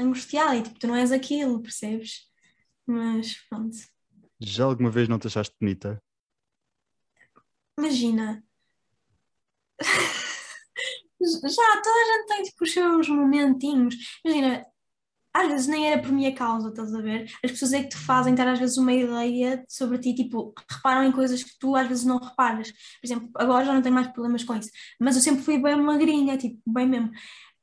angustiada 0.00 0.56
e 0.56 0.62
tipo, 0.62 0.78
tu 0.78 0.86
não 0.86 0.96
és 0.96 1.12
aquilo, 1.12 1.60
percebes? 1.60 2.22
Mas 2.86 3.34
pronto. 3.50 3.76
Já 4.40 4.64
alguma 4.64 4.90
vez 4.90 5.08
não 5.08 5.18
te 5.18 5.26
achaste 5.26 5.54
bonita? 5.60 6.02
Imagina. 7.78 8.42
Já, 11.20 11.82
toda 11.82 11.96
a 11.98 12.04
gente 12.18 12.26
tem 12.28 12.42
tipo, 12.44 12.64
os 12.64 12.72
seus 12.72 13.08
momentinhos. 13.08 13.94
Imagina, 14.24 14.64
às 15.34 15.48
vezes 15.48 15.66
nem 15.68 15.90
era 15.92 16.02
por 16.02 16.12
minha 16.12 16.34
causa, 16.34 16.70
estás 16.70 16.94
a 16.94 17.00
ver? 17.02 17.30
As 17.44 17.52
pessoas 17.52 17.72
é 17.74 17.82
que 17.82 17.90
te 17.90 17.96
fazem 17.98 18.34
ter 18.34 18.48
às 18.48 18.58
vezes 18.58 18.78
uma 18.78 18.92
ideia 18.92 19.64
sobre 19.68 19.98
ti, 19.98 20.14
tipo, 20.14 20.54
reparam 20.70 21.04
em 21.04 21.12
coisas 21.12 21.42
que 21.44 21.52
tu 21.60 21.76
às 21.76 21.88
vezes 21.88 22.04
não 22.04 22.18
reparas. 22.18 22.70
Por 22.72 22.78
exemplo, 23.06 23.30
agora 23.36 23.64
já 23.66 23.74
não 23.74 23.82
tenho 23.82 23.94
mais 23.94 24.08
problemas 24.08 24.44
com 24.44 24.56
isso, 24.56 24.70
mas 25.00 25.16
eu 25.16 25.22
sempre 25.22 25.42
fui 25.44 25.58
bem 25.62 25.76
magrinha, 25.82 26.38
tipo, 26.38 26.60
bem 26.66 26.88
mesmo. 26.88 27.10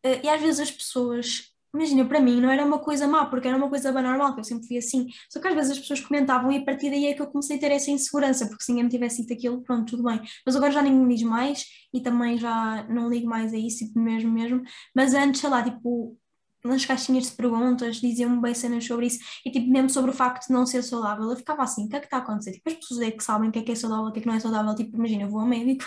Eh, 0.04 0.22
E 0.26 0.30
às 0.30 0.42
vezes 0.42 0.62
as 0.62 0.72
pessoas, 0.72 1.53
imagina, 1.74 2.06
para 2.06 2.20
mim 2.20 2.40
não 2.40 2.52
era 2.52 2.64
uma 2.66 2.80
coisa 2.80 3.08
má, 3.08 3.26
porque 3.26 3.48
era 3.48 3.58
uma 3.58 3.70
coisa 3.70 3.92
bem 3.92 4.04
normal, 4.04 4.34
que 4.34 4.42
eu 4.42 4.44
sempre 4.44 4.68
fui 4.68 4.78
assim. 4.78 5.08
Só 5.30 5.40
que 5.40 5.48
às 5.48 5.56
vezes 5.56 5.72
as 5.72 5.80
pessoas 5.80 6.02
comentavam 6.02 6.52
e 6.52 6.58
a 6.58 6.64
partir 6.64 6.90
daí 6.90 7.08
é 7.08 7.14
que 7.14 7.22
eu 7.22 7.28
comecei 7.28 7.58
a 7.58 7.60
ter 7.60 7.72
essa 7.72 7.90
insegurança, 7.92 8.48
porque 8.48 8.64
se 8.64 8.72
ninguém 8.72 8.86
me 8.86 8.90
tivesse 8.92 9.22
dito 9.22 9.34
aquilo, 9.34 9.62
pronto, 9.62 9.90
tudo 9.90 10.04
bem. 10.04 10.22
Mas 10.46 10.56
agora 10.56 10.72
já 10.72 10.82
ninguém 10.82 11.00
me 11.00 11.16
diz 11.16 11.24
mais 11.24 11.66
e 11.94 12.02
também 12.02 12.38
já 12.38 12.86
não 12.90 13.10
ligo 13.10 13.28
mais 13.28 13.54
a 13.54 13.58
isso, 13.58 13.86
tipo, 13.86 14.00
mesmo, 14.00 14.32
mesmo. 14.32 14.62
Mas 14.96 15.14
antes, 15.14 15.42
sei 15.42 15.50
lá, 15.50 15.64
tipo, 15.64 16.18
nas 16.64 16.86
caixinhas 16.86 17.26
de 17.26 17.32
perguntas 17.36 17.98
diziam-me 17.98 18.42
bem 18.42 18.54
cenas 18.54 18.86
sobre 18.86 19.08
isso 19.08 19.20
e 19.46 19.52
tipo, 19.52 19.70
mesmo 19.70 19.90
sobre 19.90 20.12
o 20.12 20.14
facto 20.14 20.48
de 20.48 20.54
não 20.54 20.66
ser 20.66 20.82
saudável, 20.82 21.30
eu 21.30 21.36
ficava 21.36 21.64
assim, 21.64 21.86
o 21.86 21.90
que 21.90 21.96
é 21.96 22.00
que 22.00 22.06
está 22.06 22.18
a 22.18 22.20
acontecer? 22.22 22.54
Tipo, 22.54 22.70
as 22.70 22.76
pessoas 22.76 23.02
é 23.02 23.12
que 23.12 23.24
sabem 23.24 23.50
o 23.50 23.52
que 23.52 23.60
é 23.60 23.62
que 23.64 23.72
é 23.72 23.76
saudável, 23.76 24.06
o 24.06 24.12
que 24.12 24.20
é 24.20 24.22
que 24.22 24.28
não 24.28 24.36
é 24.36 24.40
saudável, 24.40 24.74
tipo, 24.76 24.96
imagina, 24.96 25.24
eu 25.24 25.30
vou 25.30 25.42
ao 25.42 25.48
médico, 25.48 25.86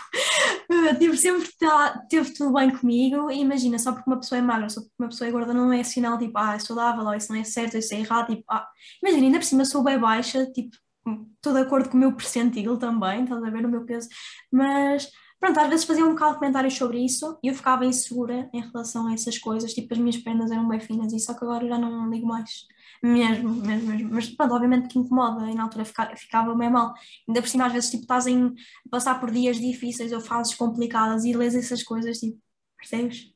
tipo, 0.95 1.17
sempre 1.17 1.49
tá, 1.59 2.05
teve 2.09 2.33
tudo 2.33 2.53
bem 2.53 2.77
comigo 2.77 3.31
e 3.31 3.41
imagina, 3.41 3.79
só 3.79 3.93
porque 3.93 4.09
uma 4.09 4.19
pessoa 4.19 4.39
é 4.39 4.43
magra, 4.43 4.69
só 4.69 4.81
porque 4.81 4.95
uma 4.99 5.09
pessoa 5.09 5.29
é 5.29 5.31
gorda 5.33 5.55
não 5.55 5.73
é 5.73 5.83
sinal, 5.83 6.19
tipo, 6.19 6.37
ah, 6.39 6.55
é 6.55 6.59
saudável, 6.59 7.05
ou 7.05 7.15
isso 7.15 7.33
não 7.33 7.41
é 7.41 7.45
certo, 7.45 7.77
isso 7.77 7.95
é 7.95 7.99
errado, 8.01 8.35
tipo, 8.35 8.45
ah, 8.51 8.69
imagina, 9.03 9.27
ainda 9.27 9.39
por 9.39 9.45
cima 9.45 9.65
sou 9.65 9.83
bem 9.83 9.99
baixa, 9.99 10.47
tipo, 10.53 10.77
estou 11.35 11.53
de 11.53 11.61
acordo 11.61 11.89
com 11.89 11.97
o 11.97 12.01
meu 12.01 12.13
percentil 12.15 12.79
também, 12.79 13.25
estás 13.25 13.43
a 13.43 13.51
ver 13.51 13.65
o 13.65 13.69
meu 13.69 13.85
peso, 13.85 14.09
mas 14.53 15.11
pronto, 15.39 15.61
às 15.61 15.69
vezes 15.69 15.85
faziam 15.85 16.09
um 16.09 16.13
bocado 16.13 16.33
de 16.33 16.39
comentários 16.39 16.75
sobre 16.75 17.05
isso 17.05 17.39
e 17.43 17.49
eu 17.49 17.55
ficava 17.55 17.85
insegura 17.87 18.49
em 18.53 18.61
relação 18.61 19.07
a 19.07 19.15
essas 19.15 19.39
coisas, 19.39 19.73
tipo, 19.73 19.93
as 19.93 19.99
minhas 19.99 20.17
pernas 20.19 20.51
eram 20.51 20.69
bem 20.69 20.81
finas 20.81 21.13
e 21.13 21.19
só 21.19 21.35
que 21.35 21.45
agora 21.45 21.65
eu 21.65 21.69
já 21.69 21.79
não 21.79 22.11
ligo 22.11 22.27
mais. 22.27 22.67
Mesmo, 23.03 23.55
mesmo, 23.55 23.89
mesmo. 23.89 24.11
Mas 24.13 24.29
pronto, 24.29 24.55
obviamente 24.55 24.89
que 24.89 24.99
incomoda 24.99 25.51
e 25.51 25.55
na 25.55 25.65
altura 25.65 25.85
fica, 25.85 26.15
ficava 26.17 26.55
bem 26.55 26.71
mal. 26.71 26.95
Ainda 27.29 27.43
por 27.43 27.49
cima, 27.49 27.67
às 27.67 27.73
vezes, 27.73 27.91
tipo, 27.91 28.03
estás 28.03 28.27
em 28.27 28.55
passar 28.91 29.21
por 29.21 29.31
dias 29.31 29.59
difíceis 29.59 30.13
ou 30.13 30.21
fases 30.21 30.55
complicadas 30.55 31.25
e 31.25 31.33
lês 31.33 31.55
essas 31.55 31.83
coisas, 31.83 32.19
tipo, 32.19 32.39
percebes? 32.77 33.33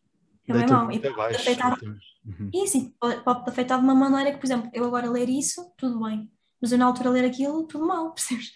É 0.49 0.53
Deita 0.53 0.75
mal. 0.75 0.85
E 0.85 0.99
muito 1.01 1.15
pode 1.15 1.37
afetar, 1.37 1.79
Uhum. 2.23 2.51
e 2.53 2.91
pode, 2.99 3.25
pode 3.25 3.51
afetar 3.51 3.79
de 3.79 3.85
uma 3.85 3.95
maneira 3.95 4.33
que, 4.33 4.39
por 4.39 4.47
exemplo, 4.47 4.71
eu 4.75 4.85
agora 4.85 5.09
ler 5.11 5.29
isso, 5.29 5.73
tudo 5.77 6.01
bem. 6.05 6.31
Mas 6.61 6.71
eu 6.71 6.79
na 6.79 6.85
altura 6.85 7.11
ler 7.11 7.25
aquilo, 7.25 7.67
tudo 7.67 7.87
mal, 7.87 8.13
percebes? 8.15 8.53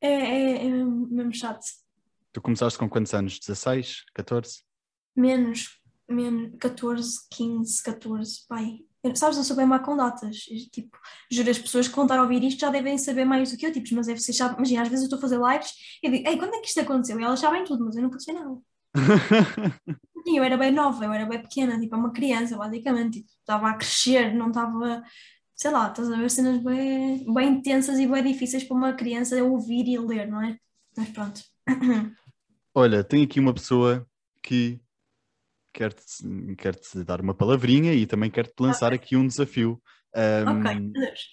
É, 0.00 0.08
é, 0.08 0.66
é 0.66 0.68
mesmo 0.68 1.32
chato. 1.34 1.64
Tu 2.32 2.40
começaste 2.40 2.78
com 2.78 2.88
quantos 2.88 3.12
anos? 3.14 3.38
16? 3.38 4.04
14? 4.14 4.62
Menos, 5.14 5.80
menos 6.08 6.56
14, 6.58 7.18
15, 7.30 7.82
14, 7.82 8.46
pai. 8.48 8.78
Sabes, 9.14 9.36
eu 9.36 9.44
sou 9.44 9.56
bem 9.56 9.66
má 9.66 9.78
com 9.78 9.96
datas. 9.96 10.46
E, 10.48 10.68
Tipo, 10.70 10.98
juro, 11.30 11.50
as 11.50 11.58
pessoas 11.58 11.88
que 11.88 11.94
vão 11.94 12.04
estar 12.04 12.18
a 12.18 12.22
ouvir 12.22 12.42
isto 12.42 12.60
já 12.60 12.70
devem 12.70 12.96
saber 12.96 13.24
mais 13.24 13.50
do 13.50 13.56
que 13.58 13.66
eu, 13.66 13.72
tipo, 13.72 13.94
mas 13.94 14.08
é 14.08 14.16
vocês 14.16 14.36
sabem, 14.36 14.56
imagina, 14.56 14.82
às 14.82 14.88
vezes 14.88 15.02
eu 15.04 15.06
estou 15.06 15.18
a 15.18 15.20
fazer 15.20 15.38
lives 15.38 15.72
e 16.02 16.06
eu 16.06 16.12
digo, 16.12 16.28
ei, 16.28 16.38
quando 16.38 16.54
é 16.54 16.60
que 16.60 16.68
isto 16.68 16.80
aconteceu? 16.80 17.20
E 17.20 17.24
elas 17.24 17.40
sabem 17.40 17.64
tudo, 17.64 17.84
mas 17.84 17.96
eu 17.96 18.02
nunca 18.02 18.18
sei 18.18 18.34
nada. 18.34 18.56
Eu 20.26 20.42
era 20.42 20.56
bem 20.56 20.72
nova, 20.72 21.04
eu 21.04 21.12
era 21.12 21.26
bem 21.26 21.42
pequena, 21.42 21.78
tipo, 21.78 21.94
é 21.94 21.98
uma 21.98 22.10
criança, 22.10 22.56
basicamente, 22.56 23.20
tipo, 23.20 23.30
estava 23.40 23.68
a 23.68 23.74
crescer, 23.74 24.34
não 24.34 24.48
estava, 24.48 25.02
sei 25.54 25.70
lá, 25.70 25.88
estás 25.90 26.10
a 26.10 26.16
ver 26.16 26.30
cenas 26.30 26.62
bem, 26.62 27.30
bem 27.30 27.48
intensas 27.50 27.98
e 27.98 28.06
bem 28.06 28.22
difíceis 28.22 28.64
para 28.64 28.74
uma 28.74 28.94
criança 28.94 29.44
ouvir 29.44 29.86
e 29.86 29.98
ler, 29.98 30.26
não 30.26 30.40
é? 30.42 30.58
Mas 30.96 31.10
pronto. 31.10 31.42
Olha, 32.74 33.04
tem 33.04 33.22
aqui 33.22 33.38
uma 33.38 33.52
pessoa 33.52 34.08
que 34.42 34.80
quer-te 35.74 36.02
quer 36.56 36.74
-te 36.76 37.04
dar 37.04 37.20
uma 37.20 37.34
palavrinha 37.34 37.92
e 37.92 38.06
também 38.06 38.30
quer-te 38.30 38.54
lançar 38.60 38.94
aqui 38.94 39.16
um 39.16 39.26
desafio. 39.26 39.82
Ahm, 40.14 40.62
Ok, 40.64 41.24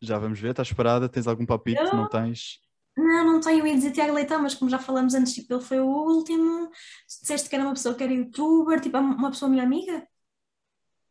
já 0.00 0.18
vamos 0.18 0.38
ver, 0.40 0.50
estás 0.50 0.72
parada? 0.72 1.08
Tens 1.08 1.26
algum 1.26 1.46
palpite? 1.46 1.80
Eu- 1.80 1.96
Não 1.96 2.06
tens? 2.06 2.60
Não, 2.96 3.24
não 3.24 3.40
tenho, 3.40 3.60
eu 3.60 3.66
ia 3.66 3.74
dizer 3.74 3.92
Tiago 3.92 4.12
Leitão, 4.12 4.42
mas 4.42 4.54
como 4.54 4.70
já 4.70 4.78
falamos 4.78 5.14
antes, 5.14 5.32
tipo, 5.32 5.54
ele 5.54 5.62
foi 5.62 5.80
o 5.80 5.86
último. 5.86 6.70
Se 7.08 7.22
disseste 7.22 7.48
que 7.48 7.54
era 7.56 7.64
uma 7.64 7.72
pessoa 7.74 7.94
que 7.94 8.04
era 8.04 8.12
youtuber, 8.12 8.80
tipo, 8.80 8.96
é 8.96 9.00
uma 9.00 9.30
pessoa 9.30 9.50
minha 9.50 9.62
amiga? 9.64 10.06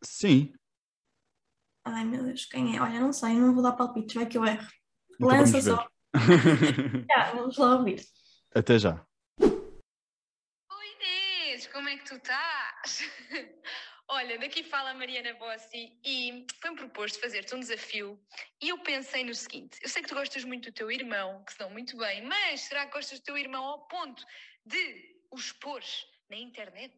Sim. 0.04 0.54
Ai 1.84 2.06
meu 2.06 2.24
Deus, 2.24 2.46
quem 2.46 2.76
é? 2.76 2.82
Olha, 2.82 3.00
não 3.00 3.12
sei, 3.14 3.34
não 3.36 3.54
vou 3.54 3.64
dar 3.64 3.74
palpites, 3.74 4.16
vai 4.16 4.26
que 4.28 4.38
eu 4.38 4.46
erro. 4.46 4.68
Então 5.20 5.40
Lança 5.40 5.62
só. 5.62 5.88
Já, 7.10 7.32
vamos 7.34 7.58
lá 7.58 7.76
ouvir. 7.78 8.02
Até 8.56 8.80
já. 8.80 9.06
É 11.92 11.98
que 11.98 12.06
tu 12.06 12.16
estás? 12.16 13.04
Olha, 14.08 14.40
daqui 14.40 14.64
fala 14.64 14.94
Mariana 14.94 15.34
Bossi 15.34 16.00
e 16.06 16.48
foi-me 16.62 16.78
proposto 16.78 17.20
fazer-te 17.20 17.54
um 17.54 17.60
desafio 17.60 18.18
e 18.62 18.70
eu 18.70 18.78
pensei 18.78 19.26
no 19.26 19.36
seguinte, 19.36 19.78
eu 19.82 19.90
sei 19.90 20.02
que 20.02 20.08
tu 20.08 20.16
gostas 20.16 20.46
muito 20.46 20.72
do 20.72 20.74
teu 20.74 20.90
irmão, 20.90 21.44
que 21.44 21.52
se 21.52 21.60
dão 21.60 21.70
muito 21.70 21.98
bem, 21.98 22.22
mas 22.22 22.62
será 22.62 22.86
que 22.86 22.94
gostas 22.94 23.20
do 23.20 23.26
teu 23.26 23.38
irmão 23.38 23.66
ao 23.66 23.88
ponto 23.90 24.26
de 24.66 25.18
o 25.32 25.36
expor 25.36 25.84
na 26.30 26.38
internet? 26.38 26.96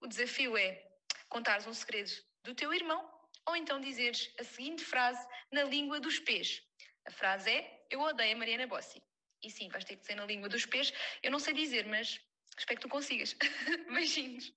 O 0.00 0.06
desafio 0.06 0.56
é 0.56 0.86
contares 1.28 1.66
um 1.66 1.74
segredo 1.74 2.12
do 2.44 2.54
teu 2.54 2.72
irmão 2.72 3.12
ou 3.44 3.56
então 3.56 3.80
dizeres 3.80 4.32
a 4.38 4.44
seguinte 4.44 4.84
frase 4.84 5.26
na 5.50 5.64
língua 5.64 5.98
dos 5.98 6.20
pés. 6.20 6.62
A 7.06 7.10
frase 7.10 7.50
é, 7.50 7.86
eu 7.90 8.00
odeio 8.02 8.36
a 8.36 8.38
Mariana 8.38 8.68
Bossi. 8.68 9.02
E 9.42 9.50
sim, 9.50 9.68
vais 9.68 9.84
ter 9.84 9.96
que 9.96 10.02
dizer 10.02 10.14
na 10.14 10.26
língua 10.26 10.48
dos 10.48 10.64
pés, 10.64 10.92
eu 11.24 11.30
não 11.32 11.40
sei 11.40 11.54
dizer, 11.54 11.86
mas 11.86 12.20
Espero 12.58 12.80
que 12.80 12.86
tu 12.86 12.90
consigas. 12.90 13.36
Beijinhos. 13.92 14.52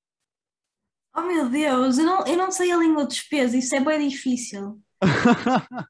Oh 1.15 1.21
meu 1.21 1.49
Deus, 1.49 1.97
eu 1.97 2.05
não, 2.05 2.25
eu 2.25 2.37
não 2.37 2.51
sei 2.51 2.71
a 2.71 2.77
língua 2.77 3.05
dos 3.05 3.21
pesos, 3.21 3.55
isso 3.63 3.75
é 3.75 3.79
bem 3.81 4.07
difícil. 4.07 4.81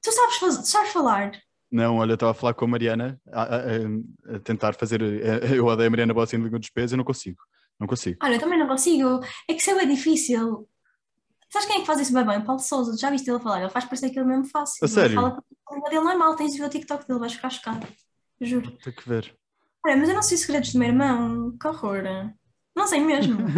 Tu 0.00 0.12
sabes, 0.12 0.36
faz- 0.36 0.68
sabes 0.68 0.92
falar? 0.92 1.32
Não, 1.70 1.96
olha, 1.98 2.12
eu 2.12 2.14
estava 2.14 2.30
a 2.32 2.34
falar 2.34 2.54
com 2.54 2.64
a 2.64 2.68
Mariana, 2.68 3.20
a, 3.32 3.42
a- 3.42 4.36
a- 4.36 4.40
tentar 4.40 4.74
fazer. 4.74 5.02
Eu 5.54 5.66
odeio 5.66 5.88
a 5.88 5.90
Mariana 5.90 6.14
Bossi 6.14 6.36
em 6.36 6.40
língua 6.42 6.58
dos 6.58 6.70
pesos, 6.70 6.92
eu 6.92 6.96
não 6.98 7.04
consigo. 7.04 7.38
Não 7.78 7.86
consigo. 7.86 8.16
Olha, 8.22 8.36
eu 8.36 8.40
também 8.40 8.58
não 8.58 8.66
consigo. 8.68 9.20
É 9.48 9.54
que 9.54 9.60
isso 9.60 9.70
é 9.70 9.74
bem 9.74 9.88
difícil. 9.94 10.68
Sabes 11.50 11.66
quem 11.66 11.76
é 11.76 11.80
que 11.80 11.86
faz 11.86 12.00
isso 12.00 12.12
bem 12.12 12.24
bem? 12.26 12.44
Paulo 12.44 12.60
Sousa, 12.60 12.96
já 12.96 13.10
viste 13.10 13.28
ele 13.28 13.40
falar? 13.40 13.60
Ele 13.60 13.70
faz 13.70 13.84
parecer 13.84 14.10
que 14.10 14.18
ele 14.18 14.26
mesmo 14.28 14.46
fácil. 14.46 14.78
A 14.82 14.86
Ele 14.86 14.94
sério? 14.94 15.14
fala 15.16 15.32
que 15.32 15.38
a 15.68 15.74
língua 15.74 15.90
dele 15.90 16.02
não 16.04 16.10
é 16.12 16.16
mal, 16.16 16.36
tens 16.36 16.52
de 16.52 16.58
ver 16.58 16.66
o 16.66 16.70
TikTok 16.70 17.06
dele, 17.06 17.20
vais 17.20 17.32
ficar 17.34 17.50
chocado. 17.50 17.86
Juro. 18.40 18.70
Tem 18.78 18.92
que 18.94 19.08
ver. 19.08 19.37
Olha, 19.86 19.96
mas 19.96 20.08
eu 20.08 20.14
não 20.14 20.22
sei 20.22 20.34
os 20.36 20.40
segredos 20.42 20.72
do 20.72 20.78
meu 20.78 20.88
irmão. 20.88 21.56
Que 21.60 21.68
horror. 21.68 22.02
Não 22.76 22.86
sei 22.86 23.00
mesmo. 23.00 23.38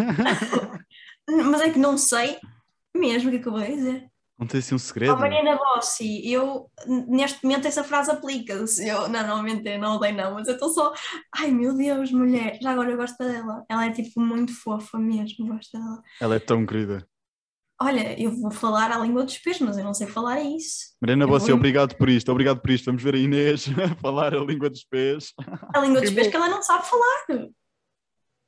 mas 1.51 1.61
é 1.61 1.71
que 1.71 1.79
não 1.79 1.97
sei 1.99 2.39
mesmo 2.95 3.29
o 3.29 3.33
que 3.33 3.39
é 3.39 3.43
que 3.43 3.49
eu 3.49 3.53
vou 3.53 3.63
dizer. 3.63 4.11
Não 4.39 4.47
tem 4.47 4.59
assim 4.61 4.75
um 4.75 4.77
Oh, 4.77 4.79
segredo? 4.79 5.19
Mariana 5.19 5.59
Bossi, 5.59 6.27
eu 6.27 6.71
neste 7.07 7.45
momento 7.45 7.69
essa 7.69 7.85
frase 7.85 8.11
aplica-se. 8.11 8.89
Eu 8.89 9.07
não, 9.07 9.27
não 9.27 9.43
mentira, 9.43 9.77
não 9.77 9.97
odeio 9.97 10.17
não, 10.17 10.33
mas 10.35 10.49
eu 10.49 10.55
estou 10.55 10.71
só. 10.71 10.95
Ai 11.37 11.51
meu 11.51 11.75
Deus, 11.77 12.11
mulher, 12.11 12.59
já 12.61 12.71
agora 12.71 12.91
eu 12.91 12.97
gosto 12.97 13.19
dela. 13.19 13.65
Ela 13.69 13.87
é 13.87 13.91
tipo 13.91 14.19
muito 14.19 14.55
fofa 14.55 14.99
mesmo, 14.99 15.47
gosto 15.47 15.79
dela. 15.79 16.03
Ela 16.19 16.37
é 16.37 16.39
tão 16.39 16.65
querida. 16.65 17.07
Olha, 17.83 18.21
eu 18.23 18.31
vou 18.33 18.51
falar 18.51 18.93
a 18.93 18.99
língua 18.99 19.25
dos 19.25 19.39
pés, 19.39 19.59
mas 19.61 19.79
eu 19.79 19.85
não 19.85 19.95
sei 19.95 20.07
falar 20.07 20.41
isso. 20.43 20.95
Mariana 21.01 21.25
Eu 21.25 21.29
Bossi, 21.29 21.47
vou- 21.47 21.57
obrigado 21.57 21.97
por 21.97 22.09
isto, 22.11 22.31
obrigado 22.31 22.61
por 22.61 22.71
isto. 22.71 22.85
Vamos 22.87 23.03
ver 23.03 23.15
a 23.15 23.19
Inês 23.19 23.65
falar 24.03 24.35
a 24.35 24.39
língua 24.45 24.69
dos 24.69 24.85
pés. 24.85 25.33
A 25.75 25.81
língua 25.81 26.01
dos 26.03 26.11
pés 26.11 26.27
bom. 26.27 26.31
que 26.31 26.37
ela 26.37 26.49
não 26.49 26.63
sabe 26.63 26.87
falar. 26.87 27.25
Como 27.27 27.45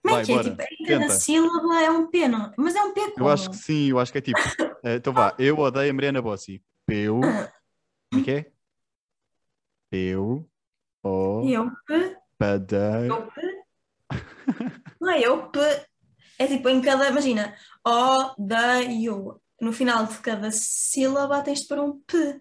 é 0.08 0.10
Vai, 0.10 0.24
que 0.24 0.32
é? 0.32 0.34
bora, 0.34 0.50
Tipo, 0.50 0.62
em 0.62 0.86
cada 0.86 1.00
tenta. 1.00 1.14
sílaba 1.14 1.80
é 1.82 1.90
um 1.90 2.06
P, 2.10 2.28
não? 2.28 2.52
Mas 2.58 2.74
é 2.74 2.82
um 2.82 2.92
P 2.92 3.00
Eu 3.00 3.12
como? 3.14 3.28
acho 3.30 3.48
que 3.50 3.56
sim, 3.56 3.88
eu 3.90 3.98
acho 3.98 4.12
que 4.12 4.18
é 4.18 4.20
tipo. 4.20 4.38
eh, 4.84 4.96
então 4.96 5.12
vá, 5.14 5.34
eu 5.38 5.58
odeio 5.58 5.90
a 5.90 5.94
Mariana 5.94 6.20
Bossi. 6.20 6.62
Peu. 6.86 7.20
Como 7.20 8.20
é 8.20 8.24
que 8.24 8.30
é? 8.32 8.52
Peu. 9.90 10.46
O. 11.04 11.48
Eu, 11.48 11.70
P, 11.86 12.16
Padei. 12.36 13.10
eu, 13.10 13.26
P. 13.32 13.62
Não 15.00 15.10
é 15.10 15.20
eu, 15.20 15.48
P. 15.50 15.58
É 16.38 16.46
tipo 16.46 16.68
em 16.68 16.80
cada, 16.80 17.08
imagina, 17.08 17.54
O, 17.86 18.34
D, 18.38 19.10
U. 19.10 19.40
No 19.60 19.72
final 19.72 20.06
de 20.06 20.18
cada 20.18 20.50
sílaba 20.50 21.42
tens 21.42 21.60
de 21.60 21.68
pôr 21.68 21.78
um 21.78 22.00
P. 22.00 22.40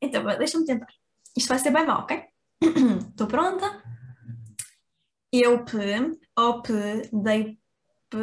Então, 0.00 0.24
deixa-me 0.38 0.64
tentar. 0.64 0.86
Isto 1.36 1.48
vai 1.48 1.58
ser 1.58 1.70
bem 1.72 1.84
mal, 1.86 2.02
ok? 2.02 2.24
Estou 3.10 3.26
pronta? 3.26 3.82
Eu, 5.32 5.64
P, 5.64 6.18
O, 6.36 6.62
P, 6.62 6.72
dei 7.12 7.58
P, 8.08 8.18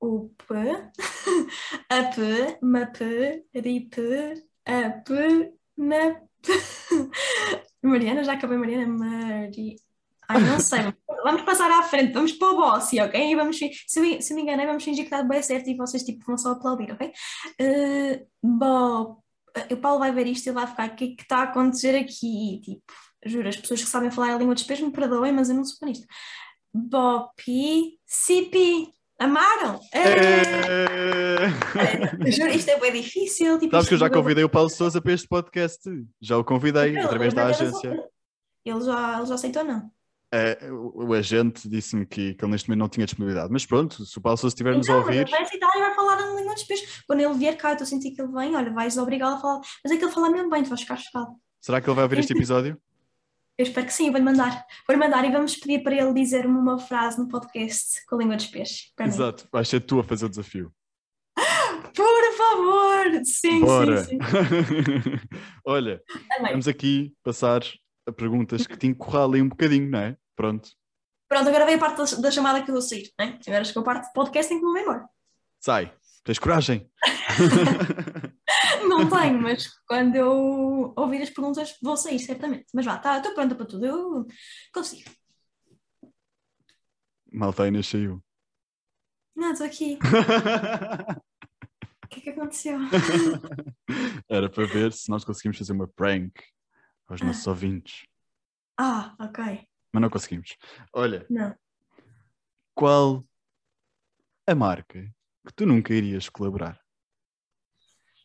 o 0.00 0.28
P, 0.36 0.54
a 1.88 2.02
P, 2.14 2.58
ma 2.62 2.86
P, 2.86 3.44
ri 3.54 3.88
P, 3.88 4.34
a 4.66 4.90
P, 4.90 5.54
na 5.76 6.14
P. 6.42 6.52
Mariana, 7.82 8.24
já 8.24 8.34
acabei, 8.34 8.58
Mariana, 8.58 8.86
Mari. 8.86 9.76
Ai, 10.28 10.40
não 10.42 10.60
sei. 10.60 10.80
Vamos 11.24 11.42
passar 11.42 11.70
à 11.70 11.82
frente, 11.82 12.12
vamos 12.12 12.32
para 12.32 12.48
o 12.48 12.56
Bossi, 12.56 13.00
ok? 13.00 13.32
E 13.32 13.34
vamos, 13.34 13.58
se, 13.58 13.70
eu, 13.96 14.22
se 14.22 14.32
eu 14.32 14.36
me 14.36 14.42
enganei, 14.42 14.66
vamos 14.66 14.84
fingir 14.84 15.08
que 15.08 15.14
está 15.14 15.26
bem 15.26 15.42
certo 15.42 15.68
e 15.68 15.76
vocês 15.76 16.02
tipo, 16.02 16.24
vão 16.26 16.36
só 16.38 16.52
aplaudir, 16.52 16.92
ok? 16.92 17.12
Uh, 17.60 18.26
Bo, 18.42 19.22
o 19.70 19.76
Paulo 19.78 19.98
vai 19.98 20.12
ver 20.12 20.26
isto 20.26 20.46
e 20.46 20.48
ele 20.50 20.54
vai 20.54 20.66
ficar, 20.66 20.88
o 20.88 20.94
que 20.94 21.04
é 21.04 21.08
que 21.16 21.22
está 21.22 21.38
a 21.38 21.42
acontecer 21.44 21.96
aqui? 21.96 22.60
Tipo, 22.62 22.82
juro, 23.26 23.48
as 23.48 23.56
pessoas 23.56 23.82
que 23.82 23.88
sabem 23.88 24.10
falar 24.10 24.34
a 24.34 24.38
língua 24.38 24.54
dos 24.54 24.62
pés 24.64 24.80
me 24.80 24.92
perdoem, 24.92 25.32
mas 25.32 25.48
eu 25.48 25.56
não 25.56 25.64
sou 25.64 25.88
nisto. 25.88 26.06
Bopi, 26.72 27.98
Sipi, 28.06 28.88
amaram? 29.18 29.80
É, 29.92 30.58
Eh, 31.38 32.30
juro, 32.30 32.50
isto 32.50 32.70
é 32.70 32.78
bem 32.78 32.92
difícil. 32.92 33.58
Tipo, 33.58 33.72
Sabes 33.72 33.88
que 33.88 33.94
eu 33.94 33.96
isto 33.96 34.06
já 34.06 34.10
convidei 34.10 34.44
o 34.44 34.48
Paulo 34.48 34.68
Souza 34.68 35.00
para 35.00 35.12
este 35.12 35.26
podcast. 35.28 35.80
Já 36.20 36.36
o 36.36 36.44
convidei 36.44 36.92
Não, 36.92 37.04
através 37.04 37.34
da 37.34 37.46
agência. 37.46 37.90
Ele 38.64 38.80
já, 38.82 39.18
ele 39.18 39.26
já 39.26 39.34
aceitou, 39.34 39.64
não? 39.64 39.90
Eh, 40.30 40.70
o, 40.70 41.14
agente 41.14 41.66
disse-me 41.66 42.04
que, 42.04 42.34
que 42.34 42.44
ele 42.44 42.52
neste 42.52 42.68
momento 42.68 42.80
não 42.80 42.88
tinha 42.88 43.06
disponibilidade. 43.06 43.50
Mas 43.50 43.64
pronto, 43.64 44.04
se 44.04 44.18
o 44.18 44.20
Paulo 44.20 44.36
Souza 44.36 44.52
estiver-nos 44.52 44.88
a 44.88 44.92
Então, 44.92 45.06
mas 45.06 45.06
ouvir, 45.06 45.20
ele 45.22 45.30
vai 45.30 45.42
aceitar 45.42 45.70
e 45.74 45.80
vai 45.80 45.94
falar 45.94 46.18
a 46.18 46.34
língua 46.34 46.54
dos 46.54 46.64
pés. 46.64 47.02
Quando 47.06 47.20
ele 47.20 47.34
vier 47.34 47.56
cá, 47.56 47.70
eu 47.70 47.72
estou 47.72 47.84
a 47.84 47.88
sentir 47.88 48.10
que 48.10 48.20
ele 48.20 48.32
vem, 48.32 48.54
olha, 48.54 48.70
vais 48.70 48.98
obrigá-lo 48.98 49.36
a 49.36 49.40
falar. 49.40 49.60
Mas 49.82 49.92
é 49.92 49.96
que 49.96 50.04
ele 50.04 50.12
fala 50.12 50.30
mesmo 50.30 50.50
bem, 50.50 50.62
tu 50.62 50.68
vais 50.68 50.80
ficar 50.82 50.96
chocado. 50.96 51.34
será 51.60 51.80
que 51.80 51.88
ele 51.88 51.94
vai 51.94 52.04
ouvir 52.04 52.18
este 52.18 52.32
episódio? 52.34 52.78
Eu 53.56 53.64
espero 53.64 53.86
que 53.86 53.92
sim, 53.92 54.06
eu 54.06 54.12
vou-lhe 54.12 54.24
mandar. 54.24 54.64
Vou-lhe 54.86 55.00
mandar 55.00 55.24
e 55.24 55.32
vamos 55.32 55.56
pedir 55.56 55.82
para 55.82 55.94
ele 55.94 56.12
dizer-me 56.12 56.56
uma 56.56 56.78
frase 56.78 57.18
no 57.18 57.26
podcast 57.26 58.04
com 58.06 58.14
a 58.14 58.18
língua 58.18 58.36
dos 58.36 58.52
mim. 58.52 58.62
Exato, 59.00 59.48
vais 59.50 59.68
ser 59.68 59.80
tu 59.80 59.98
a 59.98 60.04
fazer 60.04 60.26
o 60.26 60.28
desafio. 60.28 60.72
Por 61.94 62.36
favor! 62.36 63.24
Sim, 63.24 63.60
Bora! 63.60 64.04
sim, 64.04 64.10
sim. 64.10 64.18
Olha, 65.66 66.00
Amém. 66.38 66.52
vamos 66.52 66.68
aqui 66.68 67.12
passar 67.24 67.62
a 68.08 68.12
perguntas 68.12 68.66
que 68.66 68.76
te 68.76 68.86
encurralem 68.86 69.42
um 69.42 69.48
bocadinho, 69.48 69.90
não 69.90 69.98
é? 69.98 70.16
Pronto, 70.34 70.70
Pronto, 71.28 71.46
agora 71.48 71.66
vem 71.66 71.74
a 71.74 71.78
parte 71.78 71.98
da, 71.98 72.22
da 72.22 72.30
chamada 72.30 72.62
que 72.62 72.70
eu 72.70 72.74
vou 72.74 72.80
sair. 72.80 73.12
Né? 73.18 73.38
Agora 73.46 73.64
chegou 73.64 73.82
a 73.82 73.84
parte 73.84 74.06
do 74.08 74.12
podcast 74.14 74.52
em 74.52 74.58
que 74.58 74.64
me 74.64 74.72
vou 74.72 74.80
embora. 74.80 75.08
sai. 75.60 75.94
Tens 76.24 76.38
coragem? 76.38 76.90
Não 78.88 79.08
tenho, 79.08 79.40
mas 79.40 79.68
quando 79.86 80.16
eu 80.16 80.92
ouvir 80.96 81.22
as 81.22 81.30
perguntas 81.30 81.76
vou 81.82 81.96
sair, 81.96 82.18
certamente. 82.18 82.66
Mas 82.74 82.84
vá, 82.84 82.98
tá, 82.98 83.18
estou 83.18 83.34
pronta 83.34 83.54
para 83.54 83.66
tudo. 83.66 83.86
Eu 83.86 84.26
consigo. 84.72 85.10
Malta, 87.32 87.62
a 87.62 87.68
Inês 87.68 87.86
saiu. 87.86 88.22
Não, 89.36 89.52
estou 89.52 89.66
aqui. 89.66 89.98
O 92.04 92.10
que 92.10 92.20
é 92.20 92.22
que 92.22 92.30
aconteceu? 92.30 92.78
Era 94.30 94.48
para 94.48 94.64
ver 94.64 94.94
se 94.94 95.10
nós 95.10 95.26
conseguimos 95.26 95.58
fazer 95.58 95.74
uma 95.74 95.86
prank 95.86 96.32
aos 97.08 97.20
nossos 97.22 97.46
ouvintes. 97.46 98.06
Ah, 98.76 99.14
ok. 99.18 99.66
Mas 99.92 100.02
não 100.02 100.10
conseguimos. 100.10 100.56
Olha, 100.92 101.26
Não. 101.30 101.54
qual 102.74 103.24
a 104.46 104.54
marca 104.54 105.10
que 105.46 105.52
tu 105.54 105.66
nunca 105.66 105.94
irias 105.94 106.28
colaborar? 106.28 106.80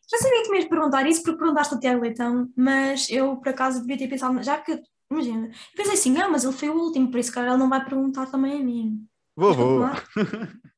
Já 0.10 0.18
sabia 0.18 0.44
que 0.44 0.50
me 0.50 0.58
ias 0.58 0.68
perguntar 0.68 1.08
isso 1.08 1.24
porque 1.24 1.40
perguntaste 1.40 1.74
ao 1.74 1.80
Tiago 1.80 2.02
Leitão, 2.02 2.52
mas 2.56 3.10
eu 3.10 3.38
por 3.38 3.50
acaso 3.50 3.80
devia 3.82 3.98
ter 3.98 4.08
pensado, 4.10 4.44
já 4.44 4.60
que, 4.62 4.80
imagina, 5.10 5.50
pensei 5.76 5.94
assim, 5.94 6.18
ah, 6.18 6.30
mas 6.30 6.44
ele 6.44 6.54
foi 6.54 6.70
o 6.70 6.78
último, 6.78 7.10
por 7.10 7.20
isso 7.20 7.32
cara 7.34 7.48
ele 7.50 7.58
não 7.58 7.70
vai 7.70 7.84
perguntar 7.84 8.28
também 8.30 8.60
a 8.60 8.64
mim. 8.64 9.08
Vou, 9.36 9.54
vou. 9.54 9.80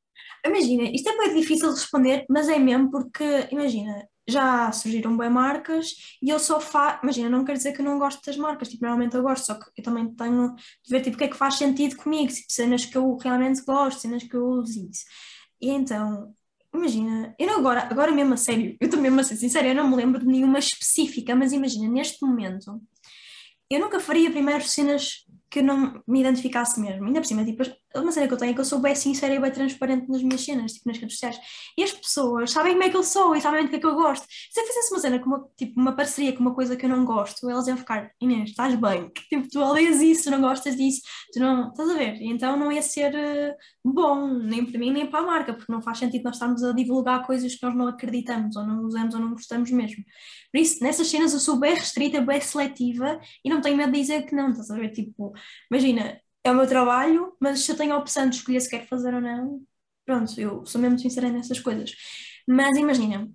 Imagina, 0.46 0.84
isto 0.84 1.08
é 1.08 1.18
bem 1.18 1.34
difícil 1.34 1.68
de 1.70 1.80
responder, 1.80 2.24
mas 2.30 2.48
é 2.48 2.56
mesmo 2.58 2.88
porque, 2.90 3.48
imagina, 3.50 4.08
já 4.28 4.72
surgiram 4.72 5.16
bem 5.16 5.30
marcas 5.30 5.94
e 6.20 6.30
eu 6.30 6.38
só 6.38 6.60
faço, 6.60 7.00
imagina, 7.02 7.30
não 7.30 7.44
quer 7.44 7.52
dizer 7.54 7.72
que 7.72 7.80
eu 7.80 7.84
não 7.84 7.98
gosto 7.98 8.24
das 8.24 8.36
marcas, 8.36 8.68
tipo, 8.68 8.84
normalmente 8.84 9.16
eu 9.16 9.22
gosto, 9.22 9.46
só 9.46 9.54
que 9.54 9.70
eu 9.76 9.84
também 9.84 10.12
tenho 10.14 10.54
de 10.54 10.90
ver, 10.90 11.00
tipo, 11.00 11.16
o 11.16 11.18
que 11.18 11.24
é 11.24 11.28
que 11.28 11.36
faz 11.36 11.54
sentido 11.54 11.96
comigo, 11.96 12.32
tipo, 12.32 12.52
cenas 12.52 12.84
que 12.84 12.96
eu 12.96 13.16
realmente 13.16 13.62
gosto, 13.64 14.00
cenas 14.00 14.22
que 14.24 14.34
eu 14.34 14.44
uso 14.44 14.88
isso. 14.90 15.04
E 15.60 15.70
então, 15.70 16.34
imagina, 16.74 17.34
eu 17.38 17.46
não 17.46 17.58
agora, 17.58 17.88
agora 17.90 18.12
mesmo 18.12 18.34
a 18.34 18.36
sério, 18.36 18.76
eu 18.80 18.86
estou 18.86 19.00
mesmo 19.00 19.20
a 19.20 19.24
ser 19.24 19.36
sincera, 19.36 19.68
eu 19.68 19.74
não 19.74 19.88
me 19.88 19.96
lembro 19.96 20.20
de 20.20 20.26
nenhuma 20.26 20.58
específica, 20.58 21.34
mas 21.34 21.52
imagina, 21.52 21.88
neste 21.88 22.24
momento, 22.24 22.80
eu 23.70 23.80
nunca 23.80 23.98
faria 24.00 24.30
primeiro 24.30 24.64
cenas 24.64 25.25
que 25.50 25.60
eu 25.60 25.64
não 25.64 26.02
me 26.06 26.20
identificasse 26.20 26.80
mesmo. 26.80 27.06
Ainda 27.06 27.20
por 27.20 27.26
cima, 27.26 27.44
tipo, 27.44 27.62
uma 27.94 28.12
cena 28.12 28.26
que 28.26 28.34
eu 28.34 28.38
tenho 28.38 28.50
é 28.50 28.54
que 28.54 28.60
eu 28.60 28.64
sou 28.64 28.78
bem 28.80 28.94
sincera 28.94 29.34
e 29.34 29.40
bem 29.40 29.50
transparente 29.50 30.08
nas 30.08 30.22
minhas 30.22 30.44
cenas, 30.44 30.72
tipo, 30.72 30.88
nas 30.88 30.98
redes 30.98 31.14
sociais. 31.14 31.38
E 31.78 31.82
as 31.82 31.92
pessoas 31.92 32.50
sabem 32.50 32.72
como 32.72 32.84
é 32.84 32.90
que 32.90 32.96
eu 32.96 33.02
sou 33.02 33.34
e 33.34 33.40
sabem 33.40 33.64
do 33.64 33.70
que 33.70 33.76
é 33.76 33.78
que 33.78 33.86
eu 33.86 33.94
gosto. 33.94 34.26
Se 34.28 34.60
eu 34.60 34.66
fizesse 34.66 34.92
uma 34.92 35.00
cena 35.00 35.18
com 35.18 35.26
uma, 35.26 35.48
tipo, 35.56 35.80
uma 35.80 35.92
parceria 35.92 36.32
com 36.32 36.40
uma 36.40 36.54
coisa 36.54 36.76
que 36.76 36.84
eu 36.84 36.90
não 36.90 37.04
gosto, 37.04 37.48
elas 37.48 37.66
iam 37.68 37.76
ficar, 37.76 38.10
Inês, 38.20 38.50
estás 38.50 38.74
bem? 38.74 39.10
Tipo, 39.28 39.48
tu 39.48 39.60
odeias 39.60 40.00
isso, 40.00 40.30
não 40.30 40.40
gostas 40.40 40.76
disso, 40.76 41.00
tu 41.32 41.40
não. 41.40 41.68
Estás 41.70 41.90
a 41.90 41.94
ver? 41.94 42.16
E 42.20 42.28
então 42.28 42.56
não 42.56 42.70
ia 42.70 42.80
ser 42.80 43.12
uh, 43.12 43.54
bom, 43.84 44.38
nem 44.38 44.64
para 44.64 44.78
mim, 44.78 44.90
nem 44.90 45.06
para 45.06 45.20
a 45.20 45.26
marca, 45.26 45.52
porque 45.52 45.70
não 45.70 45.82
faz 45.82 45.98
sentido 45.98 46.22
nós 46.24 46.36
estarmos 46.36 46.62
a 46.62 46.72
divulgar 46.72 47.26
coisas 47.26 47.54
que 47.54 47.62
nós 47.64 47.74
não 47.74 47.88
acreditamos, 47.88 48.56
ou 48.56 48.64
não 48.66 48.82
usamos, 48.82 49.14
ou 49.14 49.20
não 49.20 49.30
gostamos 49.30 49.70
mesmo. 49.70 50.04
Por 50.52 50.60
isso, 50.60 50.82
nessas 50.82 51.08
cenas 51.08 51.32
eu 51.32 51.40
sou 51.40 51.58
bem 51.58 51.74
restrita, 51.74 52.20
bem 52.20 52.40
seletiva 52.40 53.20
e 53.44 53.50
não 53.50 53.60
tenho 53.60 53.76
medo 53.76 53.92
de 53.92 54.00
dizer 54.00 54.22
que 54.22 54.34
não, 54.34 54.50
estás 54.50 54.70
a 54.70 54.76
ver? 54.76 54.90
Tipo, 54.90 55.32
imagina, 55.70 56.20
é 56.44 56.50
o 56.50 56.54
meu 56.54 56.66
trabalho, 56.66 57.34
mas 57.40 57.60
se 57.60 57.72
eu 57.72 57.76
tenho 57.76 57.94
a 57.94 57.98
opção 57.98 58.28
de 58.28 58.36
escolher 58.36 58.60
se 58.60 58.70
quero 58.70 58.86
fazer 58.86 59.14
ou 59.14 59.20
não, 59.20 59.62
pronto, 60.04 60.40
eu 60.40 60.64
sou 60.66 60.80
mesmo 60.80 60.98
sincera 60.98 61.28
nessas 61.28 61.60
coisas. 61.60 61.92
Mas 62.46 62.76
imagina, 62.76 63.28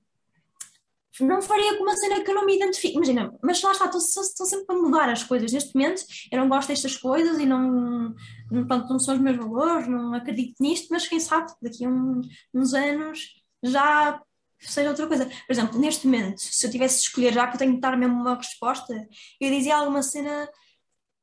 não 1.19 1.41
faria 1.41 1.77
com 1.77 1.83
uma 1.83 1.95
cena 1.95 2.23
que 2.23 2.31
eu 2.31 2.35
não 2.35 2.45
me 2.45 2.55
identifico. 2.55 2.95
Imagina, 2.95 3.33
mas 3.43 3.61
lá 3.61 3.71
está, 3.71 3.85
estou, 3.85 3.99
estou 3.99 4.45
sempre 4.45 4.75
a 4.75 4.79
mudar 4.79 5.09
as 5.09 5.23
coisas. 5.23 5.51
Neste 5.51 5.75
momento, 5.75 6.03
eu 6.31 6.39
não 6.39 6.47
gosto 6.47 6.69
destas 6.69 6.95
coisas 6.95 7.37
e 7.37 7.45
não, 7.45 8.15
não, 8.49 8.67
pronto, 8.67 8.89
não 8.89 8.99
são 8.99 9.15
os 9.15 9.21
meus 9.21 9.37
valores, 9.37 9.87
não 9.87 10.13
acredito 10.13 10.55
nisto, 10.61 10.87
mas 10.89 11.07
quem 11.07 11.19
sabe, 11.19 11.51
daqui 11.61 11.85
a 11.85 11.89
um, 11.89 12.21
uns 12.53 12.73
anos 12.73 13.35
já 13.63 14.21
seja 14.59 14.89
outra 14.89 15.07
coisa. 15.07 15.25
Por 15.25 15.51
exemplo, 15.51 15.79
neste 15.79 16.05
momento, 16.05 16.39
se 16.39 16.65
eu 16.65 16.71
tivesse 16.71 16.97
de 16.97 17.07
escolher, 17.07 17.33
já 17.33 17.47
que 17.47 17.55
eu 17.55 17.59
tenho 17.59 17.73
de 17.73 17.81
dar 17.81 17.97
mesmo 17.97 18.15
uma 18.15 18.35
resposta, 18.35 18.93
eu 19.39 19.49
dizia 19.49 19.75
alguma 19.75 20.03
cena, 20.03 20.47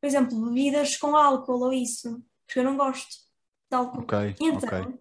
por 0.01 0.07
exemplo, 0.07 0.41
bebidas 0.47 0.97
com 0.97 1.17
álcool 1.17 1.65
ou 1.65 1.73
isso, 1.73 2.23
porque 2.47 2.61
eu 2.61 2.65
não 2.65 2.77
gosto 2.77 3.09
de 3.71 3.77
álcool. 3.77 4.03
Ok, 4.03 4.37
E 4.41 4.47
então, 4.47 4.81
ok. 4.81 4.99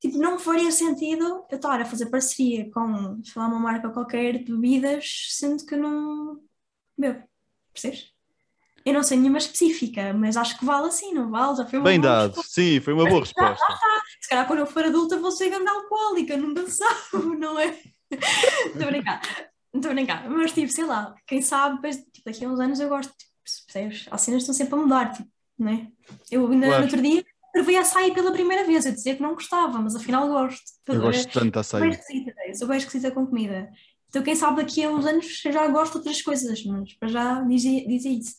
tipo, 0.00 0.18
não 0.18 0.38
faria 0.38 0.70
sentido 0.70 1.44
eu 1.50 1.56
estar 1.56 1.80
a 1.80 1.84
fazer 1.84 2.06
parceria 2.06 2.70
com, 2.70 3.22
sei 3.24 3.40
lá, 3.42 3.48
uma 3.48 3.58
marca 3.58 3.90
qualquer 3.90 4.38
de 4.44 4.52
bebidas, 4.52 5.28
sendo 5.30 5.64
que 5.64 5.76
não 5.76 6.40
bebo, 6.96 7.22
percebes? 7.72 8.14
Eu 8.84 8.94
não 8.94 9.02
sei 9.02 9.18
nenhuma 9.18 9.38
específica, 9.38 10.12
mas 10.14 10.36
acho 10.36 10.56
que 10.58 10.64
vale 10.64 10.86
assim, 10.86 11.12
não 11.12 11.28
vale? 11.28 11.56
Já 11.56 11.66
foi 11.66 11.78
uma 11.80 11.84
Bem 11.86 12.00
boa 12.00 12.12
dado. 12.12 12.26
resposta. 12.28 12.52
Sim, 12.52 12.80
foi 12.80 12.92
uma 12.92 13.08
boa 13.08 13.20
resposta. 13.20 13.64
Se 14.20 14.28
calhar 14.28 14.46
quando 14.46 14.60
eu 14.60 14.66
for 14.66 14.84
adulta 14.84 15.18
vou 15.18 15.32
ser 15.32 15.50
grande 15.50 15.68
alcoólica, 15.68 16.34
se 16.68 16.76
sabe, 16.76 17.36
não 17.36 17.58
é? 17.58 17.76
Estou 18.66 18.82
a 18.82 18.86
brincar, 18.86 19.20
estou 19.74 19.90
a 19.90 19.94
brincar, 19.94 20.30
mas 20.30 20.52
tipo, 20.52 20.70
sei 20.72 20.84
lá, 20.84 21.14
quem 21.26 21.42
sabe, 21.42 21.76
depois, 21.76 21.96
tipo, 21.96 22.22
daqui 22.24 22.44
a 22.44 22.48
uns 22.48 22.60
anos 22.60 22.78
eu 22.78 22.88
gosto, 22.88 23.12
tipo, 23.16 23.32
percebes? 23.64 24.06
As 24.10 24.20
cenas 24.22 24.42
estão 24.42 24.54
sempre 24.54 24.74
a 24.74 24.78
mudar, 24.78 25.12
tipo, 25.12 25.28
não 25.58 25.68
é? 25.72 25.88
Eu 26.30 26.46
ainda 26.50 26.66
Claro. 26.66 26.80
no 26.80 26.84
outro 26.86 27.02
dia 27.02 27.24
provei 27.52 27.76
açaí 27.76 28.12
pela 28.12 28.32
primeira 28.32 28.64
vez, 28.66 28.84
eu 28.84 28.92
dizia 28.92 29.16
que 29.16 29.22
não 29.22 29.34
gostava, 29.34 29.78
mas 29.80 29.94
afinal 29.96 30.28
gosto. 30.28 30.62
Eu 30.88 31.00
gosto 31.00 31.32
tanto 31.32 31.52
da 31.52 31.62
Sou 31.62 31.80
bem 31.80 31.88
açaí. 31.88 31.90
esquisita, 31.90 32.32
eu 32.46 32.54
sou 32.54 32.68
bem 32.68 32.76
esquisita 32.78 33.10
com 33.10 33.26
comida. 33.26 33.70
Então 34.08 34.22
quem 34.22 34.34
sabe 34.34 34.62
daqui 34.62 34.84
a 34.84 34.90
uns 34.90 35.06
anos 35.06 35.42
eu 35.44 35.52
já 35.52 35.66
gosto 35.68 35.92
de 35.92 35.98
outras 35.98 36.22
coisas, 36.22 36.64
mas 36.64 36.92
para 36.94 37.08
já 37.08 37.42
dizia, 37.42 37.86
dizia 37.86 38.12
isso. 38.18 38.36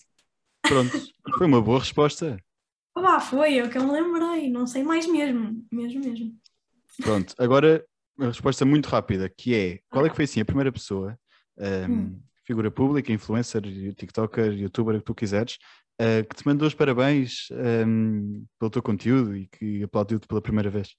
Pronto, 0.61 0.91
foi 1.37 1.47
uma 1.47 1.61
boa 1.61 1.79
resposta. 1.79 2.37
Ah, 2.95 3.19
foi, 3.19 3.57
é 3.57 3.63
o 3.63 3.69
que 3.69 3.77
eu 3.77 3.83
me 3.85 3.91
lembrei, 3.91 4.49
não 4.49 4.65
sei 4.67 4.83
mais 4.83 5.05
mesmo, 5.07 5.63
mesmo, 5.71 5.99
mesmo. 6.03 6.35
Pronto, 6.99 7.33
agora 7.37 7.85
uma 8.17 8.27
resposta 8.27 8.65
muito 8.65 8.87
rápida, 8.87 9.29
que 9.29 9.53
é, 9.55 9.79
qual 9.89 10.05
é 10.05 10.09
que 10.09 10.15
foi 10.15 10.25
assim 10.25 10.41
a 10.41 10.45
primeira 10.45 10.71
pessoa, 10.71 11.17
um, 11.57 11.93
Hum. 11.93 12.19
Figura 12.47 12.71
pública, 12.71 13.11
influencer, 13.11 13.61
tiktoker, 13.95 14.53
youtuber, 14.53 14.95
o 14.95 14.99
que 14.99 15.05
tu 15.05 15.13
quiseres, 15.13 15.57
uh, 16.01 16.25
que 16.27 16.35
te 16.35 16.47
mandou 16.47 16.65
os 16.65 16.73
parabéns 16.73 17.49
um, 17.85 18.45
pelo 18.57 18.71
teu 18.71 18.81
conteúdo 18.81 19.35
e 19.35 19.47
que 19.47 19.83
aplaudiu-te 19.83 20.27
pela 20.27 20.41
primeira 20.41 20.69
vez? 20.69 20.95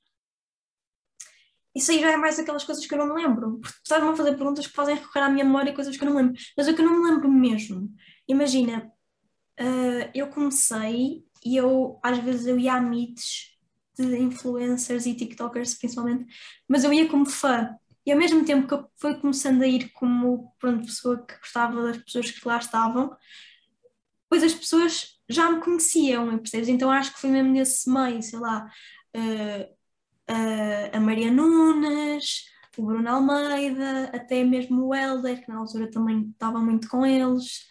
Isso 1.75 1.91
aí 1.91 2.01
já 2.01 2.13
é 2.13 2.17
mais 2.17 2.39
aquelas 2.39 2.65
coisas 2.65 2.85
que 2.85 2.93
eu 2.93 2.99
não 2.99 3.15
me 3.15 3.23
lembro. 3.23 3.61
Estavam 3.83 4.11
a 4.11 4.17
fazer 4.17 4.35
perguntas 4.35 4.67
que 4.67 4.73
fazem 4.75 4.97
recorrer 4.97 5.25
à 5.25 5.31
minha 5.31 5.45
memória 5.45 5.73
coisas 5.73 5.97
que 5.97 6.03
eu 6.03 6.07
não 6.07 6.17
me 6.17 6.23
lembro. 6.23 6.41
Mas 6.57 6.69
o 6.69 6.75
que 6.75 6.81
eu 6.81 6.85
não 6.85 7.01
me 7.01 7.11
lembro 7.11 7.31
mesmo. 7.31 7.89
Imagina, 8.27 8.91
ah, 9.59 10.11
eu 10.15 10.29
comecei 10.29 11.25
e 11.45 11.57
eu 11.57 11.99
às 12.03 12.19
vezes 12.19 12.47
eu 12.47 12.59
ia 12.59 12.75
a 12.75 12.81
meets 12.81 13.57
de 13.97 14.19
influencers 14.19 15.07
e 15.07 15.15
tiktokers 15.15 15.75
principalmente, 15.75 16.27
mas 16.69 16.85
eu 16.85 16.93
ia 16.93 17.09
como 17.09 17.27
fã. 17.27 17.75
E 18.09 18.13
ao 18.13 18.17
mesmo 18.19 18.43
tempo 18.43 18.67
que 18.67 18.73
eu 18.73 18.91
fui 18.97 19.15
começando 19.17 19.61
a 19.61 19.67
ir 19.69 19.91
como 19.93 20.55
pronto, 20.59 20.87
pessoa 20.87 21.19
que 21.27 21.37
gostava 21.39 21.83
das 21.83 21.99
pessoas 21.99 22.31
que 22.31 22.49
lá 22.49 22.57
estavam, 22.57 23.15
depois 24.25 24.43
as 24.43 24.55
pessoas 24.59 25.19
já 25.29 25.51
me 25.51 25.61
conheciam, 25.61 26.39
percebes? 26.39 26.69
Então 26.69 26.91
acho 26.91 27.13
que 27.13 27.21
foi 27.21 27.29
mesmo 27.31 27.53
nesse 27.53 27.91
meio, 27.91 28.23
sei 28.23 28.39
lá, 28.39 28.67
ah, 29.15 29.69
a- 30.27 30.97
a 30.97 31.01
Maria 31.01 31.31
Nunes, 31.31 32.45
o 32.79 32.87
Bruno 32.87 33.09
Almeida, 33.11 34.05
até 34.15 34.43
mesmo 34.43 34.87
o 34.87 34.95
Helder, 34.95 35.43
que 35.45 35.49
na 35.53 35.59
altura 35.59 35.91
também 35.91 36.31
estava 36.31 36.61
muito 36.61 36.89
com 36.89 37.05
eles, 37.05 37.67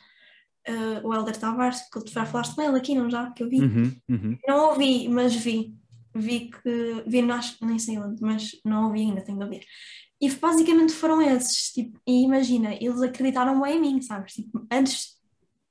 eh, 0.66 1.02
o 1.04 1.14
Helder 1.14 1.38
Tavares, 1.38 1.82
que 1.92 2.00
tu 2.04 2.12
já 2.12 2.26
falaste 2.26 2.56
com 2.56 2.62
ele 2.62 2.78
aqui, 2.78 2.94
não 2.96 3.10
já? 3.10 3.32
Que 3.32 3.44
eu 3.44 3.50
vi. 3.50 3.60
Uhum, 3.62 3.96
uhum. 4.10 4.38
Não 4.48 4.70
ouvi, 4.70 5.08
mas 5.10 5.34
vi. 5.36 5.76
Vi 6.16 6.50
que. 6.52 7.04
Vi, 7.08 7.22
não 7.22 7.36
acho, 7.36 7.64
nem 7.66 7.78
sei 7.80 7.98
onde, 8.00 8.22
mas 8.22 8.52
não 8.66 8.86
ouvi 8.88 9.02
ainda, 9.02 9.22
tenho 9.24 9.38
de 9.38 9.44
ouvir. 9.44 9.66
E 10.20 10.30
basicamente 10.32 10.94
foram 10.94 11.22
esses, 11.22 11.72
tipo, 11.72 12.00
e 12.08 12.24
imagina, 12.24 12.74
eles 12.74 13.02
acreditaram 13.02 13.62
bem 13.62 13.78
em 13.78 13.82
mim, 13.82 14.02
sabes? 14.02 14.34
Tipo, 14.34 14.66
antes 14.72 15.16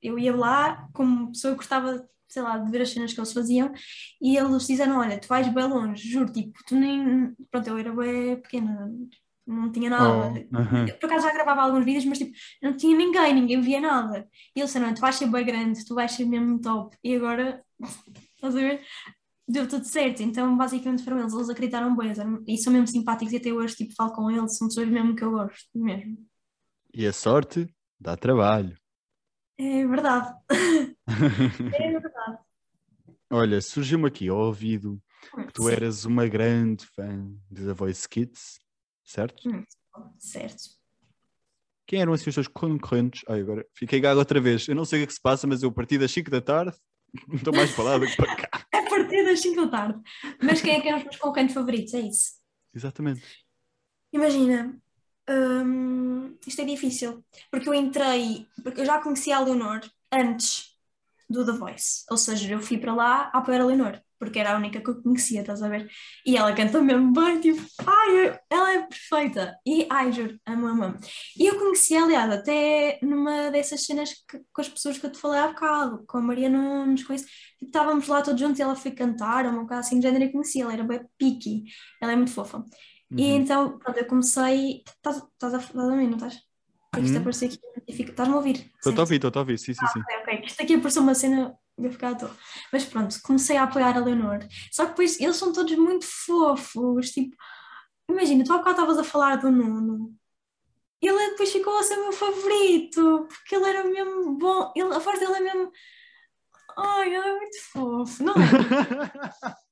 eu 0.01 0.17
ia 0.17 0.35
lá 0.35 0.87
como 0.93 1.31
pessoa 1.31 1.53
que 1.53 1.57
gostava, 1.57 2.07
sei 2.29 2.41
lá, 2.41 2.57
de 2.57 2.71
ver 2.71 2.81
as 2.81 2.89
cenas 2.91 3.13
que 3.13 3.19
eles 3.19 3.33
faziam 3.33 3.71
e 4.21 4.37
eles 4.37 4.67
disseram, 4.67 4.99
olha, 4.99 5.19
tu 5.19 5.27
vais 5.27 5.47
bem 5.53 5.67
longe, 5.67 6.07
juro, 6.09 6.31
tipo, 6.31 6.59
tu 6.65 6.75
nem... 6.75 7.35
Pronto, 7.51 7.67
eu 7.67 7.77
era 7.77 7.91
bem 7.93 8.41
pequena, 8.41 8.89
não 9.45 9.71
tinha 9.71 9.89
nada. 9.89 10.33
Oh, 10.51 10.57
uhum. 10.57 10.87
Eu, 10.87 10.97
por 10.99 11.07
acaso 11.07 11.25
já 11.27 11.33
gravava 11.33 11.61
alguns 11.61 11.85
vídeos, 11.85 12.05
mas 12.05 12.17
tipo, 12.17 12.31
não 12.61 12.75
tinha 12.75 12.97
ninguém, 12.97 13.33
ninguém 13.33 13.61
via 13.61 13.81
nada. 13.81 14.27
E 14.55 14.59
eles 14.59 14.71
disseram, 14.71 14.93
tu 14.93 15.01
vais 15.01 15.15
ser 15.15 15.27
bem 15.27 15.45
grande, 15.45 15.85
tu 15.85 15.95
vais 15.95 16.11
ser 16.11 16.25
mesmo 16.25 16.59
top. 16.61 16.95
E 17.03 17.15
agora, 17.15 17.63
estás 18.35 18.55
a 18.55 18.59
ver? 18.59 18.81
Deu 19.47 19.67
tudo 19.67 19.85
certo. 19.85 20.21
Então, 20.21 20.57
basicamente 20.57 21.03
foram 21.03 21.19
eles, 21.19 21.33
eles 21.33 21.49
acreditaram 21.49 21.95
bem 21.95 22.11
e 22.45 22.57
são 22.57 22.73
mesmo 22.73 22.87
simpáticos 22.87 23.33
e 23.33 23.37
até 23.37 23.53
hoje, 23.53 23.75
tipo, 23.75 23.93
falo 23.95 24.11
com 24.13 24.29
eles, 24.29 24.57
são 24.57 24.67
pessoas 24.67 24.89
mesmo 24.89 25.15
que 25.15 25.23
eu 25.23 25.31
gosto, 25.31 25.69
mesmo. 25.73 26.17
E 26.93 27.05
a 27.07 27.13
sorte 27.13 27.73
dá 27.99 28.17
trabalho. 28.17 28.77
É 29.57 29.85
verdade. 29.85 30.35
É 31.07 31.91
verdade. 31.91 32.37
Olha, 33.29 33.61
surgiu-me 33.61 34.07
aqui 34.07 34.29
ao 34.29 34.37
ouvido 34.37 35.01
que 35.47 35.53
tu 35.53 35.63
Sim, 35.63 35.71
eras 35.73 36.05
uma 36.05 36.27
grande 36.27 36.85
fã 36.85 37.29
de 37.51 37.65
The 37.65 37.73
Voice 37.73 38.07
Kids, 38.07 38.59
certo? 39.03 39.49
Hum. 39.49 39.63
Certo. 40.17 40.63
Quem 41.85 42.01
eram 42.01 42.13
assim 42.13 42.29
os 42.29 42.35
teus 42.35 42.47
concorrentes? 42.47 43.23
Ai, 43.27 43.41
agora 43.41 43.65
fiquei 43.73 43.99
gago 43.99 44.19
outra 44.19 44.39
vez. 44.39 44.67
Eu 44.67 44.75
não 44.75 44.85
sei 44.85 44.99
o 44.99 45.01
que 45.01 45.03
é 45.03 45.07
que 45.07 45.13
se 45.13 45.21
passa, 45.21 45.47
mas 45.47 45.63
eu 45.63 45.69
a 45.69 45.73
partir 45.73 45.97
das 45.97 46.11
5 46.11 46.29
da 46.29 46.41
tarde 46.41 46.77
não 47.27 47.35
estou 47.35 47.53
mais 47.53 47.71
para 47.71 47.83
lá 47.83 47.97
do 47.97 48.07
que 48.07 48.15
para 48.15 48.35
cá. 48.35 48.67
A 48.73 48.89
partir 48.89 49.25
das 49.25 49.39
5 49.41 49.65
da 49.65 49.67
tarde. 49.69 50.01
Mas 50.41 50.61
quem 50.61 50.75
é 50.75 50.81
que 50.81 50.87
eram 50.87 50.97
os 50.99 51.03
meus 51.03 51.17
concorrentes 51.17 51.53
favoritos? 51.53 51.93
É 51.93 51.99
isso. 52.01 52.33
Exatamente. 52.73 53.23
Imagina, 54.13 54.79
hum, 55.29 56.37
isto 56.45 56.61
é 56.61 56.65
difícil, 56.65 57.23
porque 57.51 57.67
eu 57.67 57.73
entrei, 57.73 58.47
porque 58.63 58.81
eu 58.81 58.85
já 58.85 59.01
conhecia 59.01 59.37
a 59.37 59.39
Leonor 59.39 59.81
antes 60.11 60.77
do 61.29 61.45
The 61.45 61.51
Voice, 61.51 62.05
ou 62.09 62.17
seja, 62.17 62.53
eu 62.53 62.61
fui 62.61 62.77
para 62.77 62.93
lá 62.93 63.29
a 63.33 63.39
apoiar 63.39 63.61
a 63.61 63.65
Leonor, 63.65 64.01
porque 64.19 64.39
era 64.39 64.53
a 64.53 64.57
única 64.57 64.81
que 64.81 64.89
eu 64.89 65.01
conhecia, 65.01 65.41
estás 65.41 65.61
a 65.63 65.69
ver? 65.69 65.89
E 66.25 66.35
ela 66.37 66.53
canta 66.53 66.81
mesmo 66.81 67.11
bem, 67.13 67.39
tipo, 67.39 67.61
ai, 67.85 68.39
ela 68.49 68.73
é 68.73 68.81
perfeita. 68.87 69.57
E, 69.65 69.87
ai, 69.89 70.11
juro, 70.11 70.39
amo, 70.45 70.67
amo. 70.67 70.97
E 71.37 71.45
eu 71.47 71.57
conheci, 71.57 71.95
aliás, 71.95 72.31
até 72.31 72.99
numa 73.01 73.49
dessas 73.51 73.83
cenas 73.85 74.11
que, 74.29 74.39
com 74.53 74.61
as 74.61 74.69
pessoas 74.69 74.97
que 74.97 75.05
eu 75.05 75.11
te 75.11 75.17
falei 75.19 75.39
há 75.39 75.47
bocado, 75.49 76.03
com 76.07 76.17
a 76.17 76.21
Maria 76.21 76.49
Nunes, 76.49 77.03
com 77.03 77.13
isso. 77.13 77.25
Tipo, 77.59 77.65
estávamos 77.65 78.07
lá 78.07 78.21
todos 78.21 78.39
juntos 78.39 78.59
e 78.59 78.61
ela 78.61 78.75
foi 78.75 78.91
cantar, 78.91 79.45
uma 79.45 79.65
coisa 79.67 79.79
assim 79.81 79.99
de 79.99 80.07
género, 80.07 80.25
e 80.25 80.31
conheci, 80.31 80.61
ela 80.61 80.73
era 80.73 80.83
bem 80.83 81.01
picky, 81.17 81.63
ela 82.01 82.11
é 82.13 82.15
muito 82.15 82.31
fofa. 82.31 82.63
E 83.17 83.23
Uhum. 83.31 83.35
então, 83.37 83.79
pronto, 83.79 83.97
eu 83.97 84.05
comecei. 84.05 84.83
Estás 84.85 85.17
estás 85.17 85.53
a 85.53 85.59
falar 85.59 85.91
de 85.91 85.97
mim, 85.97 86.07
não 86.07 86.15
estás? 86.17 86.35
Isto 86.99 87.17
Hum. 87.17 87.21
apareceu 87.21 87.47
aqui 87.49 87.59
e. 87.87 88.01
Estás-me 88.03 88.33
a 88.33 88.37
ouvir? 88.37 88.71
Estou 88.77 88.93
a 88.95 88.99
ouvir, 89.01 89.15
estou 89.15 89.31
a 89.33 89.39
ouvir, 89.39 89.57
sim, 89.57 89.73
sim, 89.73 89.85
sim. 89.87 89.99
Ok, 89.99 90.15
ok. 90.21 90.45
Isto 90.45 90.63
aqui 90.63 90.73
apareceu 90.75 91.01
uma 91.03 91.15
cena, 91.15 91.55
eu 91.77 91.91
ficar 91.91 92.11
à 92.11 92.15
toa. 92.15 92.35
Mas 92.71 92.85
pronto, 92.85 93.15
comecei 93.21 93.57
a 93.57 93.63
apoiar 93.63 93.95
a 93.97 93.99
Leonor. 93.99 94.39
Só 94.71 94.83
que 94.85 94.91
depois 94.91 95.19
eles 95.19 95.35
são 95.35 95.53
todos 95.53 95.75
muito 95.77 96.05
fofos. 96.05 97.11
Tipo, 97.11 97.35
imagina, 98.09 98.43
tu 98.43 98.53
há 98.53 98.57
bocado 98.57 98.81
estavas 98.81 98.97
a 98.99 99.03
falar 99.03 99.35
do 99.37 99.51
Nuno. 99.51 100.15
Ele 101.01 101.29
depois 101.29 101.51
ficou 101.51 101.77
a 101.77 101.83
ser 101.83 101.97
meu 101.97 102.11
favorito, 102.11 103.27
porque 103.29 103.55
ele 103.55 103.69
era 103.69 103.83
mesmo 103.83 104.37
bom. 104.37 104.73
Ele, 104.75 104.93
a 104.93 104.99
voz 104.99 105.19
dele 105.19 105.35
é 105.35 105.39
mesmo. 105.39 105.71
Ai, 106.77 107.15
ele 107.15 107.27
é 107.27 107.35
muito 107.35 107.61
fofo. 107.71 108.23
Não 108.23 108.33
é? 108.33 109.57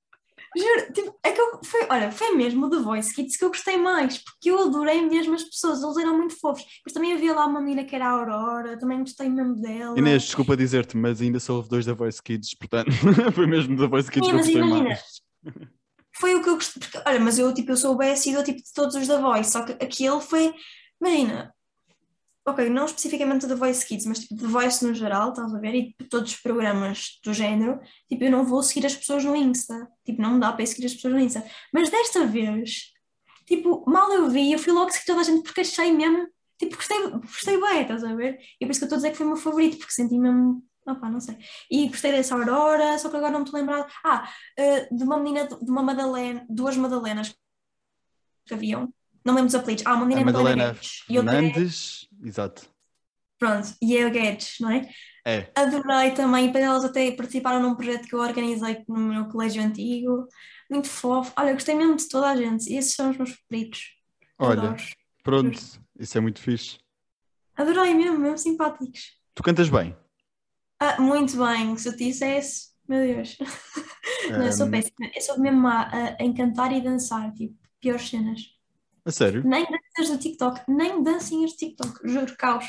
Juro, 0.55 0.93
tipo, 0.93 1.19
é 1.21 1.31
que 1.31 1.41
eu, 1.41 1.59
foi, 1.63 1.85
olha, 1.89 2.11
foi 2.11 2.33
mesmo 2.35 2.65
o 2.65 2.69
The 2.69 2.77
Voice 2.77 3.13
Kids 3.13 3.35
que 3.35 3.43
eu 3.43 3.49
gostei 3.49 3.77
mais, 3.77 4.17
porque 4.17 4.49
eu 4.49 4.59
adorei 4.59 5.01
mesmo 5.01 5.33
as 5.33 5.43
pessoas, 5.43 5.83
eles 5.83 5.97
eram 5.97 6.17
muito 6.17 6.39
fofos. 6.39 6.63
Mas 6.85 6.93
também 6.93 7.13
havia 7.13 7.33
lá 7.33 7.45
uma 7.45 7.59
menina 7.59 7.83
que 7.83 7.95
era 7.95 8.07
a 8.07 8.11
Aurora, 8.11 8.79
também 8.79 8.99
gostei 8.99 9.27
mesmo 9.27 9.55
dela. 9.61 9.97
Inês, 9.99 10.23
desculpa 10.23 10.55
dizer-te, 10.55 10.95
mas 10.95 11.21
ainda 11.21 11.39
só 11.39 11.55
houve 11.55 11.69
dois 11.69 11.85
da 11.85 11.93
Voice 11.93 12.23
Kids, 12.23 12.55
portanto, 12.55 12.89
foi 13.35 13.45
mesmo 13.45 13.75
da 13.75 13.87
Voice 13.87 14.09
Kids 14.09 14.27
Sim, 14.27 14.31
que 14.31 14.37
eu 14.37 14.39
gostei 14.39 14.61
imagina, 14.61 14.89
mais. 14.89 15.21
Foi 16.17 16.35
o 16.35 16.41
que 16.41 16.49
eu 16.49 16.55
gostei, 16.55 16.81
porque, 16.81 17.01
olha, 17.05 17.19
mas 17.19 17.37
eu, 17.37 17.53
tipo, 17.53 17.71
eu 17.71 17.77
sou 17.77 17.93
o 17.93 17.97
BSI 17.97 18.33
do 18.33 18.43
tipo 18.43 18.59
de 18.59 18.73
todos 18.73 18.95
os 18.95 19.07
da 19.07 19.19
Voice, 19.19 19.51
só 19.51 19.65
que 19.65 19.73
aquele 19.73 20.21
foi, 20.21 20.53
imagina, 21.01 21.53
ok, 22.45 22.69
não 22.69 22.85
especificamente 22.85 23.47
da 23.47 23.55
Voice 23.55 23.85
Kids, 23.85 24.05
mas 24.05 24.19
tipo 24.19 24.35
de 24.35 24.45
Voice 24.45 24.85
no 24.85 24.93
geral, 24.93 25.29
estás 25.29 25.53
a 25.53 25.59
ver? 25.59 25.73
E 25.73 25.87
tipo, 25.87 26.03
todos 26.05 26.31
os 26.31 26.39
programas 26.39 27.19
do 27.23 27.33
género, 27.33 27.79
tipo, 28.07 28.23
eu 28.23 28.31
não 28.31 28.45
vou 28.45 28.61
seguir 28.61 28.85
as 28.85 28.95
pessoas 28.95 29.23
no 29.23 29.35
Insta, 29.35 29.87
tipo, 30.05 30.21
não 30.21 30.35
me 30.35 30.39
dá 30.39 30.51
para 30.51 30.61
eu 30.61 30.67
seguir 30.67 30.85
as 30.85 30.93
pessoas 30.93 31.13
no 31.15 31.19
Insta. 31.19 31.43
Mas 31.73 31.89
desta 31.89 32.25
vez, 32.25 32.91
tipo, 33.47 33.83
mal 33.89 34.11
eu 34.13 34.29
vi, 34.29 34.51
eu 34.51 34.59
fui 34.59 34.71
logo 34.71 34.91
seguir 34.91 35.05
toda 35.05 35.21
a 35.21 35.23
gente 35.23 35.43
porque 35.43 35.61
achei 35.61 35.91
mesmo, 35.91 36.27
tipo, 36.59 36.75
gostei, 36.75 37.09
gostei 37.09 37.59
bem, 37.59 37.81
estás 37.81 38.03
a 38.03 38.13
ver? 38.13 38.37
E 38.61 38.65
por 38.65 38.71
isso 38.71 38.79
que 38.79 38.83
eu 38.83 38.87
estou 38.87 38.97
a 38.97 38.99
dizer 38.99 39.11
que 39.11 39.17
foi 39.17 39.25
o 39.25 39.29
meu 39.29 39.37
favorito, 39.37 39.77
porque 39.79 39.93
senti 39.93 40.17
mesmo, 40.17 40.63
opá, 40.87 41.09
não 41.09 41.19
sei. 41.19 41.37
E 41.71 41.87
gostei 41.87 42.11
dessa 42.11 42.35
Aurora, 42.35 42.97
só 42.99 43.09
que 43.09 43.17
agora 43.17 43.31
não 43.31 43.39
me 43.39 43.45
estou 43.45 43.57
a 43.57 43.61
lembrar. 43.61 43.91
Ah, 44.03 44.29
eh, 44.55 44.87
de 44.91 45.03
uma 45.03 45.17
menina, 45.17 45.47
de 45.47 45.71
uma 45.71 45.81
Madalena, 45.81 46.45
duas 46.47 46.77
Madalenas 46.77 47.35
que 48.45 48.53
haviam. 48.53 48.93
Não 49.25 49.33
lembro 49.33 49.47
dos 49.47 49.55
apelidos. 49.55 49.83
Ah, 49.87 49.95
uma 49.95 50.05
menina 50.05 50.21
A 50.21 50.25
Madalena 50.25 50.63
Madalena. 50.67 50.79
E 51.09 51.17
outra 51.17 51.37
é, 51.37 51.41
Mendes, 51.41 52.07
exato. 52.25 52.69
pronto, 53.39 53.75
e 53.81 53.97
é 53.97 54.03
a 54.03 54.09
Guedes, 54.09 54.57
não 54.59 54.71
é? 54.71 54.89
É, 55.27 55.51
Adorei 55.55 56.11
também, 56.11 56.51
para 56.51 56.61
elas 56.61 56.85
até 56.85 57.09
participaram 57.11 57.59
num 57.61 57.75
projeto 57.75 58.07
que 58.07 58.13
eu 58.13 58.19
organizei 58.19 58.83
no 58.87 58.99
meu 58.99 59.25
colégio 59.27 59.63
antigo. 59.63 60.27
Muito 60.69 60.87
fofo. 60.87 61.33
Olha, 61.35 61.53
gostei 61.53 61.73
mesmo 61.73 61.95
de 61.95 62.07
toda 62.07 62.29
a 62.29 62.35
gente. 62.35 62.71
E 62.71 62.77
esses 62.77 62.93
são 62.93 63.09
os 63.09 63.17
meus 63.17 63.31
favoritos. 63.31 63.95
olha, 64.37 64.61
Adoro. 64.61 64.83
pronto, 65.23 65.59
isso 65.99 66.17
é 66.17 66.21
muito 66.21 66.39
fixe. 66.39 66.77
Adorei 67.55 67.93
mesmo, 67.95 68.19
mesmo 68.19 68.37
simpáticos. 68.37 69.19
Tu 69.33 69.41
cantas 69.41 69.69
bem. 69.69 69.95
Ah, 70.79 71.01
muito 71.01 71.37
bem, 71.37 71.75
se 71.77 71.87
eu 71.87 71.93
te 71.93 72.05
dissesse, 72.05 72.69
meu 72.87 72.99
Deus. 72.99 73.37
Não, 74.29 74.45
eu 74.45 74.51
sou 74.51 74.69
péssima. 74.69 75.09
Eu 75.15 75.21
sou 75.21 75.39
mesmo 75.39 75.59
má 75.59 75.89
a, 75.91 76.23
em 76.23 76.33
cantar 76.33 76.71
e 76.71 76.81
dançar, 76.81 77.31
tipo, 77.33 77.55
piores 77.79 78.09
cenas. 78.09 78.41
A 79.05 79.11
sério? 79.11 79.43
Nem 79.43 79.65
danças 79.65 80.11
do 80.11 80.19
TikTok, 80.19 80.61
nem 80.67 81.03
dancinhas 81.03 81.51
do 81.51 81.57
TikTok, 81.57 82.07
juro, 82.07 82.35
caos. 82.37 82.65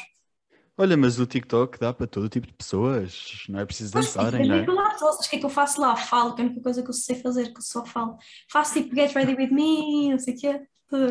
Olha, 0.78 0.94
mas 0.96 1.18
o 1.18 1.26
TikTok 1.26 1.78
dá 1.78 1.92
para 1.94 2.06
todo 2.06 2.28
tipo 2.28 2.46
de 2.46 2.52
pessoas, 2.52 3.44
não 3.48 3.60
é 3.60 3.64
preciso 3.64 3.92
Mas 3.94 4.06
dançarem, 4.06 4.42
tipo, 4.42 4.72
não 4.72 4.82
é? 4.82 4.84
lá, 4.84 4.96
o 4.96 5.18
que 5.28 5.36
é 5.36 5.38
que 5.38 5.44
eu 5.46 5.50
faço 5.50 5.80
lá? 5.80 5.96
Falo, 5.96 6.34
que 6.34 6.42
é 6.42 6.44
a 6.44 6.46
única 6.48 6.62
coisa 6.62 6.82
que 6.82 6.90
eu 6.90 6.94
sei 6.94 7.16
fazer, 7.16 7.52
que 7.52 7.58
eu 7.58 7.62
só 7.62 7.84
falo. 7.84 8.18
Faço 8.50 8.74
tipo 8.74 8.94
get 8.94 9.12
ready 9.14 9.34
with 9.34 9.50
me, 9.50 10.10
não 10.10 10.18
sei 10.18 10.34
o 10.34 10.36
quê. 10.38 10.66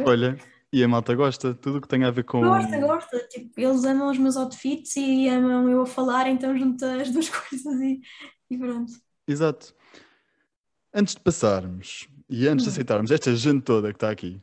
Olha, 0.05 0.37
e 0.71 0.83
a 0.83 0.87
malta 0.87 1.15
gosta, 1.15 1.55
tudo 1.55 1.79
o 1.79 1.81
que 1.81 1.87
tem 1.87 2.03
a 2.03 2.11
ver 2.11 2.23
com. 2.25 2.41
Gosta, 2.41 2.79
gosta. 2.79 3.19
Tipo, 3.29 3.59
eles 3.59 3.83
amam 3.85 4.11
os 4.11 4.17
meus 4.19 4.37
outfits 4.37 4.95
e 4.97 5.27
amam 5.29 5.67
eu 5.69 5.81
a 5.81 5.85
falar, 5.87 6.27
então 6.27 6.55
junto 6.55 6.85
as 6.85 7.09
duas 7.09 7.27
coisas 7.49 7.81
e, 7.81 8.01
e 8.51 8.57
pronto. 8.57 8.93
Exato. 9.27 9.73
Antes 10.93 11.15
de 11.15 11.21
passarmos 11.21 12.07
e 12.29 12.47
antes 12.47 12.65
de 12.65 12.69
Hum. 12.69 12.73
aceitarmos 12.73 13.11
esta 13.11 13.35
gente 13.35 13.63
toda 13.63 13.89
que 13.89 13.97
está 13.97 14.09
aqui, 14.11 14.41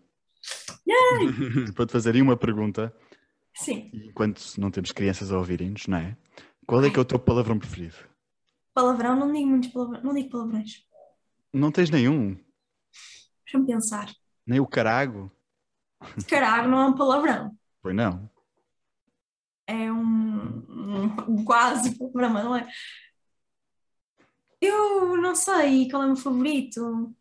para 1.74 1.86
te 1.86 1.92
fazer 1.92 2.14
aí 2.14 2.22
uma 2.22 2.36
pergunta, 2.36 2.94
Sim, 3.54 3.90
enquanto 3.92 4.42
não 4.58 4.70
temos 4.70 4.92
crianças 4.92 5.30
a 5.30 5.38
ouvirem-nos, 5.38 5.86
não 5.86 5.98
é? 5.98 6.16
Qual 6.66 6.84
é 6.84 6.90
que 6.90 6.98
é 6.98 7.02
o 7.02 7.04
teu 7.04 7.18
palavrão 7.18 7.58
preferido? 7.58 7.96
palavrão, 8.74 9.16
não 9.16 9.30
digo 9.32 9.48
muitos 9.48 9.70
palavrões, 9.70 10.02
não 10.02 10.14
digo 10.14 10.30
palavrões. 10.30 10.86
Não 11.52 11.70
tens 11.70 11.90
nenhum? 11.90 12.36
Deixa-me 13.44 13.66
pensar. 13.66 14.10
Nem 14.46 14.60
o 14.60 14.66
carago? 14.66 15.30
Caralho, 16.28 16.70
não 16.70 16.80
é 16.80 16.86
um 16.86 16.94
palavrão. 16.94 17.56
Pois 17.80 17.94
não. 17.94 18.30
É 19.66 19.92
um, 19.92 20.64
um 21.28 21.44
quase 21.44 21.96
palavrão, 21.96 22.30
mas 22.30 22.44
não 22.44 22.56
é. 22.56 22.68
Eu 24.60 25.16
não 25.18 25.34
sei 25.34 25.90
qual 25.90 26.02
é 26.02 26.06
o 26.06 26.08
meu 26.08 26.16
favorito. 26.16 27.14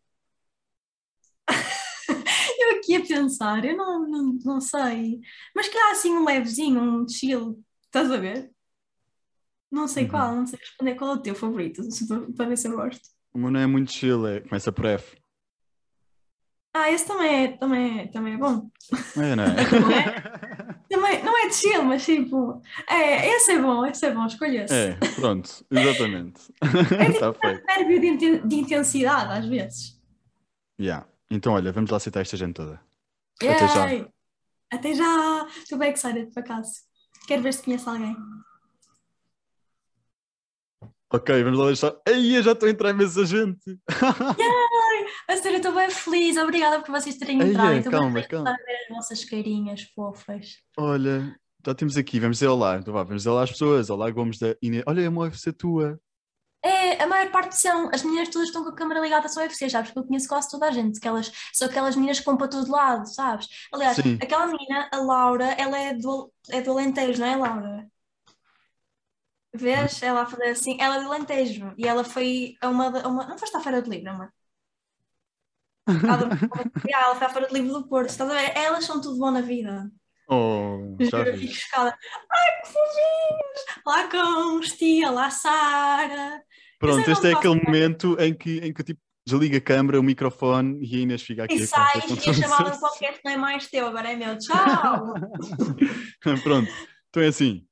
Eu 2.62 2.76
aqui 2.78 2.94
a 2.96 3.00
pensar, 3.04 3.64
eu 3.64 3.76
não, 3.76 4.08
não, 4.08 4.38
não 4.44 4.60
sei. 4.60 5.20
Mas 5.54 5.68
que 5.68 5.76
há 5.78 5.90
assim 5.92 6.12
um 6.14 6.24
levezinho, 6.24 6.80
um 6.80 7.08
chill, 7.08 7.62
estás 7.86 8.10
a 8.10 8.16
ver? 8.16 8.50
Não 9.70 9.88
sei 9.88 10.04
Uhum. 10.04 10.10
qual, 10.10 10.36
não 10.36 10.46
sei 10.46 10.58
responder 10.58 10.94
qual 10.94 11.12
é 11.12 11.14
o 11.14 11.22
teu 11.22 11.34
favorito, 11.34 11.82
se 11.90 12.06
para 12.36 12.46
ver 12.46 12.56
se 12.58 12.68
eu 12.68 12.76
gosto. 12.76 13.00
O 13.34 13.38
meu 13.38 13.50
não 13.50 13.60
é 13.60 13.66
muito 13.66 13.90
chill, 13.92 14.26
é, 14.26 14.40
começa 14.40 14.70
por 14.70 14.84
F. 14.84 15.16
Ah, 16.74 16.90
esse 16.90 17.06
também 17.06 17.44
é, 17.44 17.48
também 17.56 18.00
é, 18.00 18.06
também 18.08 18.34
é 18.34 18.36
bom. 18.38 18.70
É, 19.16 19.36
não 19.36 19.44
é? 19.44 19.56
Não 19.80 19.90
é? 19.90 20.82
Também, 20.92 21.24
não 21.24 21.38
é 21.38 21.48
de 21.48 21.54
chill, 21.54 21.82
mas 21.84 22.04
tipo, 22.04 22.60
é, 22.86 23.26
esse 23.30 23.52
é 23.52 23.58
bom, 23.58 23.86
esse 23.86 24.04
é 24.04 24.12
bom, 24.12 24.26
escolha 24.26 24.64
esse. 24.64 24.74
É, 24.74 24.92
pronto, 25.14 25.64
exatamente. 25.70 26.52
Está 27.10 27.32
feito. 27.32 27.64
Nervio 27.66 27.98
de, 27.98 28.06
inten- 28.08 28.46
de 28.46 28.56
intensidade, 28.56 29.32
às 29.32 29.46
vezes. 29.46 29.98
Yeah. 30.78 31.08
Então, 31.34 31.54
olha, 31.54 31.72
vamos 31.72 31.90
lá 31.90 31.96
aceitar 31.96 32.20
esta 32.20 32.36
gente 32.36 32.52
toda. 32.52 32.78
Até 33.40 33.66
já. 33.66 33.86
Yay! 33.86 34.06
Até 34.70 34.94
já! 34.94 35.46
Estou 35.56 35.78
bem 35.78 35.90
excited, 35.90 36.30
por 36.30 36.40
acaso. 36.40 36.72
Quero 37.26 37.42
ver 37.42 37.54
se 37.54 37.62
conhece 37.62 37.88
alguém. 37.88 38.14
Ok, 41.10 41.42
vamos 41.42 41.58
lá 41.58 41.66
deixar. 41.66 41.94
Ei, 42.06 42.36
eu 42.36 42.42
já 42.42 42.52
estou 42.52 42.68
a 42.68 42.72
entrar 42.72 42.90
imensa 42.90 43.24
gente. 43.24 43.78
A 45.28 45.36
sério, 45.36 45.56
estou 45.56 45.74
bem 45.74 45.90
feliz. 45.90 46.36
Obrigada 46.36 46.82
por 46.82 46.90
vocês 46.90 47.16
terem 47.16 47.40
entrado. 47.40 47.76
Estou 47.76 47.92
bem 47.92 48.00
calma, 48.00 48.12
feliz 48.12 48.26
calma. 48.26 48.54
de 48.54 48.64
ver 48.64 48.76
as 48.82 48.88
vossas 48.88 49.24
carinhas 49.24 49.82
fofas. 49.94 50.56
Olha, 50.76 51.34
já 51.64 51.74
temos 51.74 51.96
aqui, 51.96 52.20
vamos 52.20 52.36
dizer 52.36 52.48
olá. 52.48 52.76
Então 52.76 52.92
vá, 52.92 53.02
vamos 53.02 53.22
dizer 53.22 53.30
olá 53.30 53.44
às 53.44 53.50
pessoas. 53.50 53.88
Olá, 53.88 54.10
Gomes 54.10 54.38
da 54.38 54.54
Inês. 54.60 54.84
Olha, 54.86 55.00
é 55.00 55.08
uma 55.08 55.22
UFC 55.22 55.52
tua. 55.52 55.98
É, 56.64 57.02
a 57.02 57.06
maior 57.08 57.30
parte 57.32 57.56
são, 57.56 57.90
as 57.92 58.04
meninas 58.04 58.28
todas 58.28 58.48
estão 58.48 58.62
com 58.62 58.70
a 58.70 58.74
câmera 58.74 59.00
ligada 59.00 59.28
só 59.28 59.40
ao 59.40 59.46
UFC, 59.46 59.68
sabes? 59.68 59.90
Porque 59.90 59.98
eu 59.98 60.06
conheço 60.06 60.28
quase 60.28 60.48
toda 60.48 60.66
a 60.66 60.70
gente, 60.70 61.00
que 61.00 61.08
elas, 61.08 61.32
são 61.52 61.66
aquelas 61.66 61.96
meninas 61.96 62.20
que 62.20 62.24
vão 62.24 62.36
para 62.36 62.46
todo 62.46 62.70
lado, 62.70 63.06
sabes? 63.12 63.48
Aliás, 63.72 63.96
Sim. 63.96 64.16
aquela 64.22 64.46
menina, 64.46 64.88
a 64.92 64.96
Laura, 64.98 65.46
ela 65.58 65.76
é 65.76 65.92
do, 65.92 66.32
é 66.50 66.62
do 66.62 66.70
Alentejo, 66.70 67.20
não 67.20 67.26
é, 67.26 67.36
Laura? 67.36 67.90
Vês? 69.52 70.02
Ela 70.02 70.22
a 70.22 70.26
fazer 70.26 70.50
assim, 70.50 70.80
ela 70.80 70.96
é 70.96 71.00
do 71.00 71.12
Alentejo 71.12 71.74
e 71.76 71.86
ela 71.86 72.04
foi 72.04 72.56
a 72.60 72.68
uma, 72.68 73.02
a 73.02 73.08
uma 73.08 73.26
não 73.26 73.36
foste 73.36 73.56
à 73.56 73.60
Feira 73.60 73.82
do 73.82 73.90
Livro, 73.90 74.10
amor? 74.10 74.32
Ela, 75.86 76.30
ela 76.88 77.14
foi 77.16 77.26
à 77.26 77.30
Feira 77.30 77.48
do 77.48 77.54
Livro 77.54 77.72
do 77.72 77.88
Porto, 77.88 78.08
estás 78.08 78.30
a 78.30 78.34
ver? 78.34 78.56
Elas 78.56 78.84
são 78.84 79.00
tudo 79.00 79.18
bom 79.18 79.30
na 79.32 79.40
vida. 79.40 79.90
Oh, 80.28 80.96
já 81.00 81.24
vi. 81.24 81.52
Ai, 81.74 82.62
que 82.62 82.68
fofinhos! 82.68 83.82
Lá 83.84 84.08
com 84.08 84.60
tia, 84.60 85.10
lá 85.10 85.28
Sara. 85.28 86.42
Pronto, 86.82 87.08
eu 87.08 87.12
este 87.12 87.28
é 87.28 87.32
aquele 87.32 87.62
momento 87.64 88.16
em 88.18 88.34
que, 88.34 88.58
em 88.58 88.72
que 88.72 88.82
tipo, 88.82 89.00
desliga 89.24 89.58
a 89.58 89.60
câmera, 89.60 90.00
o 90.00 90.02
microfone 90.02 90.84
e 90.84 90.96
a 90.96 90.98
Inês 90.98 91.22
fica 91.22 91.44
aqui 91.44 91.54
E 91.54 91.68
contar 91.68 91.92
e 91.96 92.30
a 92.30 92.34
chamada 92.34 92.70
do 92.70 92.80
podcast 92.80 93.20
não 93.24 93.32
é 93.32 93.36
mais 93.36 93.68
teu, 93.68 93.86
agora 93.86 94.10
é 94.10 94.16
meu. 94.16 94.36
Tchau! 94.36 95.14
Pronto, 96.42 96.68
então 97.08 97.22
é 97.22 97.28
assim. 97.28 97.64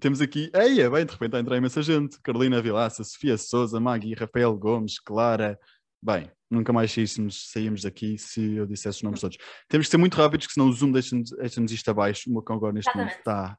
Temos 0.00 0.22
aqui, 0.22 0.50
eia, 0.54 0.88
bem, 0.88 1.04
de 1.04 1.12
repente 1.12 1.36
a 1.36 1.40
entrar 1.40 1.58
imensa 1.58 1.82
gente. 1.82 2.18
Carolina 2.22 2.62
Vilaça, 2.62 3.04
Sofia 3.04 3.36
Souza, 3.36 3.78
Magui, 3.78 4.14
Rafael 4.14 4.56
Gomes, 4.56 4.98
Clara. 4.98 5.58
Bem, 6.02 6.30
nunca 6.50 6.72
mais 6.72 6.90
saíssemos, 6.90 7.50
saímos 7.50 7.82
daqui 7.82 8.16
se 8.16 8.54
eu 8.54 8.66
dissesse 8.66 8.96
os 8.96 9.02
nomes 9.02 9.20
todos. 9.20 9.36
Temos 9.68 9.88
que 9.88 9.90
ser 9.90 9.98
muito 9.98 10.16
rápidos, 10.16 10.46
que 10.46 10.54
senão 10.54 10.68
o 10.68 10.72
Zoom 10.72 10.90
deixa-nos 10.90 11.30
deixa 11.32 11.60
isto 11.60 11.90
abaixo. 11.90 12.30
O 12.30 12.32
meu 12.32 12.42
cão 12.42 12.56
agora 12.56 12.72
neste 12.72 12.94
momento 12.96 13.18
está 13.18 13.58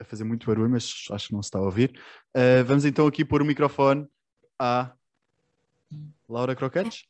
a 0.00 0.04
fazer 0.04 0.24
muito 0.24 0.46
barulho, 0.46 0.70
mas 0.70 1.04
acho 1.10 1.28
que 1.28 1.34
não 1.34 1.42
se 1.42 1.48
está 1.48 1.58
a 1.58 1.62
ouvir. 1.62 1.90
Uh, 2.36 2.64
vamos 2.64 2.84
então 2.84 3.06
aqui 3.06 3.24
pôr 3.24 3.42
o 3.42 3.44
microfone 3.44 4.08
à 4.58 4.94
Laura 6.28 6.56
Croquetes? 6.56 7.04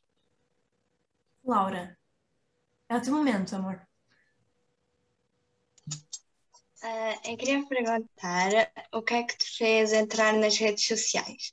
Laura, 1.44 1.96
é 2.88 2.96
o 2.96 3.00
teu 3.00 3.14
momento, 3.14 3.54
amor. 3.54 3.80
Ah, 6.82 7.20
eu 7.26 7.36
queria 7.36 7.64
perguntar 7.66 8.72
o 8.92 9.02
que 9.02 9.14
é 9.14 9.22
que 9.22 9.36
te 9.36 9.56
fez 9.58 9.92
entrar 9.92 10.32
nas 10.32 10.56
redes 10.56 10.86
sociais? 10.86 11.52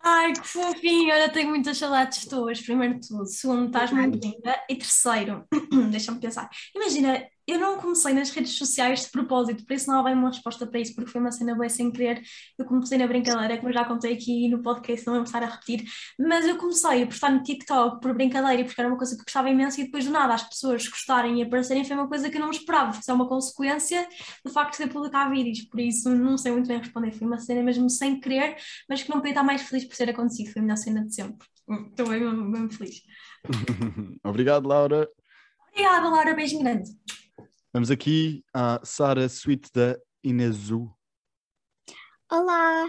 Ai, 0.00 0.32
que 0.32 0.46
fofinho! 0.46 1.12
Olha, 1.12 1.30
tenho 1.30 1.50
muitas 1.50 1.76
saudades 1.76 2.26
tuas, 2.26 2.60
primeiro 2.60 2.98
de 2.98 3.08
tudo. 3.08 3.26
Segundo, 3.26 3.66
estás 3.66 3.92
muito 3.92 4.18
linda. 4.18 4.64
E 4.68 4.76
terceiro, 4.76 5.46
deixa-me 5.90 6.20
pensar. 6.20 6.48
Imagina, 6.74 7.28
eu 7.46 7.58
não 7.58 7.78
comecei 7.78 8.12
nas 8.12 8.30
redes 8.30 8.52
sociais 8.52 9.02
de 9.02 9.10
propósito, 9.10 9.64
por 9.64 9.74
isso 9.74 9.88
não 9.88 10.00
há 10.00 10.02
bem 10.02 10.14
uma 10.14 10.28
resposta 10.28 10.66
para 10.66 10.80
isso, 10.80 10.94
porque 10.94 11.10
foi 11.10 11.20
uma 11.20 11.30
cena 11.30 11.56
bem 11.56 11.68
sem 11.68 11.92
querer. 11.92 12.22
Eu 12.58 12.64
comecei 12.64 12.98
na 12.98 13.06
brincadeira, 13.06 13.56
como 13.56 13.68
eu 13.68 13.72
já 13.72 13.84
contei 13.84 14.14
aqui 14.14 14.48
no 14.48 14.62
podcast, 14.62 15.06
não 15.06 15.14
vou 15.14 15.22
começar 15.22 15.42
a 15.42 15.46
repetir, 15.46 15.84
mas 16.18 16.46
eu 16.46 16.56
comecei 16.56 17.04
a 17.04 17.06
postar 17.06 17.30
no 17.30 17.42
TikTok 17.42 18.00
por 18.00 18.14
brincadeira 18.14 18.62
e 18.62 18.64
porque 18.64 18.80
era 18.80 18.90
uma 18.90 18.98
coisa 18.98 19.16
que 19.16 19.22
gostava 19.22 19.48
imenso, 19.48 19.80
e 19.80 19.84
depois 19.84 20.04
do 20.04 20.10
nada 20.10 20.34
as 20.34 20.42
pessoas 20.42 20.88
gostarem 20.88 21.40
e 21.40 21.42
aparecerem 21.42 21.84
foi 21.84 21.96
uma 21.96 22.08
coisa 22.08 22.28
que 22.28 22.36
eu 22.36 22.40
não 22.40 22.50
esperava, 22.50 22.86
porque 22.88 23.02
isso 23.02 23.10
é 23.10 23.14
uma 23.14 23.28
consequência 23.28 24.08
do 24.44 24.50
facto 24.50 24.76
de 24.76 24.84
eu 24.84 24.88
publicar 24.88 25.30
vídeos, 25.30 25.62
por 25.62 25.80
isso 25.80 26.10
não 26.10 26.36
sei 26.36 26.52
muito 26.52 26.66
bem 26.66 26.78
responder. 26.78 27.12
Foi 27.12 27.26
uma 27.26 27.38
cena 27.38 27.62
mesmo 27.62 27.88
sem 27.88 28.18
querer, 28.20 28.56
mas 28.88 29.02
que 29.02 29.10
não 29.10 29.18
podia 29.18 29.32
estar 29.32 29.44
mais 29.44 29.62
feliz 29.62 29.84
por 29.84 29.96
ter 29.96 30.10
acontecido, 30.10 30.52
foi 30.52 30.60
a 30.60 30.62
melhor 30.64 30.76
cena 30.76 31.04
de 31.04 31.14
sempre. 31.14 31.46
Estou 31.90 32.08
bem, 32.08 32.50
bem 32.52 32.70
feliz. 32.70 33.02
Obrigado, 34.24 34.66
Laura. 34.66 35.08
Obrigada, 35.72 36.08
Laura, 36.08 36.34
beijo 36.34 36.58
grande. 36.58 36.90
Vamos 37.76 37.90
aqui 37.90 38.42
à 38.54 38.80
Sara 38.82 39.28
Suite 39.28 39.70
da 39.70 39.98
Inezu. 40.24 40.90
Olá! 42.32 42.88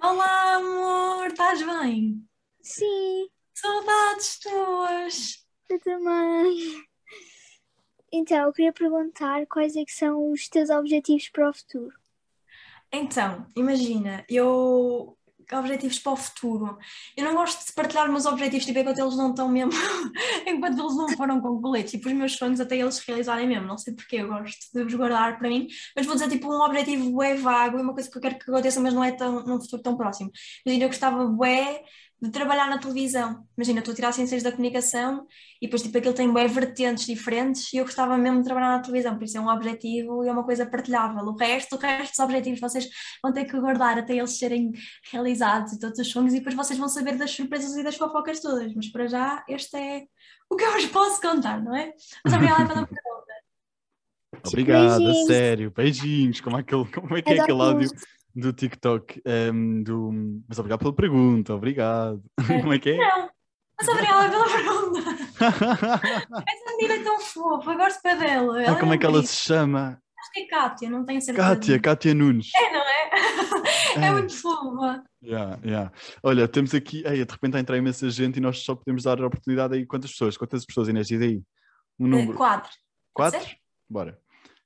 Olá, 0.00 0.54
amor, 0.54 1.26
estás 1.26 1.60
bem? 1.60 2.24
Sim, 2.62 3.28
Saudades 3.52 4.38
tuas! 4.38 5.46
eu 5.68 5.80
também. 5.80 6.80
Então, 8.12 8.46
eu 8.46 8.52
queria 8.52 8.72
perguntar 8.72 9.48
quais 9.48 9.74
é 9.74 9.84
que 9.84 9.92
são 9.92 10.30
os 10.30 10.48
teus 10.48 10.70
objetivos 10.70 11.28
para 11.28 11.50
o 11.50 11.52
futuro. 11.52 11.98
Então, 12.92 13.48
imagina, 13.56 14.24
eu. 14.28 15.18
Objetivos 15.52 15.98
para 15.98 16.12
o 16.12 16.16
futuro. 16.16 16.78
Eu 17.16 17.24
não 17.24 17.34
gosto 17.34 17.66
de 17.66 17.72
partilhar 17.72 18.10
meus 18.10 18.26
objetivos, 18.26 18.64
tipo, 18.64 18.78
enquanto 18.78 18.98
eles 18.98 19.16
não 19.16 19.30
estão 19.30 19.48
mesmo. 19.48 19.72
enquanto 20.46 20.78
eles 20.78 20.96
não 20.96 21.08
foram 21.10 21.40
concluídos. 21.40 21.90
Tipo, 21.90 22.08
os 22.08 22.14
meus 22.14 22.32
sonhos 22.36 22.60
até 22.60 22.76
eles 22.76 22.98
realizarem 23.00 23.46
mesmo. 23.48 23.66
Não 23.66 23.78
sei 23.78 23.94
porquê, 23.94 24.16
eu 24.16 24.28
gosto 24.28 24.58
de 24.72 24.82
os 24.82 24.94
guardar 24.94 25.38
para 25.38 25.48
mim. 25.48 25.66
Mas 25.96 26.06
vou 26.06 26.14
dizer, 26.14 26.28
tipo, 26.28 26.48
um 26.48 26.62
objetivo 26.62 27.22
é 27.22 27.34
vago, 27.34 27.78
é 27.78 27.82
uma 27.82 27.94
coisa 27.94 28.10
que 28.10 28.16
eu 28.16 28.22
quero 28.22 28.38
que 28.38 28.50
aconteça, 28.50 28.80
mas 28.80 28.94
não 28.94 29.02
é 29.02 29.12
tão, 29.12 29.44
num 29.44 29.60
futuro 29.60 29.82
tão 29.82 29.96
próximo. 29.96 30.30
Imagina, 30.64 30.84
eu 30.84 30.88
gostava, 30.88 31.26
bué, 31.26 31.82
de 32.20 32.30
trabalhar 32.30 32.68
na 32.68 32.78
televisão. 32.78 33.46
Imagina, 33.56 33.78
estou 33.78 33.92
a 33.92 33.94
tirar 33.94 34.12
Ciências 34.12 34.42
da 34.42 34.52
Comunicação 34.52 35.26
e 35.60 35.66
depois, 35.66 35.82
tipo, 35.82 35.96
aquilo 35.96 36.12
tem 36.12 36.30
bué 36.30 36.46
vertentes 36.46 37.06
diferentes 37.06 37.72
e 37.72 37.78
eu 37.78 37.84
gostava 37.84 38.18
mesmo 38.18 38.38
de 38.38 38.44
trabalhar 38.44 38.76
na 38.76 38.82
televisão, 38.82 39.16
por 39.16 39.24
isso 39.24 39.38
é 39.38 39.40
um 39.40 39.48
objetivo 39.48 40.22
e 40.22 40.28
é 40.28 40.32
uma 40.32 40.44
coisa 40.44 40.66
partilhável. 40.66 41.24
O 41.24 41.36
resto, 41.36 41.76
o 41.76 41.78
resto 41.78 42.12
dos 42.12 42.18
objetivos 42.18 42.60
vocês 42.60 42.88
vão 43.22 43.32
ter 43.32 43.46
que 43.46 43.58
guardar 43.58 43.98
até 43.98 44.14
eles 44.16 44.36
serem 44.38 44.70
realizados 45.10 45.72
e 45.72 45.78
todos 45.78 45.98
os 45.98 46.08
sonhos 46.10 46.34
e 46.34 46.38
depois 46.38 46.54
vocês 46.54 46.78
vão 46.78 46.88
saber 46.88 47.16
das 47.16 47.30
surpresas 47.30 47.74
e 47.76 47.82
das 47.82 47.96
fofocas 47.96 48.40
todas. 48.40 48.74
Mas 48.74 48.92
para 48.92 49.06
já, 49.06 49.42
este 49.48 49.76
é 49.76 50.04
o 50.50 50.56
que 50.56 50.64
eu 50.64 50.72
vos 50.72 50.86
posso 50.86 51.20
contar, 51.22 51.62
não 51.62 51.74
é? 51.74 51.92
Mas 52.22 52.34
obrigada 52.34 52.66
pela 52.66 52.84
pergunta. 52.86 53.20
Obrigado, 54.46 54.92
a 54.92 54.98
Beijinhos. 54.98 55.26
sério. 55.26 55.72
Beijinhos. 55.74 56.40
Como 56.40 56.56
é, 56.56 56.60
aquele, 56.60 56.84
como 56.84 57.16
é 57.16 57.22
que 57.22 57.32
é 57.32 57.40
aquele 57.40 57.62
áudio 57.62 57.90
do 58.34 58.52
TikTok? 58.52 59.20
Ehm, 59.24 59.82
do... 59.82 60.10
Mas 60.48 60.58
obrigado 60.58 60.80
pela 60.80 60.94
pergunta, 60.94 61.54
obrigado. 61.54 62.22
Como 62.62 62.72
é 62.72 62.78
que 62.78 62.90
é? 62.90 62.96
Não, 62.96 63.30
mas 63.78 63.88
obrigada 63.88 64.30
pela 64.30 64.44
pergunta. 64.48 65.10
Essa 66.48 66.76
menina 66.76 66.94
é 66.94 67.02
tão 67.04 67.20
fofa, 67.20 67.74
gosto 67.74 68.00
bem 68.02 68.18
dela. 68.18 68.62
Ah, 68.70 68.76
como 68.78 68.92
é 68.92 68.98
que 68.98 69.06
ela 69.06 69.22
se 69.22 69.36
chama? 69.36 69.98
Acho 70.18 70.30
que 70.34 70.40
é 70.40 70.46
Kátia, 70.48 70.90
não 70.90 71.04
tenho 71.06 71.20
certeza. 71.22 71.48
Kátia, 71.48 71.80
Kátia 71.80 72.14
Nunes. 72.14 72.50
É, 72.54 72.72
não 72.72 72.80
é? 72.80 73.10
É 73.96 74.06
É. 74.06 74.12
muito 74.12 74.32
fofa. 74.36 75.02
Yeah, 75.22 75.58
yeah. 75.64 75.92
Olha, 76.22 76.46
temos 76.46 76.72
aqui, 76.74 77.02
ei, 77.06 77.24
de 77.24 77.32
repente 77.32 77.56
a 77.56 77.60
entrar 77.60 77.76
imensa 77.76 78.08
gente 78.10 78.36
e 78.36 78.40
nós 78.40 78.58
só 78.62 78.74
podemos 78.74 79.02
dar 79.02 79.20
a 79.20 79.26
oportunidade 79.26 79.74
aí. 79.74 79.84
Quantas 79.86 80.10
pessoas? 80.12 80.36
Quantas 80.36 80.64
pessoas, 80.64 80.88
Inês? 80.88 81.08
Diz 81.08 81.20
aí. 81.20 81.42
Um 81.98 82.06
número. 82.06 82.32
Eh, 82.32 82.36
Quatro. 82.36 82.70
Pode 83.14 83.32
Quatro? 83.32 83.48
ser? 83.48 83.56
Bora. 83.88 84.18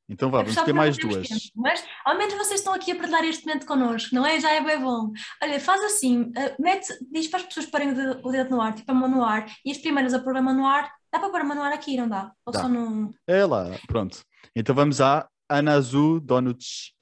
Então 0.08 0.30
vá, 0.30 0.40
Eu 0.40 0.44
vamos 0.44 0.62
ter 0.62 0.72
mais 0.74 0.98
duas. 0.98 1.26
tempo, 1.26 1.40
mas 1.56 1.82
ao 2.04 2.16
menos 2.18 2.34
vocês 2.34 2.60
estão 2.60 2.74
aqui 2.74 2.92
a 2.92 2.94
partilhar 2.96 3.24
este 3.24 3.46
momento 3.46 3.64
connosco, 3.66 4.14
não 4.14 4.24
é? 4.26 4.38
Já 4.38 4.50
é 4.52 4.62
bem 4.62 4.78
bom. 4.78 5.10
Olha, 5.42 5.58
faz 5.58 5.82
assim, 5.82 6.30
eh, 6.36 6.54
mete, 6.58 6.88
diz 7.10 7.26
para 7.28 7.40
as 7.40 7.46
pessoas 7.46 7.66
porem 7.66 7.90
o 7.92 7.94
dedo, 7.94 8.20
o 8.22 8.30
dedo 8.30 8.50
no 8.50 8.60
ar, 8.60 8.74
tipo 8.74 8.90
a 8.90 8.94
mão 8.94 9.08
no 9.08 9.24
ar, 9.24 9.46
e 9.64 9.70
as 9.70 9.78
primeiras 9.78 10.12
a 10.12 10.18
pôr 10.20 10.36
a 10.36 10.42
mão 10.42 10.54
no 10.54 10.66
ar, 10.66 10.92
dá 11.10 11.18
para 11.18 11.30
pôr 11.30 11.40
a 11.40 11.44
mão 11.44 11.56
no 11.56 11.62
ar 11.62 11.72
aqui, 11.72 11.96
não 11.96 12.06
dá? 12.08 12.30
Ou 12.44 12.52
Dá. 12.52 12.60
só 12.60 12.68
no. 12.68 13.14
É 13.26 13.46
lá, 13.46 13.70
pronto. 13.86 14.22
Então 14.54 14.74
vamos 14.74 15.00
à 15.00 15.26
Ana 15.48 15.72
Azul 15.72 16.20
Donuts. 16.20 16.92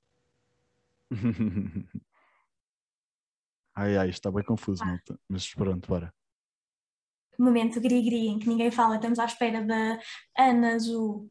ai 3.74 3.96
ai, 3.96 4.10
está 4.10 4.30
bem 4.30 4.44
confuso, 4.44 4.84
malta. 4.84 5.18
mas 5.28 5.52
pronto, 5.52 5.88
bora. 5.88 6.14
momento 7.38 7.80
gri-gri 7.80 8.28
em 8.28 8.38
que 8.38 8.48
ninguém 8.48 8.70
fala, 8.70 8.94
estamos 8.94 9.18
à 9.18 9.24
espera 9.24 9.60
da 9.64 9.98
Ana 10.38 10.74
Azul. 10.74 11.28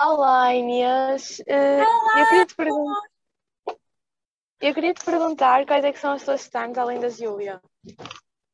Olá, 0.00 0.54
Inês. 0.54 1.42
Eh, 1.44 1.82
eu 1.82 2.26
queria 2.26 2.46
te 2.46 2.54
perguntar. 2.54 3.00
Eu 4.60 4.74
queria 4.74 4.94
te 4.94 5.04
perguntar 5.04 5.66
quais 5.66 5.84
é 5.84 5.92
que 5.92 5.98
são 5.98 6.12
as 6.12 6.24
tuas 6.24 6.42
stands 6.42 6.78
além 6.78 7.00
da 7.00 7.08
Júlia. 7.08 7.60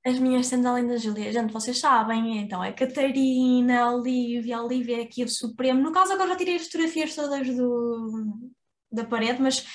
As 0.07 0.19
minhas 0.19 0.47
sendo 0.47 0.69
além 0.69 0.87
da 0.87 0.97
Júlia, 0.97 1.31
gente, 1.33 1.53
vocês 1.53 1.79
sabem, 1.79 2.39
então 2.39 2.65
é 2.65 2.73
Catarina, 2.73 3.85
a 3.85 3.93
Olivia, 3.95 4.57
a 4.57 4.63
Olivia 4.63 5.01
é 5.01 5.05
aqui 5.05 5.23
o 5.23 5.29
Supremo. 5.29 5.83
No 5.83 5.93
caso, 5.93 6.15
agora 6.15 6.31
já 6.31 6.37
tirei 6.37 6.57
as 6.57 6.67
fotografias 6.67 7.15
todas 7.15 7.47
do, 7.55 8.51
da 8.91 9.05
parede, 9.05 9.41
mas 9.41 9.67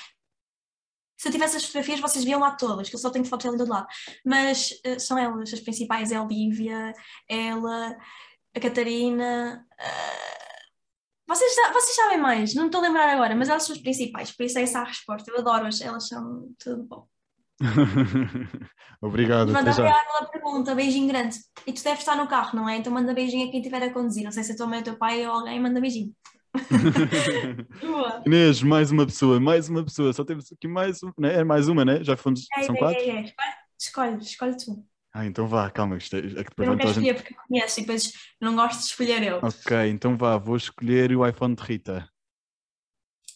se 1.16 1.28
eu 1.28 1.32
tivesse 1.32 1.56
as 1.56 1.64
fotografias, 1.64 2.00
vocês 2.00 2.24
viam 2.24 2.40
lá 2.40 2.52
todas, 2.52 2.88
que 2.88 2.96
eu 2.96 3.00
só 3.00 3.10
tenho 3.10 3.24
fotos 3.24 3.46
ali 3.46 3.56
do 3.56 3.68
lado. 3.68 3.86
Mas 4.24 4.80
eh, 4.84 4.98
são 4.98 5.16
elas, 5.18 5.52
as 5.52 5.60
principais, 5.60 6.10
é 6.10 6.16
a 6.16 6.22
Olivia, 6.22 6.92
ela, 7.28 7.96
a 8.54 8.60
Catarina. 8.60 9.66
eh, 9.78 10.39
vocês, 11.34 11.54
sa- 11.54 11.72
vocês 11.72 11.94
sabem 11.96 12.18
mais, 12.18 12.54
não 12.54 12.66
estou 12.66 12.80
a 12.80 12.84
lembrar 12.84 13.08
agora, 13.08 13.34
mas 13.36 13.48
elas 13.48 13.62
são 13.62 13.74
as 13.74 13.80
principais, 13.82 14.30
por 14.32 14.44
isso 14.44 14.58
é 14.58 14.62
essa 14.62 14.80
a 14.80 14.84
resposta. 14.84 15.30
Eu 15.30 15.38
adoro-as, 15.38 15.80
elas 15.80 16.08
são 16.08 16.48
tudo 16.58 16.82
bom. 16.84 17.06
Obrigado, 19.02 19.52
Manda 19.52 19.72
já. 19.72 19.82
obrigada 19.82 20.04
pela 20.06 20.30
pergunta, 20.30 20.74
beijinho 20.74 21.08
grande. 21.08 21.36
E 21.66 21.72
tu 21.72 21.82
deves 21.82 22.00
estar 22.00 22.16
no 22.16 22.26
carro, 22.28 22.56
não 22.56 22.68
é? 22.68 22.76
Então 22.76 22.92
manda 22.92 23.14
beijinho 23.14 23.48
a 23.48 23.50
quem 23.50 23.60
estiver 23.60 23.82
a 23.82 23.92
conduzir. 23.92 24.24
Não 24.24 24.32
sei 24.32 24.42
se 24.44 24.50
é 24.52 24.54
a 24.54 24.56
tua 24.58 24.66
mãe, 24.66 24.80
o 24.80 24.84
teu 24.84 24.96
pai 24.96 25.26
ou 25.26 25.32
alguém, 25.32 25.60
manda 25.60 25.80
beijinho. 25.80 26.12
Inês, 28.26 28.62
mais 28.62 28.90
uma 28.90 29.06
pessoa, 29.06 29.38
mais 29.40 29.68
uma 29.68 29.84
pessoa. 29.84 30.12
Só 30.12 30.24
temos 30.24 30.52
aqui 30.52 30.66
mais 30.68 31.02
uma, 31.02 31.14
né? 31.18 31.34
É 31.40 31.44
mais 31.44 31.68
uma, 31.68 31.84
né? 31.84 32.02
Já 32.02 32.16
fomos, 32.16 32.46
É, 32.56 32.62
são 32.62 32.74
é, 32.74 32.78
quatro? 32.78 33.00
é, 33.02 33.20
é. 33.20 33.34
Escolhe, 33.78 34.18
escolhe 34.18 34.56
tu. 34.56 34.84
Ah, 35.12 35.26
então 35.26 35.46
vá, 35.48 35.68
calma, 35.70 35.96
isto 35.96 36.14
é, 36.14 36.18
é 36.20 36.22
que 36.22 36.28
Eu 36.38 36.44
depois 36.44 36.68
não 36.68 36.76
vai 36.76 36.86
quero 36.86 36.90
a 36.90 36.92
gente... 36.92 37.04
escolher 37.08 37.14
porque 37.14 37.34
eu 37.34 37.38
conheço 37.48 37.80
e 37.80 37.82
depois 37.82 38.12
não 38.40 38.54
gosto 38.54 38.78
de 38.78 38.84
escolher 38.86 39.22
eu. 39.24 39.38
Ok, 39.38 39.88
então 39.88 40.16
vá, 40.16 40.38
vou 40.38 40.56
escolher 40.56 41.16
o 41.16 41.26
iPhone 41.26 41.54
de 41.56 41.62
Rita. 41.62 42.08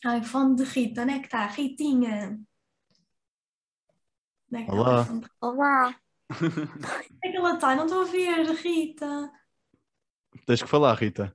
Ai, 0.04 0.22
fone 0.22 0.54
de 0.56 0.64
Rita, 0.64 1.02
onde 1.02 1.12
é 1.14 1.18
que 1.18 1.24
está? 1.26 1.46
Ritinha. 1.46 2.38
Onde 4.52 4.62
é 4.62 4.64
que 4.66 4.70
está 4.70 4.74
o 4.74 4.78
Olá. 4.80 5.02
iPhone 5.02 5.20
de- 5.20 5.30
Olá! 5.40 6.00
Onde 6.30 7.18
é 7.24 7.30
que 7.30 7.36
ela 7.36 7.54
está? 7.54 7.74
Não 7.74 7.86
estou 7.86 8.02
a 8.02 8.04
ver, 8.04 8.44
Rita. 8.54 9.32
Tens 10.46 10.62
que 10.62 10.68
falar, 10.68 10.94
Rita. 10.94 11.34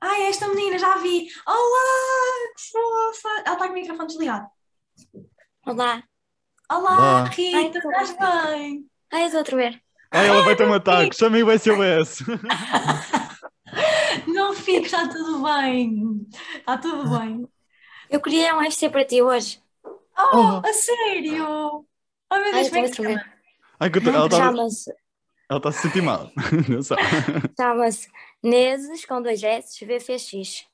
Ai, 0.00 0.22
é 0.22 0.28
esta 0.30 0.48
menina, 0.48 0.78
já 0.78 0.96
vi. 0.98 1.28
Olá, 1.46 2.52
que 2.56 2.62
fofa. 2.72 3.28
Ela 3.28 3.52
está 3.54 3.66
com 3.66 3.72
o 3.72 3.74
microfone 3.74 4.06
desligado. 4.08 4.48
Olá! 5.66 6.02
Olá, 6.70 6.90
Olá. 6.92 7.24
Rita, 7.24 7.58
Ai, 7.58 7.66
estás 7.68 8.16
bem? 8.56 8.90
Ai, 9.14 9.22
eu 9.22 9.26
estou 9.26 9.38
outra 9.38 9.56
vez. 9.56 9.78
Ah, 10.10 10.24
ela 10.24 10.42
vai 10.42 10.56
ter 10.56 10.66
um 10.66 10.74
ataque, 10.74 11.14
chamem 11.16 11.44
o 11.44 11.56
SOS. 11.56 12.24
Não 14.26 14.52
fiques, 14.54 14.86
está 14.92 15.06
tudo 15.08 15.40
bem. 15.44 16.26
Está 16.56 16.78
tudo 16.78 17.16
bem. 17.16 17.48
Eu 18.10 18.20
queria 18.20 18.56
um 18.56 18.62
FC 18.62 18.90
para 18.90 19.04
ti 19.04 19.22
hoje. 19.22 19.62
Oh, 19.84 20.36
Oh. 20.36 20.66
a 20.66 20.72
sério? 20.72 21.44
Oh 21.46 22.34
meu 22.36 22.44
Ai, 22.46 22.52
Deus, 22.52 22.68
como 22.70 22.84
é 22.84 22.88
que 22.88 22.96
chama? 22.96 23.24
Ai, 23.78 23.90
que 23.90 23.98
ela 24.08 24.24
está 24.26 24.36
Chama-se 24.36 24.92
ela 25.48 25.60
tá 25.60 25.68
a 25.68 25.72
se 25.72 25.82
sentir 25.82 26.02
mal. 26.02 26.32
Chama-se 27.56 28.08
Neses 28.42 29.04
com 29.04 29.22
dois 29.22 29.44
S, 29.44 29.84
VFX. 29.84 30.66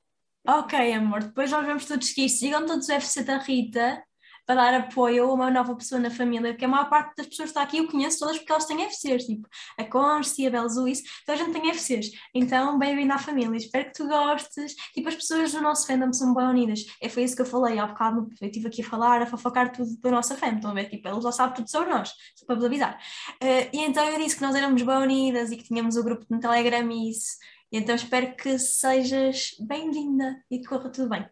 Ok, 0.49 0.93
amor, 0.95 1.25
depois 1.25 1.51
nós 1.51 1.67
vamos 1.67 1.85
todos 1.85 2.09
seguir. 2.09 2.31
Sigam 2.31 2.65
todos 2.65 2.89
o 2.89 2.93
FC 2.93 3.23
da 3.23 3.37
Rita. 3.37 4.03
Para 4.51 4.57
dar 4.57 4.75
apoio 4.75 5.31
a 5.31 5.33
uma 5.33 5.49
nova 5.49 5.77
pessoa 5.77 6.01
na 6.01 6.11
família, 6.11 6.51
porque 6.51 6.65
a 6.65 6.69
maior 6.69 6.89
parte 6.91 7.15
das 7.17 7.29
pessoas 7.29 7.51
que 7.51 7.51
está 7.51 7.63
aqui 7.63 7.79
eu 7.79 7.87
conheço 7.87 8.19
todas 8.19 8.37
porque 8.37 8.51
elas 8.51 8.65
têm 8.65 8.83
FCs, 8.83 9.25
tipo 9.25 9.49
a 9.79 9.85
Consti, 9.85 10.45
a 10.45 10.51
Belzu, 10.51 10.89
isso, 10.89 11.05
toda 11.25 11.41
a 11.41 11.45
gente 11.45 11.53
tem 11.53 11.71
FCs. 11.73 12.11
Então, 12.35 12.77
bem-vindo 12.77 13.13
à 13.13 13.19
família, 13.19 13.57
espero 13.57 13.85
que 13.85 13.93
tu 13.93 14.09
gostes. 14.09 14.75
Tipo, 14.93 15.09
as 15.09 15.15
pessoas 15.15 15.53
do 15.53 15.61
nosso 15.61 15.87
fandom 15.87 16.13
são 16.13 16.35
bem 16.35 16.47
unidas. 16.47 16.85
É, 17.01 17.09
foi 17.09 17.23
isso 17.23 17.37
que 17.37 17.43
eu 17.43 17.47
falei 17.47 17.79
há 17.79 17.87
bocado, 17.87 18.29
eu 18.41 18.49
estive 18.49 18.67
aqui 18.67 18.83
a 18.83 18.85
falar, 18.85 19.23
a 19.23 19.27
fofocar 19.27 19.71
tudo 19.71 19.89
da 20.01 20.11
nossa 20.11 20.35
fandom, 20.35 20.57
estão 20.57 20.71
a 20.73 20.75
ver? 20.75 20.91
Tipo, 20.91 21.09
eles 21.09 21.23
já 21.23 21.31
sabem 21.31 21.55
tudo 21.55 21.71
sobre 21.71 21.91
nós, 21.91 22.13
só 22.35 22.45
para 22.45 22.57
vos 22.57 22.65
avisar. 22.65 22.99
Uh, 23.41 23.71
e 23.73 23.85
então 23.85 24.05
eu 24.05 24.19
disse 24.19 24.35
que 24.35 24.43
nós 24.43 24.57
éramos 24.57 24.83
bem 24.83 24.97
unidas 24.97 25.53
e 25.53 25.57
que 25.57 25.63
tínhamos 25.63 25.97
o 25.97 26.03
grupo 26.03 26.27
no 26.29 26.41
Telegram 26.41 26.91
e 26.91 27.11
isso. 27.11 27.37
E 27.71 27.79
então 27.79 27.95
espero 27.95 28.35
que 28.35 28.59
sejas 28.59 29.51
bem-vinda 29.61 30.43
e 30.51 30.59
que 30.59 30.67
corra 30.67 30.91
tudo 30.91 31.09
bem. 31.09 31.25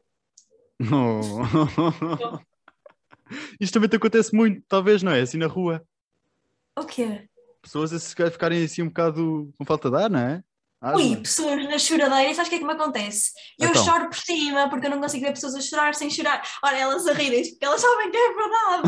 Oh. 0.81 2.39
Isto 3.61 3.75
também 3.75 3.89
te 3.89 3.97
acontece 3.97 4.35
muito, 4.35 4.63
talvez, 4.69 5.03
não 5.03 5.13
é? 5.13 5.21
Assim 5.21 5.39
na 5.39 5.47
rua. 5.47 5.83
O 6.79 6.85
quê? 6.85 7.29
Pessoas 7.63 7.93
a 7.93 8.31
ficarem 8.31 8.65
assim 8.65 8.83
um 8.83 8.89
bocado 8.89 9.53
com 9.59 9.65
falta 9.65 9.91
de 9.91 9.97
ar, 9.97 10.09
não 10.11 10.19
é? 10.21 10.43
Ah, 10.81 10.95
Ui, 10.95 11.09
não 11.17 11.23
pessoas 11.23 11.65
na 11.65 11.77
choradeira, 11.77 12.33
sabes 12.35 12.47
o 12.47 12.51
que 12.51 12.55
é 12.55 12.59
que 12.61 12.65
me 12.65 12.73
acontece? 12.73 13.33
Eu 13.59 13.71
Então. 13.71 13.85
choro 13.85 14.05
por 14.11 14.15
cima 14.17 14.71
porque 14.71 14.87
eu 14.87 14.91
não 14.91 15.01
consigo 15.01 15.25
ver 15.27 15.33
pessoas 15.33 15.57
a 15.57 15.61
chorar 15.61 15.93
sem 15.97 16.09
chorar. 16.09 16.41
Ora, 16.65 16.79
elas 16.79 17.05
a 17.09 17.13
rirem 17.15 17.43
porque 17.51 17.65
elas 17.65 17.81
sabem 17.81 18.11
que 18.13 18.17
é 18.17 18.33
verdade. 18.33 18.83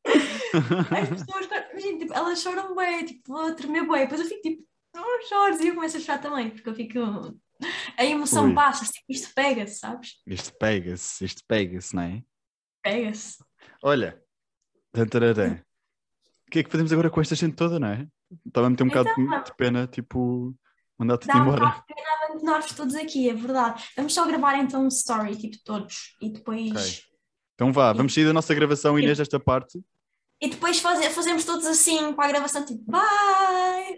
As 1.02 1.08
pessoas, 1.08 1.46
imagina, 1.72 1.98
tipo, 1.98 2.14
elas 2.14 2.40
choram 2.40 2.76
bem, 2.76 3.04
tipo, 3.04 3.32
vou 3.32 3.52
tremer 3.56 3.82
bem, 3.88 4.02
depois 4.02 4.20
eu 4.20 4.26
fico 4.28 4.40
tipo, 4.40 4.62
não 4.94 5.04
chores, 5.28 5.60
e 5.60 5.68
eu 5.68 5.74
começo 5.74 5.96
a 5.96 6.00
chorar 6.00 6.18
também, 6.18 6.50
porque 6.50 6.68
eu 6.68 6.74
fico. 6.74 6.98
A 7.98 8.04
emoção 8.04 8.46
Ui. 8.46 8.54
passa, 8.54 8.84
tipo, 8.84 9.04
isto 9.08 9.34
pega-se, 9.34 9.80
sabes? 9.80 10.14
Isto 10.26 10.52
pega-se, 10.58 11.24
isto 11.24 11.42
pega-se, 11.46 11.94
não 11.94 12.02
é? 12.04 12.22
Pega-se. 12.82 13.36
Olha, 13.82 14.20
tantararã. 14.92 15.54
o 16.46 16.50
que 16.50 16.60
é 16.60 16.62
que 16.62 16.70
fazemos 16.70 16.92
agora 16.92 17.10
com 17.10 17.20
esta 17.20 17.34
gente 17.34 17.54
toda, 17.56 17.78
não 17.78 17.88
é? 17.88 18.06
Estava 18.46 18.66
a 18.66 18.70
meter 18.70 18.84
um 18.84 18.88
bocado 18.88 19.08
Então, 19.10 19.42
de 19.42 19.54
pena, 19.56 19.86
tipo, 19.86 20.54
mandar-te 20.98 21.26
Dá 21.26 21.36
embora. 21.38 21.60
bocado 21.66 21.84
de 21.88 21.94
pena 21.94 22.08
abandonar-vos 22.24 22.72
todos 22.72 22.94
aqui, 22.94 23.28
é 23.28 23.34
verdade. 23.34 23.84
Vamos 23.96 24.14
só 24.14 24.26
gravar 24.26 24.56
então 24.58 24.84
um 24.84 24.88
story, 24.88 25.36
tipo, 25.36 25.56
todos, 25.64 26.16
e 26.20 26.30
depois. 26.30 26.70
Ok. 26.70 27.10
Então 27.54 27.72
vá, 27.72 27.92
vamos 27.92 28.14
sair 28.14 28.24
da 28.24 28.32
nossa 28.32 28.54
gravação, 28.54 28.98
Inês, 28.98 29.18
desta 29.18 29.38
parte. 29.38 29.80
E 30.40 30.48
depois 30.48 30.80
faze- 30.80 31.10
fazemos 31.10 31.44
todos 31.44 31.66
assim 31.66 32.14
para 32.14 32.24
a 32.24 32.28
gravação, 32.28 32.64
tipo, 32.64 32.82
bye! 32.90 33.00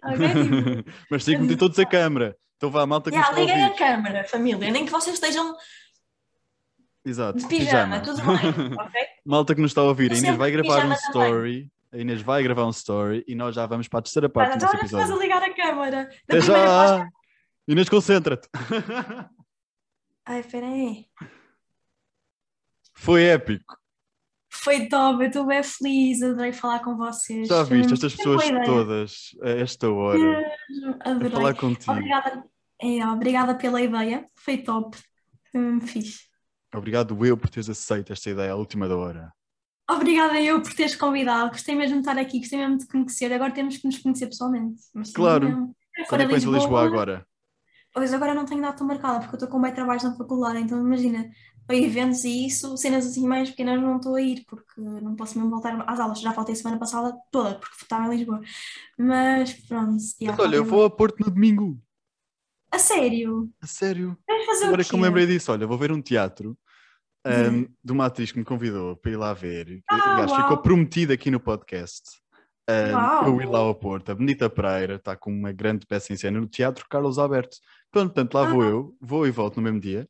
Ok? 0.05 0.19
Tipo, 0.83 0.91
Mas 1.11 1.25
tem 1.25 1.37
que 1.37 1.43
meter 1.43 1.57
todos 1.57 1.79
a 1.79 1.87
câmara. 1.87 2.37
Então 2.57 2.71
vá, 2.71 2.85
malta 2.87 3.11
que 3.11 3.17
nos 3.17 3.25
yeah, 3.27 3.41
está 3.41 3.53
a 3.53 3.57
liguem 3.57 3.65
a 3.65 3.69
ouvir. 3.69 3.79
câmera, 3.79 4.25
família, 4.25 4.71
nem 4.73 4.85
que 4.85 4.91
vocês 4.91 5.15
estejam 5.15 5.55
Exato, 7.05 7.39
de 7.39 7.49
pijama, 7.49 8.01
tudo 8.01 8.19
bem, 8.23 8.77
ok? 8.79 9.01
Malta 9.25 9.55
que 9.55 9.61
nos 9.61 9.73
está 9.73 9.81
a 9.81 9.85
ouvir, 9.85 10.13
a 10.13 10.17
Inês 10.17 10.37
vai 10.37 10.51
gravar 10.53 10.77
um 10.77 10.77
pijama 10.77 10.97
também. 10.97 11.09
story. 11.11 11.73
A 11.93 11.99
Inês 11.99 12.23
vai 12.23 12.43
gravar 12.43 12.67
um 12.67 12.71
story 12.71 13.25
e 13.27 13.35
nós 13.35 13.55
já 13.55 13.67
vamos 13.67 13.89
para 13.89 13.99
a 13.99 14.03
terceira 14.03 14.29
parte 14.29 14.59
do 14.59 14.65
então 14.65 14.81
estás 14.85 15.11
a 15.11 15.17
ligar 15.17 15.43
a 15.43 15.53
câmera. 15.53 16.09
Até 16.29 16.41
já! 16.41 17.09
Inês, 17.69 17.89
concentra-te. 17.89 18.49
Ai, 20.25 20.41
espera 20.41 20.67
aí. 20.67 21.07
Foi 22.95 23.25
épico. 23.25 23.77
Foi 24.49 24.87
top, 24.87 25.23
eu 25.23 25.27
estou 25.29 25.47
bem 25.47 25.63
feliz, 25.63 26.23
adorei 26.23 26.53
falar 26.53 26.81
com 26.81 26.97
vocês. 26.97 27.49
Já 27.49 27.63
viste 27.65 27.95
estas 27.95 28.15
pessoas 28.15 28.45
todas 28.65 29.31
a 29.43 29.49
esta 29.49 29.91
hora 29.91 30.19
a 31.01 31.11
Adorei. 31.11 31.31
falar 31.31 31.55
contigo. 31.55 31.91
Obrigada, 31.91 32.45
é, 32.81 33.07
obrigada 33.07 33.55
pela 33.57 33.81
ideia, 33.81 34.25
foi 34.37 34.59
top. 34.59 34.97
Foi 35.51 35.61
mesmo 35.61 35.81
fixe. 35.81 36.32
Obrigado 36.75 37.25
eu 37.25 37.37
por 37.37 37.51
teres 37.51 37.69
aceito 37.69 38.13
esta 38.13 38.31
ideia 38.31 38.53
à 38.53 38.57
última 38.57 38.89
da 38.89 38.97
hora. 38.97 39.33
Obrigada 39.91 40.41
eu 40.41 40.63
por 40.63 40.73
teres 40.73 40.97
convidado, 40.97 41.51
gostei 41.51 41.75
mesmo 41.75 41.97
de 41.97 42.01
estar 42.01 42.19
aqui, 42.19 42.39
gostei 42.39 42.59
mesmo 42.59 42.79
de 42.79 42.85
te 42.87 42.91
conhecer. 42.91 43.33
Agora 43.33 43.53
temos 43.53 43.77
que 43.77 43.87
nos 43.87 43.99
conhecer 43.99 44.27
pessoalmente. 44.27 44.83
Mas 44.95 45.13
Claro. 45.13 45.49
não. 45.49 45.75
Quando 46.09 46.23
é 46.23 46.27
que 46.27 46.33
vens 46.33 46.47
a 46.47 46.51
Lisboa 46.51 46.85
agora? 46.85 47.27
Pois 47.93 48.15
agora 48.15 48.33
não 48.33 48.47
tenho 48.47 48.63
data 48.63 48.83
marcada 48.85 49.19
porque 49.21 49.35
eu 49.35 49.37
estou 49.37 49.49
com 49.51 49.61
bem 49.61 49.73
trabalhos 49.73 50.03
na 50.03 50.17
faculdade, 50.17 50.59
então 50.59 50.81
imagina, 50.81 51.31
para 51.67 51.77
eventos 51.77 52.25
e 52.25 52.47
isso, 52.47 52.75
cenas 52.79 53.07
assim 53.07 53.27
mais 53.27 53.51
pequenas 53.51 53.83
não 53.83 53.97
estou 53.97 54.15
a 54.15 54.23
ir 54.23 54.47
porque 54.47 54.81
não 54.81 55.15
posso 55.15 55.37
mesmo 55.37 55.51
voltar 55.51 55.79
às 55.87 56.01
aulas. 56.01 56.21
Já 56.21 56.33
faltei 56.33 56.55
semana 56.55 56.79
passada 56.79 57.15
toda 57.31 57.57
porque 57.57 57.77
estava 57.83 58.07
em 58.07 58.17
Lisboa. 58.17 58.41
Mas 58.99 59.53
pronto, 59.67 60.03
Mas 60.23 60.39
olha, 60.39 60.57
eu 60.57 60.65
vou 60.65 60.85
a 60.85 60.91
Porto 60.91 61.21
no 61.21 61.31
domingo. 61.31 61.79
A 62.71 62.79
sério? 62.79 63.53
A 63.61 63.67
sério. 63.67 64.17
Agora 64.65 64.83
que 64.83 64.95
eu 64.95 64.99
me 64.99 65.05
lembrei 65.05 65.27
disso, 65.27 65.53
olha, 65.53 65.67
vou 65.67 65.77
ver 65.77 65.93
um 65.93 66.01
teatro. 66.01 66.57
Um, 67.27 67.69
de 67.85 67.93
uma 67.93 68.07
atriz 68.07 68.33
que 68.33 68.39
me 68.39 68.45
convidou 68.45 68.97
para 68.97 69.11
ir 69.13 69.17
lá 69.17 69.33
ver. 69.33 69.83
Ah, 69.89 70.27
uau. 70.29 70.43
ficou 70.43 70.59
prometido 70.59 71.13
aqui 71.13 71.31
no 71.31 71.39
podcast. 71.41 72.03
Um, 72.69 73.27
eu 73.29 73.41
ir 73.43 73.47
lá 73.49 73.59
ao 73.59 73.75
Porto. 73.75 74.11
A 74.11 74.15
Benita 74.15 74.49
Pereira 74.49 74.95
está 74.97 75.17
com 75.17 75.31
uma 75.33 75.53
grande 75.53 75.85
peça 75.87 76.13
em 76.13 76.17
cena 76.17 76.41
no 76.41 76.47
Teatro 76.47 76.87
Carlos 76.89 77.19
Alberto. 77.19 77.57
Pronto, 77.91 78.13
portanto, 78.15 78.35
lá 78.35 78.45
vou 78.51 78.63
Ah. 78.63 78.67
eu, 78.67 78.97
vou 79.01 79.27
e 79.27 79.31
volto 79.31 79.57
no 79.57 79.63
mesmo 79.63 79.81
dia. 79.81 80.09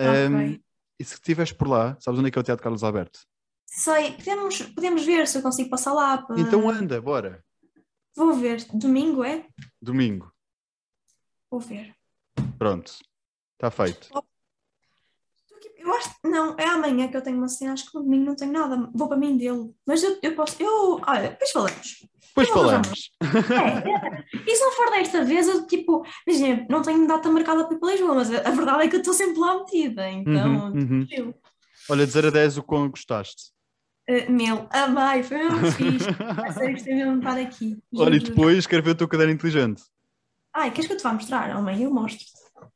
Um, 0.00 0.36
Ok. 0.36 0.62
E 0.98 1.04
se 1.04 1.14
estiveres 1.14 1.50
por 1.52 1.66
lá, 1.68 1.96
sabes 1.98 2.18
onde 2.20 2.28
é 2.28 2.30
que 2.30 2.38
é 2.38 2.40
o 2.40 2.44
Teatro 2.44 2.62
Carlos 2.62 2.84
Alberto? 2.84 3.20
Sei, 3.64 4.12
podemos, 4.12 4.60
podemos 4.62 5.06
ver 5.06 5.26
se 5.26 5.38
eu 5.38 5.42
consigo 5.42 5.70
passar 5.70 5.92
lá. 5.94 6.18
para- 6.18 6.38
Então 6.38 6.68
anda, 6.68 7.00
bora. 7.00 7.42
Vou 8.14 8.34
ver. 8.34 8.66
Domingo 8.74 9.24
é? 9.24 9.46
Domingo. 9.80 10.30
Vou 11.50 11.60
ver. 11.60 11.94
Pronto. 12.58 12.92
Está 13.54 13.70
feito. 13.70 14.10
Eu 15.90 15.96
acho 15.96 16.10
não, 16.24 16.54
é 16.56 16.66
amanhã 16.66 17.08
que 17.08 17.16
eu 17.16 17.22
tenho 17.22 17.36
uma 17.36 17.48
cena, 17.48 17.72
acho 17.72 17.90
que 17.90 17.94
no 17.96 18.04
domingo 18.04 18.26
não 18.26 18.36
tenho 18.36 18.52
nada. 18.52 18.88
Vou 18.94 19.08
para 19.08 19.16
mim 19.16 19.36
dele. 19.36 19.74
Mas 19.84 20.02
eu, 20.04 20.16
eu 20.22 20.36
posso. 20.36 20.62
Eu, 20.62 21.00
olha, 21.04 21.30
depois 21.30 21.50
falamos. 21.50 22.06
Depois 22.28 22.48
falamos. 22.48 23.10
É, 23.50 23.90
é. 23.90 24.24
E 24.46 24.56
se 24.56 24.62
não 24.62 24.72
for 24.72 24.90
desta 24.90 25.24
vez, 25.24 25.48
eu 25.48 25.66
tipo, 25.66 26.04
imagina, 26.26 26.66
não 26.70 26.80
tenho 26.82 27.06
data 27.06 27.28
marcada 27.28 27.64
para 27.64 27.74
ir 27.74 27.78
para 27.80 27.90
Lisboa, 27.90 28.14
mas 28.14 28.32
a, 28.32 28.48
a 28.48 28.50
verdade 28.50 28.84
é 28.84 28.88
que 28.88 28.96
eu 28.96 29.00
estou 29.00 29.14
sempre 29.14 29.38
lá 29.38 29.58
metida, 29.58 30.08
então. 30.08 30.70
Uhum, 30.70 30.78
uhum. 30.78 31.06
eu, 31.10 31.34
Olha, 31.88 32.06
de 32.06 32.12
0 32.12 32.28
a 32.28 32.30
10 32.30 32.58
o 32.58 32.62
quão 32.62 32.88
gostaste. 32.88 33.50
eh, 34.06 34.28
meu, 34.28 34.68
amai, 34.70 35.24
foi 35.24 35.38
mesmo 35.38 35.72
fixe. 35.72 36.08
A 36.20 36.52
sério, 36.52 36.74
gostei 36.74 36.94
mesmo 36.94 37.12
de 37.14 37.18
estar 37.18 37.40
aqui. 37.40 37.78
Olha, 37.96 38.16
e 38.16 38.20
depois 38.20 38.66
quero 38.66 38.82
ver 38.82 38.90
o 38.92 38.94
teu 38.94 39.08
caderno 39.08 39.32
inteligente. 39.32 39.82
Ai, 40.54 40.70
queres 40.70 40.86
que 40.86 40.92
eu 40.92 40.96
te 40.96 41.02
vá 41.02 41.12
mostrar? 41.12 41.56
Homem, 41.56 41.82
eu 41.82 41.92
mostro-te. 41.92 42.32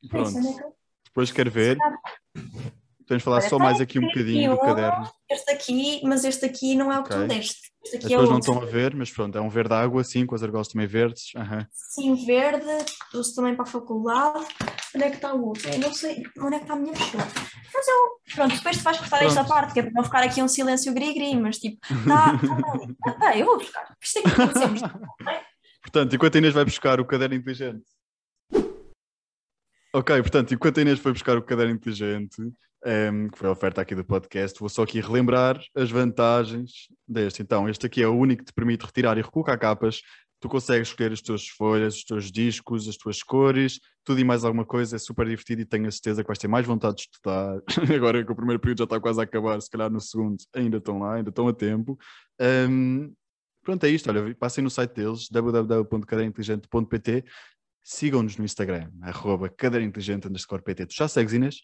Pronto. 0.09 0.29
Isso, 0.29 0.39
é 0.39 0.53
que 0.53 0.69
Depois 1.07 1.33
quero 1.33 1.51
ver. 1.51 1.79
Podemos 3.07 3.23
falar 3.23 3.39
Olha, 3.41 3.49
só 3.49 3.59
mais 3.59 3.81
aqui 3.81 3.99
um 3.99 4.03
bocadinho 4.07 4.51
do 4.53 4.59
caderno. 4.59 5.07
Este 5.31 5.51
aqui, 5.51 6.01
mas 6.05 6.25
este 6.25 6.45
aqui 6.47 6.75
não 6.75 6.91
é 6.91 6.99
o 6.99 7.03
que 7.03 7.11
tu 7.11 7.17
Ok. 7.17 7.23
me 7.29 7.35
deste. 7.35 7.73
Este 7.85 7.97
As 7.99 8.05
aqui 8.05 8.15
é 8.15 8.17
pessoas 8.17 8.31
não 8.31 8.39
estão 8.39 8.63
a 8.63 8.65
ver, 8.65 8.95
mas 8.95 9.11
pronto, 9.11 9.37
é 9.37 9.41
um 9.41 9.49
verde 9.51 9.75
água, 9.75 10.03
sim, 10.03 10.25
com 10.25 10.35
as 10.35 10.43
argolas 10.43 10.69
também 10.69 10.87
verdes. 10.87 11.33
Aham. 11.37 11.67
Sim, 11.71 12.25
verde, 12.27 12.67
uso 13.13 13.35
também 13.35 13.55
para 13.55 13.65
a 13.65 13.67
faculdade. 13.67 14.47
Onde 14.95 15.05
é 15.05 15.11
que 15.11 15.17
está 15.17 15.35
o 15.35 15.49
outro? 15.49 15.69
Eu 15.69 15.79
não 15.81 15.93
sei 15.93 16.23
onde 16.39 16.55
é 16.55 16.59
que 16.59 16.65
está 16.65 16.75
a 16.75 16.77
minha 16.79 16.93
mochila. 16.93 17.27
Mas 17.75 17.89
eu, 17.89 18.35
pronto, 18.35 18.55
depois 18.57 18.77
tu 18.79 18.83
vais 18.85 18.99
cortar 18.99 19.23
esta 19.23 19.35
Pronto. 19.45 19.49
parte, 19.49 19.75
que 19.75 19.81
é 19.81 19.83
para 19.83 19.93
não 19.93 20.05
ficar 20.05 20.23
aqui 20.23 20.43
um 20.43 20.49
silêncio 20.49 20.95
gri-gri, 20.95 21.37
mas 21.37 21.59
tipo, 21.59 21.79
tá. 22.07 22.33
Ah, 23.07 23.13
pá, 23.19 23.37
eu 23.37 23.45
vou 23.45 23.59
buscar. 23.59 23.95
Isto 24.01 24.21
aqui 24.21 24.31
conhecemos. 24.35 24.81
Portanto, 25.83 26.15
enquanto 26.17 26.37
a 26.37 26.39
Inês 26.39 26.55
vai 26.55 26.65
buscar 26.65 27.01
o 27.01 27.05
caderno 27.05 27.35
inteligente. 27.35 27.85
Ok, 29.97 30.22
portanto, 30.22 30.53
enquanto 30.53 30.78
a 30.78 30.80
Inês 30.80 30.99
foi 30.99 31.12
buscar 31.12 31.38
o 31.38 31.42
caderno 31.42 31.72
inteligente, 31.72 32.42
ehm, 32.84 33.28
que 33.28 33.38
foi 33.38 33.49
a 33.49 33.53
oferta 33.53 33.80
aqui 33.80 33.95
do 33.95 34.05
podcast, 34.05 34.59
vou 34.59 34.68
só 34.68 34.82
aqui 34.82 35.01
relembrar 35.01 35.62
as 35.72 35.88
vantagens 35.88 36.88
deste. 37.07 37.42
Então, 37.42 37.68
este 37.68 37.86
aqui 37.86 38.03
é 38.03 38.09
o 38.09 38.12
único 38.12 38.42
que 38.42 38.47
te 38.51 38.53
permite 38.53 38.84
retirar 38.84 39.16
e 39.18 39.22
recolocar 39.22 39.57
capas. 39.57 40.01
Tu 40.40 40.49
consegues 40.49 40.88
escolher 40.88 41.12
as 41.12 41.20
tuas 41.22 41.47
folhas, 41.47 41.95
os 41.99 42.05
teus 42.05 42.32
discos, 42.32 42.88
as 42.88 42.97
tuas 42.97 43.22
cores, 43.22 43.78
tudo 44.03 44.18
e 44.18 44.24
mais 44.24 44.45
alguma 44.45 44.64
coisa. 44.64 44.97
É 44.97 44.99
super 44.99 45.28
divertido 45.28 45.62
e 45.62 45.64
tenho 45.64 45.86
a 45.86 45.92
certeza 45.92 46.24
que 46.24 46.26
vais 46.26 46.40
ter 46.40 46.49
mais 46.49 46.66
vontade 46.66 46.97
de 46.97 47.03
estudar. 47.03 47.61
Agora 47.97 48.24
que 48.24 48.32
o 48.32 48.34
primeiro 48.34 48.59
período 48.59 48.78
já 48.78 48.84
está 48.84 48.99
quase 49.01 49.20
a 49.20 49.22
acabar, 49.22 49.62
se 49.62 49.70
calhar 49.70 49.88
no 49.92 50.01
segundo 50.01 50.38
ainda 50.53 50.78
estão 50.78 50.99
lá, 50.99 51.14
ainda 51.14 51.30
estão 51.30 51.47
a 51.47 51.53
tempo. 51.53 51.97
Ehm, 52.40 53.12
Pronto, 53.64 53.82
é 53.84 53.88
isto. 53.88 54.11
Olha, 54.11 54.34
passem 54.34 54.62
no 54.62 54.68
site 54.68 54.92
deles, 54.95 55.28
www.caderninteligente.pt. 55.30 57.24
Sigam-nos 57.87 58.39
no 58.39 58.47
Instagram, 58.47 58.91
arroba 59.03 59.47
caderninteligente 59.51 60.26
underscore 60.26 60.62
PT. 60.62 60.87
Tu 60.87 60.95
já 60.95 61.07
segues, 61.07 61.35
Inês? 61.35 61.57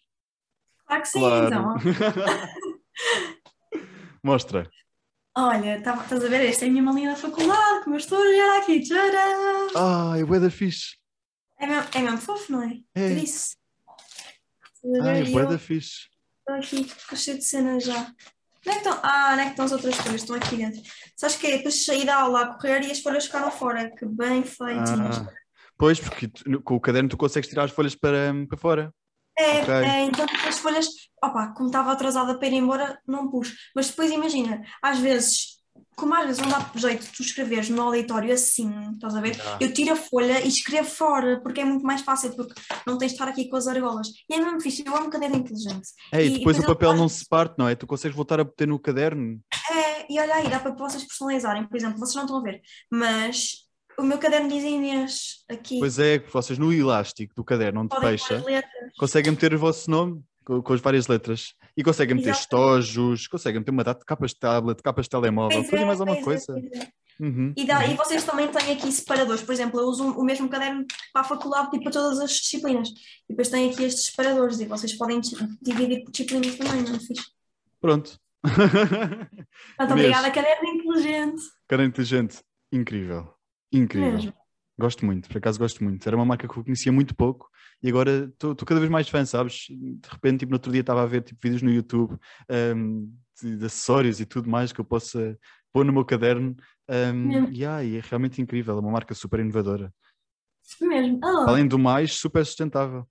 Claro 0.85 1.01
que 1.01 1.07
sim, 1.09 1.19
então. 1.19 1.75
Mostra. 4.23 4.69
Olha, 5.35 5.81
tá- 5.81 5.99
estás 6.03 6.23
a 6.23 6.27
ver? 6.27 6.45
Esta 6.45 6.65
é 6.65 6.67
a 6.67 6.71
minha 6.71 6.83
malinha 6.83 7.09
da 7.09 7.15
faculdade, 7.15 7.83
como 7.83 7.95
eu 7.95 7.99
estou 7.99 8.19
a 8.19 8.21
olhar 8.21 8.59
aqui. 8.59 8.81
Tcharam! 8.81 10.11
Ai, 10.11 10.21
é 10.21 10.39
da 10.39 10.51
fixe. 10.51 10.95
É 11.57 11.65
mesmo, 11.65 11.89
é 11.95 12.01
mesmo 12.01 12.17
fofo, 12.19 12.51
não 12.51 12.61
é? 12.63 12.79
É. 12.93 13.15
Por 13.15 13.23
isso. 13.23 13.55
Estás 14.75 14.99
a 14.99 15.03
ver? 15.03 15.09
Ai, 15.09 15.23
bué 15.31 15.43
eu 15.43 15.49
da 15.49 15.57
fixe. 15.57 16.07
Estou 16.39 16.55
aqui, 16.55 16.81
estou 16.81 17.17
cheio 17.17 17.37
de 17.37 17.45
cenas 17.45 17.83
já. 17.83 17.99
Onde 17.99 18.69
é 18.69 18.71
que 18.73 18.77
estão? 18.77 18.99
Ah, 19.01 19.29
onde 19.31 19.41
é 19.41 19.43
que 19.45 19.49
estão 19.51 19.65
as 19.65 19.71
outras 19.71 19.95
folhas? 19.95 20.21
Estão 20.21 20.35
aqui 20.35 20.57
dentro. 20.57 20.81
Sabes 21.15 21.35
que 21.37 21.47
é? 21.47 21.57
Depois 21.57 21.83
saí 21.83 22.05
da 22.05 22.17
aula 22.17 22.41
a 22.41 22.53
correr 22.53 22.83
e 22.83 22.91
as 22.91 22.99
folhas 22.99 23.25
ficaram 23.25 23.49
fora. 23.49 23.89
Que 23.95 24.05
bem 24.05 24.43
feitinhas. 24.43 25.17
Ah, 25.17 25.33
pois, 25.81 25.99
porque 25.99 26.27
tu- 26.27 26.61
com 26.61 26.75
o 26.75 26.79
caderno 26.79 27.09
tu 27.09 27.17
consegues 27.17 27.49
tirar 27.49 27.63
as 27.65 27.71
folhas 27.71 27.95
para, 27.95 28.31
para 28.47 28.57
fora. 28.57 28.93
é, 29.37 29.61
ok. 29.61 29.73
é, 29.73 30.05
então 30.05 30.25
as 30.47 30.59
folhas, 30.59 30.87
opa, 31.23 31.47
como 31.55 31.67
estava 31.69 31.91
atrasada 31.91 32.37
para 32.37 32.47
ir 32.47 32.53
embora, 32.53 32.99
não 33.07 33.29
pus. 33.29 33.53
Mas 33.75 33.89
depois 33.89 34.11
imagina, 34.11 34.61
às 34.81 34.99
vezes, 34.99 35.59
como 35.95 36.13
às 36.15 36.25
vezes 36.27 36.41
não 36.41 36.49
dá 36.49 36.71
jeito 36.75 37.05
de 37.05 37.11
tu 37.11 37.21
escreveres 37.23 37.69
no 37.69 37.81
auditório 37.81 38.33
assim, 38.33 38.71
estás 38.93 39.15
a 39.15 39.21
ver? 39.21 39.35
Ah. 39.45 39.57
Eu 39.59 39.73
tiro 39.73 39.93
a 39.93 39.95
folha 39.95 40.39
e 40.43 40.47
escrevo 40.47 40.89
fora, 40.89 41.39
porque 41.41 41.61
é 41.61 41.65
muito 41.65 41.83
mais 41.85 42.01
fácil, 42.01 42.35
porque 42.35 42.53
não 42.85 42.97
tens 42.97 43.09
de 43.11 43.15
estar 43.15 43.27
aqui 43.27 43.49
com 43.49 43.55
as 43.57 43.67
argolas. 43.67 44.07
E 44.29 44.33
é 44.33 44.37
mesmo 44.39 44.61
fixe, 44.61 44.83
eu 44.85 44.95
amo 44.95 45.09
caderno 45.09 45.37
inteligente. 45.37 45.89
É, 46.13 46.23
e 46.23 46.27
E- 46.27 46.37
depois 46.39 46.57
e 46.57 46.59
o 46.59 46.61
depois 46.61 46.77
papel 46.77 46.91
ele 46.91 46.99
não 46.99 47.09
se 47.09 47.25
parte, 47.27 47.55
não 47.57 47.67
é? 47.67 47.75
Tu 47.75 47.87
consegues 47.87 48.15
voltar 48.15 48.39
a 48.39 48.43
meter 48.43 48.67
no 48.67 48.79
caderno. 48.79 49.39
É, 49.71 50.05
e 50.11 50.19
olha 50.19 50.35
aí, 50.35 50.49
dá 50.49 50.59
para 50.59 50.71
vocês 50.75 51.03
personalizarem, 51.05 51.65
por 51.67 51.75
exemplo, 51.77 51.97
vocês 51.99 52.15
não 52.15 52.23
estão 52.23 52.37
a 52.39 52.43
ver, 52.43 52.61
mas 52.91 53.69
o 53.97 54.03
meu 54.03 54.17
caderno 54.17 54.47
diz 54.49 54.63
Inês 54.63 55.43
aqui. 55.49 55.79
Pois 55.79 55.99
é, 55.99 56.19
vocês 56.19 56.57
no 56.59 56.71
elástico 56.73 57.33
do 57.35 57.43
caderno 57.43 57.81
onde 57.81 57.89
podem 57.89 58.17
fecha, 58.17 58.43
conseguem 58.97 59.31
meter 59.31 59.53
o 59.53 59.59
vosso 59.59 59.89
nome 59.89 60.21
com, 60.45 60.61
com 60.61 60.73
as 60.73 60.81
várias 60.81 61.07
letras. 61.07 61.53
E 61.77 61.83
conseguem 61.83 62.15
meter 62.17 62.31
estojos, 62.33 63.27
conseguem 63.27 63.59
meter 63.59 63.71
uma 63.71 63.83
data 63.83 63.99
de 64.01 64.05
capas 64.05 64.31
de 64.31 64.39
tablet, 64.39 64.81
capas 64.83 65.05
de 65.05 65.09
telemóvel, 65.09 65.63
tudo 65.63 65.77
é, 65.77 65.85
mais 65.85 66.01
alguma 66.01 66.17
é, 66.17 66.21
coisa. 66.23 66.53
é. 66.73 66.87
Uhum, 67.23 67.53
E, 67.55 67.65
dá- 67.65 67.79
uhum. 67.79 67.91
e 67.91 67.95
vocês 67.95 68.23
também 68.23 68.47
têm 68.47 68.73
aqui 68.73 68.91
separadores, 68.91 69.43
por 69.43 69.53
exemplo, 69.53 69.79
eu 69.79 69.85
uso 69.85 70.03
o 70.11 70.23
mesmo 70.23 70.49
caderno 70.49 70.85
para 71.13 71.21
a 71.21 71.25
faculdade 71.25 71.69
e 71.77 71.79
para 71.83 71.91
todas 71.91 72.19
as 72.19 72.31
disciplinas. 72.31 72.89
E 72.89 72.93
depois 73.29 73.47
tem 73.47 73.69
aqui 73.69 73.83
estes 73.83 74.05
separadores 74.05 74.59
e 74.59 74.65
vocês 74.65 74.93
podem 74.97 75.19
di- 75.21 75.35
dividir 75.61 76.03
por 76.03 76.11
disciplinas 76.11 76.55
também, 76.57 76.81
não 76.81 76.95
é 76.95 76.99
fixe? 76.99 77.23
Pronto. 77.79 78.19
Inês. 78.43 79.91
obrigada, 79.91 80.31
caderno 80.31 80.67
inteligente. 80.67 81.41
Cara 81.67 81.85
inteligente, 81.85 82.39
incrível. 82.71 83.31
Incrível. 83.71 84.13
Mesmo. 84.13 84.33
Gosto 84.79 85.05
muito, 85.05 85.27
por 85.27 85.37
acaso 85.37 85.59
gosto 85.59 85.83
muito. 85.83 86.07
Era 86.07 86.15
uma 86.15 86.25
marca 86.25 86.47
que 86.47 86.57
eu 86.57 86.63
conhecia 86.63 86.91
muito 86.91 87.15
pouco 87.15 87.49
e 87.83 87.89
agora 87.89 88.31
estou 88.31 88.55
cada 88.55 88.79
vez 88.79 88.91
mais 88.91 89.07
fã, 89.07 89.23
sabes? 89.25 89.67
De 89.69 90.09
repente, 90.09 90.39
tipo, 90.39 90.51
no 90.51 90.55
outro 90.55 90.71
dia 90.71 90.81
estava 90.81 91.03
a 91.03 91.05
ver 91.05 91.21
tipo, 91.21 91.39
vídeos 91.41 91.61
no 91.61 91.69
YouTube 91.71 92.17
ahm, 92.49 93.07
de, 93.39 93.57
de 93.57 93.65
acessórios 93.65 94.19
e 94.19 94.25
tudo 94.25 94.49
mais 94.49 94.71
que 94.71 94.79
eu 94.79 94.85
possa 94.85 95.37
pôr 95.71 95.85
no 95.85 95.93
meu 95.93 96.05
caderno. 96.05 96.55
Mesmo. 97.13 97.49
e 97.51 97.65
ai, 97.65 97.97
é 97.97 98.01
realmente 98.01 98.41
incrível, 98.41 98.75
é 98.77 98.79
uma 98.81 98.91
marca 98.91 99.13
super 99.13 99.39
inovadora. 99.39 99.93
Mesmo. 100.81 101.19
Ah, 101.23 101.45
Além 101.47 101.67
do 101.67 101.79
mais, 101.79 102.13
super 102.13 102.45
sustentável. 102.45 103.05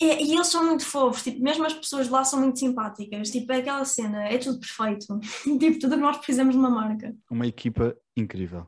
e, 0.00 0.30
e 0.30 0.34
eles 0.34 0.46
são 0.46 0.64
muito 0.64 0.84
fofos, 0.86 1.22
tipo, 1.22 1.42
mesmo 1.42 1.64
as 1.66 1.74
pessoas 1.74 2.06
de 2.06 2.12
lá 2.12 2.24
são 2.24 2.40
muito 2.40 2.58
simpáticas. 2.58 3.30
Tipo, 3.30 3.52
é 3.52 3.56
aquela 3.58 3.84
cena, 3.84 4.24
é 4.24 4.38
tudo 4.38 4.60
perfeito. 4.60 5.18
tipo, 5.58 5.78
tudo 5.78 5.92
o 5.92 5.96
que 5.96 6.02
nós 6.02 6.16
precisamos 6.16 6.54
de 6.54 6.58
uma 6.58 6.70
marca. 6.70 7.14
Uma 7.30 7.46
equipa 7.46 7.96
incrível. 8.16 8.66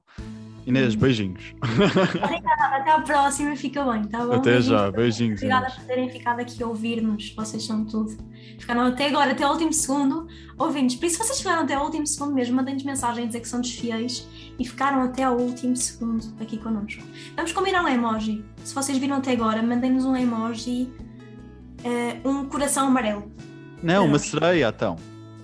Inês, 0.64 0.94
beijinhos. 0.94 1.54
Até 2.22 2.90
à 2.92 3.00
próxima, 3.00 3.56
fica 3.56 3.84
bem, 3.84 4.04
tá 4.04 4.24
bom? 4.24 4.34
Até 4.34 4.52
Beijinhos 4.52 4.66
já, 4.66 4.90
beijinhos. 4.92 5.40
Obrigada 5.40 5.66
Inês. 5.66 5.78
por 5.78 5.84
terem 5.86 6.08
ficado 6.08 6.40
aqui 6.40 6.62
a 6.62 6.66
ouvir-nos, 6.66 7.34
vocês 7.34 7.64
são 7.64 7.84
tudo. 7.84 8.16
Ficaram 8.58 8.82
até 8.82 9.08
agora, 9.08 9.32
até 9.32 9.44
o 9.44 9.50
último 9.50 9.72
segundo, 9.72 10.28
ouvindo-nos. 10.56 10.94
Por 10.94 11.06
isso, 11.06 11.18
vocês 11.18 11.38
ficaram 11.38 11.62
até 11.62 11.76
o 11.76 11.82
último 11.82 12.06
segundo 12.06 12.34
mesmo, 12.34 12.54
mandem-nos 12.54 12.84
mensagem 12.84 13.24
a 13.24 13.26
dizer 13.26 13.40
que 13.40 13.48
são 13.48 13.60
dos 13.60 13.72
fiéis 13.72 14.28
e 14.58 14.64
ficaram 14.64 15.02
até 15.02 15.28
o 15.28 15.32
último 15.32 15.74
segundo 15.74 16.24
aqui 16.40 16.56
connosco. 16.58 17.02
Vamos 17.34 17.52
combinar 17.52 17.82
um 17.82 17.88
emoji. 17.88 18.44
Se 18.64 18.72
vocês 18.74 18.96
viram 18.98 19.16
até 19.16 19.32
agora, 19.32 19.60
mandem-nos 19.62 20.04
um 20.04 20.14
emoji, 20.14 20.88
eh, 21.82 22.16
um 22.24 22.44
coração 22.44 22.86
amarelo. 22.86 23.30
Não, 23.82 24.06
uma 24.06 24.18
sereia, 24.20 24.68
então. 24.68 24.96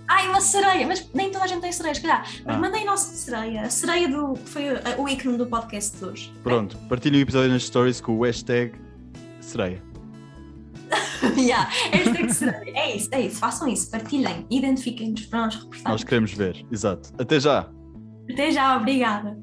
Ai, 0.09 0.27
uma 0.29 0.41
sereia, 0.41 0.87
mas 0.87 1.09
nem 1.13 1.31
toda 1.31 1.45
a 1.45 1.47
gente 1.47 1.61
tem 1.61 1.71
sereias, 1.71 1.99
calhar. 1.99 2.27
Mas 2.45 2.57
Ah. 2.57 2.59
mandem 2.59 2.83
a 2.83 2.87
nossa 2.87 3.15
sereia, 3.15 3.63
a 3.63 3.71
sereia 3.71 4.09
do, 4.09 4.35
que 4.35 4.49
foi 4.49 4.65
o 4.97 5.09
ícone 5.09 5.37
do 5.37 5.47
podcast 5.47 5.97
de 5.99 6.05
hoje. 6.05 6.33
Pronto, 6.43 6.77
partilhem 6.89 7.21
o 7.21 7.23
episódio 7.23 7.51
nas 7.51 7.65
stories 7.65 8.01
com 8.01 8.17
o 8.17 8.23
hashtag 8.25 8.73
sereia. 9.41 9.83
yeah, 11.37 11.69
hashtag 11.93 12.33
sereia. 12.33 12.73
É 12.75 12.97
isso, 12.97 13.09
é 13.13 13.21
isso, 13.21 13.39
façam 13.39 13.69
isso, 13.69 13.91
partilhem, 13.91 14.47
identifiquem-nos 14.51 15.27
para 15.27 15.41
nós 15.43 15.55
reportarmos. 15.57 15.91
Nós 15.91 16.05
queremos 16.05 16.33
ver, 16.33 16.65
exato. 16.73 17.11
Até 17.19 17.39
já! 17.39 17.69
Até 18.31 18.51
já, 18.51 18.77
obrigada. 18.77 19.39